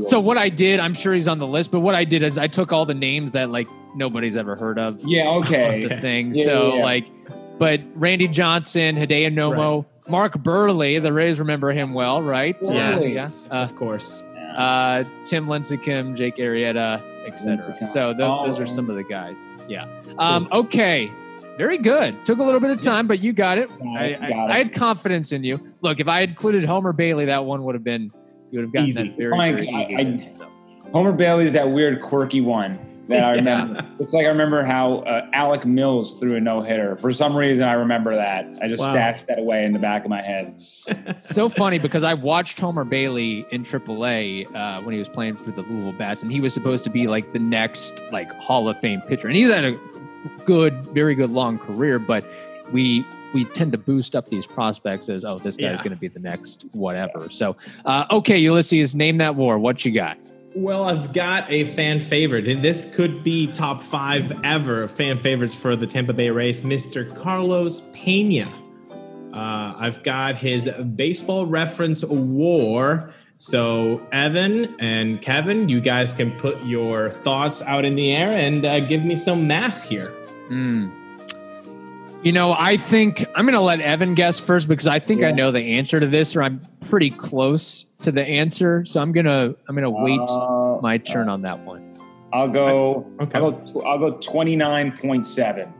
So 0.00 0.20
what 0.20 0.38
I 0.38 0.48
did, 0.48 0.80
I'm 0.80 0.94
sure 0.94 1.12
he's 1.14 1.28
on 1.28 1.38
the 1.38 1.46
list, 1.46 1.70
but 1.72 1.80
what 1.80 1.94
I 1.94 2.04
did 2.04 2.22
is 2.22 2.38
I 2.38 2.46
took 2.46 2.72
all 2.72 2.86
the 2.86 2.94
names 2.94 3.32
that 3.32 3.50
like 3.50 3.66
nobody's 3.94 4.36
ever 4.36 4.56
heard 4.56 4.78
of. 4.78 5.00
Yeah, 5.02 5.28
okay. 5.30 5.80
The 5.88 5.96
thing. 5.96 6.32
Yeah, 6.34 6.44
so 6.44 6.68
yeah, 6.68 6.74
yeah. 6.76 6.84
like, 6.84 7.06
but 7.58 7.80
Randy 7.94 8.28
Johnson, 8.28 8.96
Hideo 8.96 9.32
Nomo, 9.32 9.84
Mark 10.08 10.34
Buehrle, 10.34 11.00
the 11.02 11.12
Rays 11.12 11.38
remember 11.38 11.72
him 11.72 11.92
well, 11.92 12.22
right? 12.22 12.56
Yes, 12.62 13.50
Uh, 13.50 13.54
yeah. 13.56 13.62
of 13.62 13.76
course. 13.76 14.22
Uh, 14.56 15.04
Tim 15.24 15.46
Lincecum, 15.46 16.16
Jake 16.16 16.36
Arrieta, 16.36 17.00
etc. 17.26 17.74
So 17.86 18.12
th- 18.12 18.22
Oh, 18.28 18.46
those 18.46 18.58
are 18.60 18.66
some 18.66 18.90
of 18.90 18.96
the 18.96 19.04
guys. 19.04 19.54
Yeah. 19.68 19.86
Um, 20.18 20.48
okay. 20.52 21.10
Very 21.56 21.78
good. 21.78 22.24
Took 22.24 22.38
a 22.38 22.42
little 22.42 22.60
bit 22.60 22.70
of 22.70 22.80
time, 22.82 23.06
but 23.06 23.20
you 23.20 23.32
got 23.32 23.58
it. 23.58 23.70
I, 23.96 24.16
I. 24.20 24.52
I 24.54 24.58
had 24.58 24.72
confidence 24.72 25.32
in 25.32 25.44
you. 25.44 25.60
Look, 25.82 26.00
if 26.00 26.08
I 26.08 26.20
had 26.20 26.30
included 26.30 26.64
Homer 26.64 26.92
Bailey, 26.92 27.26
that 27.26 27.44
one 27.44 27.64
would 27.64 27.74
have 27.74 27.84
been 27.84 28.10
you 28.50 28.58
would 28.58 28.62
have 28.64 28.72
gotten 28.72 28.88
Easy. 28.88 29.08
that 29.08 29.16
very, 29.16 29.52
very 29.52 29.68
easy. 29.68 29.96
I- 29.96 30.28
So, 30.36 30.46
Homer 30.92 31.12
Bailey 31.12 31.46
is 31.46 31.52
that 31.52 31.68
weird, 31.70 32.00
quirky 32.02 32.40
one 32.40 32.78
that 33.10 33.24
I 33.24 33.34
Yeah. 33.34 33.36
remember. 33.36 33.86
It's 33.98 34.12
like 34.12 34.24
I 34.24 34.28
remember 34.28 34.64
how 34.64 34.98
uh, 35.00 35.26
Alec 35.32 35.66
Mills 35.66 36.18
threw 36.18 36.36
a 36.36 36.40
no 36.40 36.62
hitter. 36.62 36.96
For 36.96 37.12
some 37.12 37.36
reason, 37.36 37.64
I 37.64 37.72
remember 37.74 38.14
that. 38.14 38.46
I 38.62 38.68
just 38.68 38.80
Wow. 38.80 38.92
stashed 38.92 39.26
that 39.28 39.38
away 39.38 39.64
in 39.64 39.72
the 39.72 39.78
back 39.78 40.04
of 40.04 40.10
my 40.10 40.22
head. 40.22 40.54
so 41.18 41.48
funny 41.48 41.78
because 41.78 42.02
I've 42.04 42.22
watched 42.22 42.58
Homer 42.58 42.84
Bailey 42.84 43.44
in 43.50 43.62
AAA 43.64 44.52
uh, 44.54 44.80
when 44.82 44.92
he 44.94 44.98
was 44.98 45.08
playing 45.08 45.36
for 45.36 45.50
the 45.50 45.62
Louisville 45.62 45.92
Bats, 45.92 46.22
and 46.22 46.32
he 46.32 46.40
was 46.40 46.54
supposed 46.54 46.84
to 46.84 46.90
be 46.90 47.06
like 47.06 47.32
the 47.32 47.38
next 47.38 48.02
like 48.12 48.32
Hall 48.40 48.68
of 48.68 48.78
Fame 48.80 49.00
pitcher, 49.02 49.28
and 49.28 49.36
he's 49.36 49.50
had 49.50 49.64
a 49.64 49.78
good, 50.44 50.84
very 50.86 51.14
good 51.14 51.30
long 51.30 51.58
career, 51.58 51.98
but. 51.98 52.24
We 52.72 53.04
we 53.34 53.46
tend 53.46 53.72
to 53.72 53.78
boost 53.78 54.14
up 54.14 54.28
these 54.28 54.46
prospects 54.46 55.08
as 55.08 55.24
oh 55.24 55.38
this 55.38 55.56
guy's 55.56 55.62
Yeah. 55.72 55.76
going 55.78 55.90
to 55.90 55.96
be 55.96 56.06
the 56.06 56.20
next 56.20 56.66
whatever. 56.70 57.28
So 57.28 57.56
uh, 57.84 58.04
okay, 58.12 58.38
Ulysses, 58.38 58.94
name 58.94 59.18
that 59.18 59.34
war. 59.34 59.58
What 59.58 59.84
you 59.84 59.90
got? 59.90 60.16
Well, 60.54 60.82
I've 60.82 61.12
got 61.12 61.50
a 61.50 61.64
fan 61.64 62.00
favorite, 62.00 62.48
and 62.48 62.64
this 62.64 62.92
could 62.96 63.22
be 63.22 63.46
top 63.46 63.80
five 63.80 64.44
ever 64.44 64.88
fan 64.88 65.18
favorites 65.18 65.54
for 65.54 65.76
the 65.76 65.86
Tampa 65.86 66.12
Bay 66.12 66.30
Rays, 66.30 66.62
Mr. 66.62 67.14
Carlos 67.16 67.82
Pena. 67.92 68.52
Uh, 69.32 69.74
I've 69.76 70.02
got 70.02 70.36
his 70.36 70.68
baseball 70.96 71.46
reference 71.46 72.04
war. 72.04 73.14
So, 73.36 74.04
Evan 74.12 74.74
and 74.80 75.22
Kevin, 75.22 75.68
you 75.68 75.80
guys 75.80 76.12
can 76.12 76.32
put 76.32 76.62
your 76.64 77.08
thoughts 77.08 77.62
out 77.62 77.84
in 77.84 77.94
the 77.94 78.12
air 78.12 78.36
and 78.36 78.66
uh, 78.66 78.80
give 78.80 79.04
me 79.04 79.14
some 79.16 79.46
math 79.46 79.88
here. 79.88 80.10
Hmm. 80.48 80.99
You 82.22 82.32
know, 82.32 82.52
I 82.52 82.76
think 82.76 83.24
I'm 83.34 83.44
going 83.44 83.54
to 83.54 83.60
let 83.60 83.80
Evan 83.80 84.14
guess 84.14 84.38
first 84.38 84.68
because 84.68 84.86
I 84.86 84.98
think 84.98 85.22
I 85.22 85.30
know 85.30 85.50
the 85.50 85.76
answer 85.78 85.98
to 86.00 86.06
this, 86.06 86.36
or 86.36 86.42
I'm 86.42 86.60
pretty 86.88 87.10
close 87.10 87.86
to 88.02 88.12
the 88.12 88.22
answer. 88.22 88.84
So 88.84 89.00
I'm 89.00 89.12
gonna 89.12 89.54
I'm 89.68 89.74
gonna 89.74 89.90
wait 89.90 90.20
Uh, 90.20 90.78
my 90.82 90.98
turn 90.98 91.30
on 91.30 91.42
that 91.42 91.58
one. 91.60 91.94
I'll 92.32 92.48
go. 92.48 93.06
Okay. 93.20 93.38
I'll 93.38 93.52
go. 93.52 93.82
I'll 93.86 93.98
go 93.98 94.10
twenty 94.18 94.54
nine 94.54 94.92
point 94.98 95.26
seven. 95.26 95.72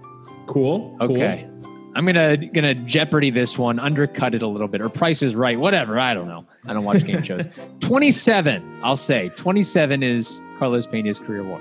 Cool. 0.46 0.96
cool. 1.00 1.12
Okay. 1.12 1.46
I'm 1.94 2.07
gonna 2.07 2.37
gonna 2.37 2.74
Jeopardy 2.74 3.31
this 3.31 3.59
one, 3.59 3.79
undercut 3.79 4.35
it 4.35 4.42
a 4.42 4.46
little 4.46 4.68
bit, 4.68 4.81
or 4.81 4.88
Price 4.88 5.22
is 5.22 5.35
Right, 5.35 5.59
whatever. 5.59 5.98
I 5.98 6.14
don't 6.14 6.29
know. 6.29 6.46
I 6.66 6.72
don't 6.72 6.85
watch 6.85 7.05
game 7.05 7.22
shows. 7.24 7.46
27, 7.81 8.81
I'll 8.83 8.96
say. 8.96 9.31
27 9.37 10.03
is 10.03 10.40
Carlos 10.59 10.87
Pena's 10.87 11.18
career 11.18 11.42
war. 11.42 11.61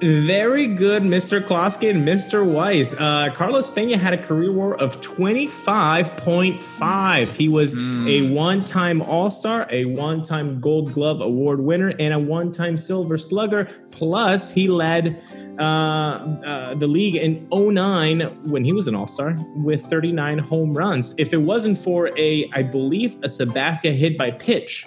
Very 0.00 0.66
good, 0.66 1.02
Mr. 1.02 1.40
Closky 1.40 1.88
and 1.88 2.06
Mr. 2.06 2.44
Weiss. 2.44 2.94
Uh, 2.98 3.30
Carlos 3.34 3.70
Pena 3.70 3.96
had 3.96 4.12
a 4.12 4.18
career 4.18 4.52
war 4.52 4.78
of 4.78 5.00
25.5. 5.00 7.36
He 7.36 7.48
was 7.48 7.74
a 8.06 8.28
one 8.30 8.62
time 8.62 9.00
All 9.00 9.30
Star, 9.30 9.66
a 9.70 9.86
one 9.86 10.22
time 10.22 10.60
Gold 10.60 10.92
Glove 10.92 11.22
Award 11.22 11.60
winner, 11.60 11.94
and 11.98 12.12
a 12.12 12.18
one 12.18 12.52
time 12.52 12.76
Silver 12.76 13.16
Slugger. 13.16 13.64
Plus, 13.90 14.52
he 14.52 14.68
led 14.68 15.22
uh, 15.58 15.62
uh, 15.62 16.74
the 16.74 16.86
league 16.86 17.14
in 17.14 17.48
09 17.50 18.20
when 18.50 18.64
he 18.64 18.74
was 18.74 18.88
an 18.88 18.94
All 18.94 19.06
Star 19.06 19.34
with 19.56 19.80
39 19.82 20.36
home 20.38 20.74
runs. 20.74 21.14
If 21.16 21.32
it 21.32 21.38
wasn't 21.38 21.78
for 21.78 22.10
a, 22.18 22.50
I 22.52 22.60
believe, 22.62 23.14
a 23.16 23.28
Sabathia 23.28 23.94
hit 23.94 24.18
by 24.18 24.32
pitch, 24.32 24.86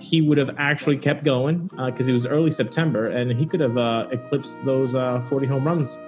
he 0.00 0.20
would 0.20 0.38
have 0.38 0.54
actually 0.58 0.98
kept 0.98 1.24
going 1.24 1.68
because 1.86 2.08
it 2.08 2.12
was 2.12 2.26
early 2.26 2.50
September 2.50 3.08
and 3.08 3.30
he 3.32 3.46
could 3.46 3.60
have 3.60 3.76
uh, 3.76 4.08
eclipsed 4.10 4.64
those 4.64 4.94
uh, 4.94 5.20
40 5.20 5.46
home 5.46 5.64
runs 5.66 5.98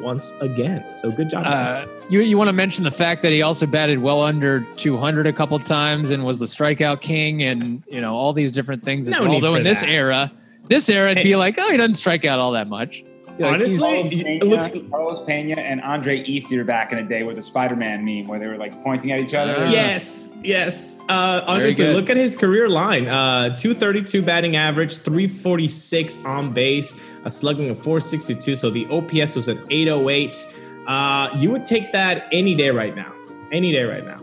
once 0.00 0.32
again. 0.40 0.94
So 0.94 1.10
good 1.10 1.28
job. 1.30 1.44
Uh, 1.46 1.86
you 2.08 2.20
you 2.20 2.38
want 2.38 2.48
to 2.48 2.52
mention 2.52 2.84
the 2.84 2.90
fact 2.90 3.22
that 3.22 3.32
he 3.32 3.42
also 3.42 3.66
batted 3.66 3.98
well 3.98 4.22
under 4.22 4.60
200 4.76 5.26
a 5.26 5.32
couple 5.32 5.58
times 5.58 6.10
and 6.10 6.24
was 6.24 6.38
the 6.38 6.46
strikeout 6.46 7.00
king 7.00 7.42
and 7.42 7.82
you 7.88 8.00
know 8.00 8.14
all 8.14 8.32
these 8.32 8.52
different 8.52 8.82
things. 8.82 9.06
as 9.08 9.12
No 9.14 9.22
well. 9.22 9.32
Although 9.32 9.56
in 9.56 9.64
this 9.64 9.82
era, 9.82 10.32
this 10.68 10.88
era, 10.88 11.12
it'd 11.12 11.24
be 11.24 11.36
like, 11.36 11.56
oh, 11.58 11.70
he 11.70 11.76
doesn't 11.76 11.94
strike 11.96 12.24
out 12.24 12.38
all 12.38 12.52
that 12.52 12.68
much. 12.68 13.04
Be 13.36 13.42
like, 13.44 13.60
he's- 13.62 13.82
Honestly, 13.82 13.96
Carlos 13.96 14.12
you- 14.12 14.24
Pena, 14.24 14.44
look- 14.44 14.90
Carlos 14.90 15.26
Pena 15.26 15.60
and 15.60 15.80
Andre 15.80 16.22
Ethier 16.24 16.64
back 16.64 16.92
in 16.92 16.98
the 16.98 17.04
day 17.04 17.22
with 17.24 17.36
the 17.36 17.42
Spider 17.42 17.74
Man 17.76 18.04
meme 18.04 18.26
where 18.28 18.38
they 18.38 18.46
were 18.46 18.56
like 18.56 18.80
pointing 18.82 19.10
at 19.12 19.18
each 19.20 19.34
other. 19.34 19.54
Yes, 19.70 20.28
yes. 20.42 20.98
Uh, 21.08 21.42
honestly, 21.46 21.92
look 21.92 22.10
at 22.10 22.16
his 22.16 22.36
career 22.36 22.68
line: 22.68 23.08
uh, 23.08 23.56
232 23.56 24.22
batting 24.22 24.56
average, 24.56 24.98
346 24.98 26.24
on 26.24 26.52
base, 26.52 26.94
a 27.24 27.30
slugging 27.30 27.70
of 27.70 27.78
462. 27.78 28.54
So 28.54 28.70
the 28.70 28.86
OPS 28.86 29.34
was 29.34 29.48
an 29.48 29.58
808. 29.70 30.46
Uh, 30.86 31.28
you 31.38 31.50
would 31.50 31.64
take 31.64 31.90
that 31.92 32.26
any 32.32 32.54
day 32.54 32.70
right 32.70 32.94
now. 32.94 33.12
Any 33.52 33.72
day 33.72 33.84
right 33.84 34.04
now. 34.04 34.16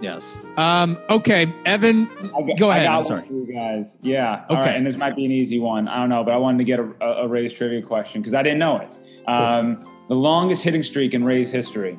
Yes. 0.00 0.44
Um, 0.56 0.98
okay, 1.10 1.52
Evan, 1.64 2.08
I 2.36 2.42
got, 2.42 2.58
Go 2.58 2.70
ahead, 2.70 2.82
I 2.82 2.84
got 2.86 2.90
I'm 2.90 2.96
one 2.96 3.04
sorry. 3.04 3.26
for 3.26 3.32
you 3.32 3.52
guys. 3.54 3.96
Yeah. 4.02 4.44
Okay. 4.50 4.54
right. 4.60 4.76
And 4.76 4.86
this 4.86 4.96
might 4.96 5.16
be 5.16 5.24
an 5.24 5.32
easy 5.32 5.58
one. 5.58 5.88
I 5.88 5.98
don't 5.98 6.08
know, 6.08 6.22
but 6.24 6.32
I 6.34 6.36
wanted 6.36 6.58
to 6.58 6.64
get 6.64 6.78
a, 6.80 6.90
a, 7.00 7.24
a 7.24 7.28
Rays 7.28 7.52
trivia 7.52 7.82
question 7.82 8.20
because 8.20 8.34
I 8.34 8.42
didn't 8.42 8.58
know 8.58 8.78
it. 8.78 8.98
Um, 9.28 9.78
the 10.08 10.14
longest 10.14 10.62
hitting 10.62 10.82
streak 10.82 11.14
in 11.14 11.24
Rays 11.24 11.50
history. 11.50 11.98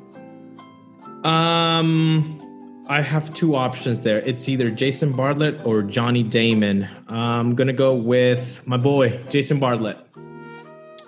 Um, 1.24 2.38
I 2.88 3.02
have 3.02 3.34
two 3.34 3.54
options 3.56 4.02
there. 4.02 4.18
It's 4.18 4.48
either 4.48 4.70
Jason 4.70 5.12
Bartlett 5.12 5.64
or 5.66 5.82
Johnny 5.82 6.22
Damon. 6.22 6.88
I'm 7.08 7.54
gonna 7.54 7.72
go 7.72 7.94
with 7.94 8.66
my 8.66 8.76
boy 8.76 9.20
Jason 9.28 9.58
Bartlett. 9.58 9.98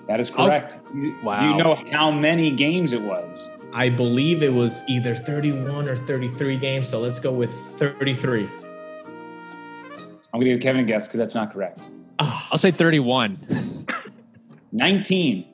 That 0.09 0.21
is 0.21 0.29
correct. 0.31 0.77
You- 0.95 1.15
Wow. 1.23 1.41
Do 1.41 1.47
you 1.47 1.57
know 1.57 1.75
how 1.93 2.11
many 2.11 2.51
games 2.51 2.93
it 2.93 3.01
was? 3.01 3.49
I 3.73 3.89
believe 3.89 4.43
it 4.43 4.53
was 4.53 4.83
either 4.89 5.15
31 5.15 5.89
or 5.89 5.97
33 5.97 6.57
games. 6.59 6.89
So 6.89 7.01
let's 7.01 7.21
go 7.21 7.33
with 7.33 7.53
33. 7.53 8.49
I'm 10.33 10.39
going 10.39 10.45
to 10.45 10.51
give 10.51 10.61
Kevin 10.61 10.83
a 10.83 10.85
guess 10.85 11.07
because 11.07 11.19
that's 11.19 11.35
not 11.35 11.53
correct. 11.53 11.81
I'll 12.19 12.59
say 12.59 12.71
31. 12.71 13.87
19. 14.73 15.47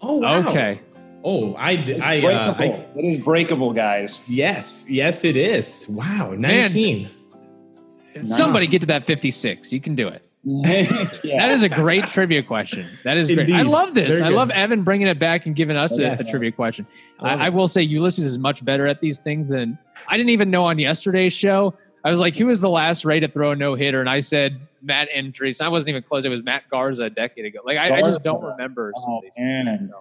oh, 0.00 0.16
wow. 0.16 0.48
Okay. 0.48 0.80
Oh, 1.24 1.54
I, 1.54 1.70
I, 2.02 2.20
Breakable. 2.20 2.32
uh, 2.32 2.54
I, 2.58 2.64
it 2.96 3.04
is 3.04 3.24
breakable, 3.24 3.72
guys. 3.72 4.18
yes, 4.26 4.90
yes, 4.90 5.24
it 5.24 5.36
is. 5.36 5.86
Wow, 5.88 6.34
19. 6.36 7.10
Somebody 8.22 8.66
get 8.66 8.80
to 8.80 8.86
that 8.88 9.06
56. 9.06 9.72
You 9.72 9.80
can 9.80 9.94
do 9.94 10.08
it. 10.08 10.28
yeah. 10.44 11.40
That 11.40 11.50
is 11.52 11.62
a 11.62 11.68
great 11.68 12.08
trivia 12.08 12.42
question. 12.42 12.84
That 13.04 13.16
is 13.16 13.30
great. 13.30 13.50
I 13.52 13.62
love 13.62 13.94
this. 13.94 14.14
Very 14.18 14.22
I 14.26 14.28
good. 14.30 14.36
love 14.36 14.50
Evan 14.50 14.82
bringing 14.82 15.06
it 15.06 15.18
back 15.18 15.46
and 15.46 15.54
giving 15.54 15.76
us 15.76 15.96
a, 15.98 16.02
a 16.02 16.06
Yes. 16.08 16.30
trivia 16.30 16.50
question. 16.50 16.86
I 17.20 17.34
I, 17.34 17.46
I 17.46 17.48
will 17.50 17.68
say 17.68 17.82
Ulysses 17.82 18.24
is 18.24 18.38
much 18.38 18.64
better 18.64 18.86
at 18.88 19.00
these 19.00 19.20
things 19.20 19.46
than 19.48 19.78
I 20.08 20.16
didn't 20.16 20.30
even 20.30 20.50
know 20.50 20.64
on 20.64 20.78
yesterday's 20.80 21.32
show. 21.32 21.74
I 22.04 22.10
was 22.10 22.18
like, 22.18 22.36
who 22.36 22.46
was 22.46 22.60
the 22.60 22.68
last 22.68 23.04
Ray 23.04 23.20
to 23.20 23.28
throw 23.28 23.52
a 23.52 23.56
no 23.56 23.74
hitter? 23.76 24.00
And 24.00 24.10
I 24.10 24.18
said 24.18 24.60
Matt 24.82 25.08
Andriese. 25.14 25.60
I 25.60 25.68
wasn't 25.68 25.90
even 25.90 26.02
close. 26.02 26.24
It 26.24 26.30
was 26.30 26.42
Matt 26.42 26.64
Garza 26.68 27.04
a 27.04 27.10
decade 27.10 27.44
ago. 27.44 27.60
Like 27.64 27.78
I, 27.78 27.98
I 27.98 28.02
just 28.02 28.24
don't 28.24 28.42
remember 28.42 28.92
some 28.96 29.04
Oh, 29.12 29.16
of 29.18 29.22
these. 29.22 29.34
man. 29.38 29.92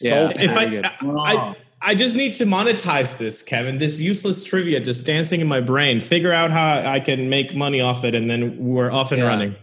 Yeah. 0.00 0.30
So 0.30 0.40
If 0.42 0.52
I, 0.52 0.64
Very 0.66 0.70
good. 0.70 0.86
I, 0.86 1.54
I 1.84 1.94
just 1.94 2.14
need 2.16 2.32
to 2.34 2.44
monetize 2.44 3.18
this, 3.18 3.42
Kevin. 3.42 3.78
This 3.78 4.00
useless 4.00 4.44
trivia 4.44 4.80
just 4.80 5.04
dancing 5.04 5.40
in 5.40 5.48
my 5.48 5.60
brain. 5.60 6.00
Figure 6.00 6.32
out 6.32 6.50
how 6.50 6.80
I 6.88 7.00
can 7.00 7.28
make 7.28 7.54
money 7.54 7.80
off 7.80 8.04
it, 8.04 8.14
and 8.14 8.30
then 8.30 8.56
we're 8.58 8.90
off 8.90 9.12
and 9.12 9.20
Yeah. 9.20 9.26
running. 9.28 9.54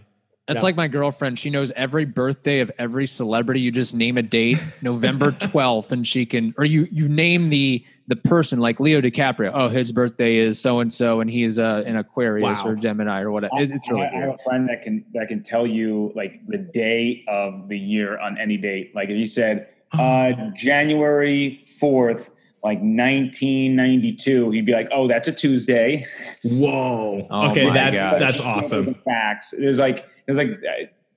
That's 0.46 0.58
Yeah. 0.58 0.64
like 0.64 0.76
my 0.76 0.88
girlfriend. 0.88 1.38
She 1.38 1.48
knows 1.48 1.70
every 1.76 2.04
birthday 2.04 2.58
of 2.58 2.72
every 2.76 3.06
celebrity. 3.06 3.60
You 3.60 3.70
just 3.70 3.94
name 3.94 4.18
a 4.18 4.22
date, 4.22 4.58
November 4.82 5.30
12th, 5.30 5.92
and 5.92 6.04
she 6.06 6.26
can, 6.26 6.52
or 6.58 6.64
you 6.64 6.88
you 6.90 7.08
name 7.08 7.50
the 7.50 7.84
the 8.08 8.16
person 8.16 8.58
like 8.58 8.80
Leo 8.80 9.00
DiCaprio. 9.00 9.52
Oh, 9.54 9.68
his 9.68 9.92
birthday 9.92 10.36
is 10.38 10.58
so 10.60 10.80
and 10.80 10.92
so, 10.92 11.20
and 11.20 11.30
he's 11.30 11.60
uh, 11.60 11.84
an 11.86 11.96
Aquarius 11.96 12.64
Wow. 12.64 12.72
or 12.72 12.74
Gemini 12.74 13.20
or 13.20 13.30
whatever. 13.30 13.52
It's, 13.58 13.70
it's 13.70 13.88
really 13.88 14.02
I, 14.02 14.08
I 14.16 14.20
have 14.22 14.30
a 14.30 14.38
friend 14.44 14.68
that 14.68 14.82
can 14.82 15.04
that 15.14 15.28
can 15.28 15.44
tell 15.44 15.66
you 15.66 16.10
like 16.16 16.40
the 16.48 16.58
day 16.58 17.24
of 17.28 17.68
the 17.68 17.78
year 17.78 18.18
on 18.18 18.36
any 18.36 18.56
date. 18.56 18.92
Like 18.94 19.08
if 19.10 19.16
you 19.16 19.26
said 19.26 19.68
uh, 19.92 20.32
January 20.56 21.64
fourth, 21.78 22.30
like 22.62 22.78
1992, 22.78 24.50
he'd 24.50 24.66
be 24.66 24.72
like, 24.72 24.88
"Oh, 24.92 25.08
that's 25.08 25.28
a 25.28 25.32
Tuesday." 25.32 26.06
Whoa. 26.44 27.26
Oh 27.30 27.50
okay, 27.50 27.70
that's 27.72 27.98
gosh. 27.98 28.18
that's 28.18 28.40
awesome. 28.40 28.94
Facts. 29.04 29.52
It 29.52 29.64
was 29.66 29.78
like 29.78 29.98
it 29.98 30.28
was 30.28 30.36
like 30.36 30.50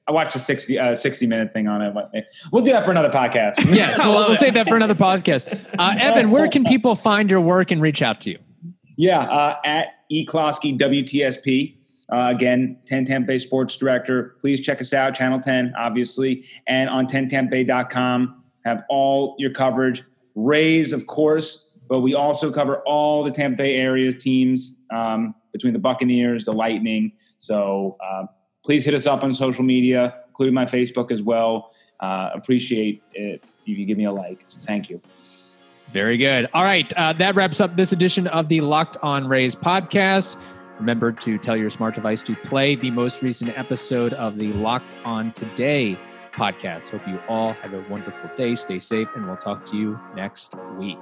I 0.08 0.12
watched 0.12 0.36
a 0.36 0.40
60 0.40 0.78
uh, 0.78 0.96
60 0.96 1.28
minute 1.28 1.54
thing 1.54 1.68
on 1.68 1.82
it. 1.82 1.94
but, 1.94 2.12
We'll 2.52 2.64
do 2.64 2.72
that 2.72 2.84
for 2.84 2.92
another 2.92 3.10
podcast. 3.10 3.54
Yes, 3.74 4.00
I 4.00 4.08
we'll, 4.08 4.16
love 4.16 4.28
we'll 4.30 4.38
save 4.38 4.54
that 4.56 4.68
for 4.68 4.76
another 4.76 4.96
podcast. 4.96 5.60
Uh, 5.80 5.94
Evan, 5.98 6.30
where 6.32 6.48
can 6.50 6.64
people 6.66 6.96
find 6.96 7.30
your 7.30 7.42
work 7.42 7.72
and 7.72 7.82
reach 7.82 8.02
out 8.02 8.22
to 8.22 8.32
you? 8.32 8.40
Yeah, 8.98 9.22
uh, 9.22 9.56
at 9.66 9.88
eClosky 10.12 10.78
WTSP. 10.78 11.78
Uh, 12.12 12.30
again, 12.30 12.78
10 12.86 13.06
Tempe 13.06 13.40
Sports 13.40 13.78
Director. 13.78 14.36
Please 14.40 14.60
check 14.60 14.82
us 14.82 14.94
out, 14.94 15.16
Channel 15.16 15.40
10, 15.40 15.74
obviously, 15.78 16.46
and 16.68 16.90
on 16.90 17.08
10tempe.com. 17.08 18.43
Have 18.66 18.84
all 18.90 19.36
your 19.38 19.52
coverage. 19.52 20.04
Rays, 20.36 20.94
of 20.94 21.06
course, 21.06 21.70
but 21.88 22.00
we 22.00 22.16
also 22.16 22.52
cover 22.52 22.78
all 22.88 23.24
the 23.24 23.32
Tampa 23.32 23.58
Bay 23.58 23.76
area 23.76 24.12
teams 24.12 24.84
um, 24.92 25.36
between 25.52 25.74
the 25.74 25.80
Buccaneers, 25.80 26.46
the 26.46 26.54
Lightning. 26.54 27.12
So 27.38 27.98
uh, 28.04 28.26
please 28.66 28.84
hit 28.86 28.94
us 28.94 29.06
up 29.06 29.24
on 29.24 29.34
social 29.36 29.64
media, 29.64 30.16
including 30.28 30.56
my 30.56 30.66
Facebook 30.66 31.12
as 31.12 31.22
well. 31.22 31.72
Uh, 32.00 32.30
appreciate 32.34 33.04
it 33.14 33.44
if 33.66 33.78
you 33.78 33.86
give 33.86 33.98
me 33.98 34.06
a 34.06 34.12
like. 34.12 34.44
So 34.48 34.58
thank 34.62 34.90
you. 34.90 35.02
Very 35.92 36.18
good. 36.18 36.50
All 36.54 36.64
right. 36.64 36.92
Uh, 36.94 37.14
that 37.14 37.36
wraps 37.36 37.62
up 37.62 37.76
this 37.76 37.92
edition 37.92 38.26
of 38.28 38.50
the 38.50 38.62
Locked 38.62 38.98
On 39.04 39.28
Rays 39.28 39.56
podcast. 39.56 40.38
Remember 40.80 41.12
to 41.12 41.38
tell 41.38 41.56
your 41.56 41.70
smart 41.70 41.94
device 41.94 42.24
to 42.24 42.36
play 42.38 42.76
the 42.76 42.90
most 42.90 43.22
recent 43.22 43.56
episode 43.58 44.14
of 44.14 44.38
the 44.38 44.52
Locked 44.54 44.96
On 45.06 45.32
Today 45.34 45.98
podcast. 46.34 46.92
Hope 46.92 47.08
you 47.08 47.20
all 47.28 47.54
have 47.54 47.74
a 47.74 47.82
wonderful 47.90 48.30
day. 48.36 48.56
Stay 48.56 48.80
safe, 48.80 49.08
and 49.16 49.26
we'll 49.28 49.38
talk 49.38 49.66
to 49.68 49.78
you 49.78 50.00
next 50.16 50.56
week. 50.78 50.98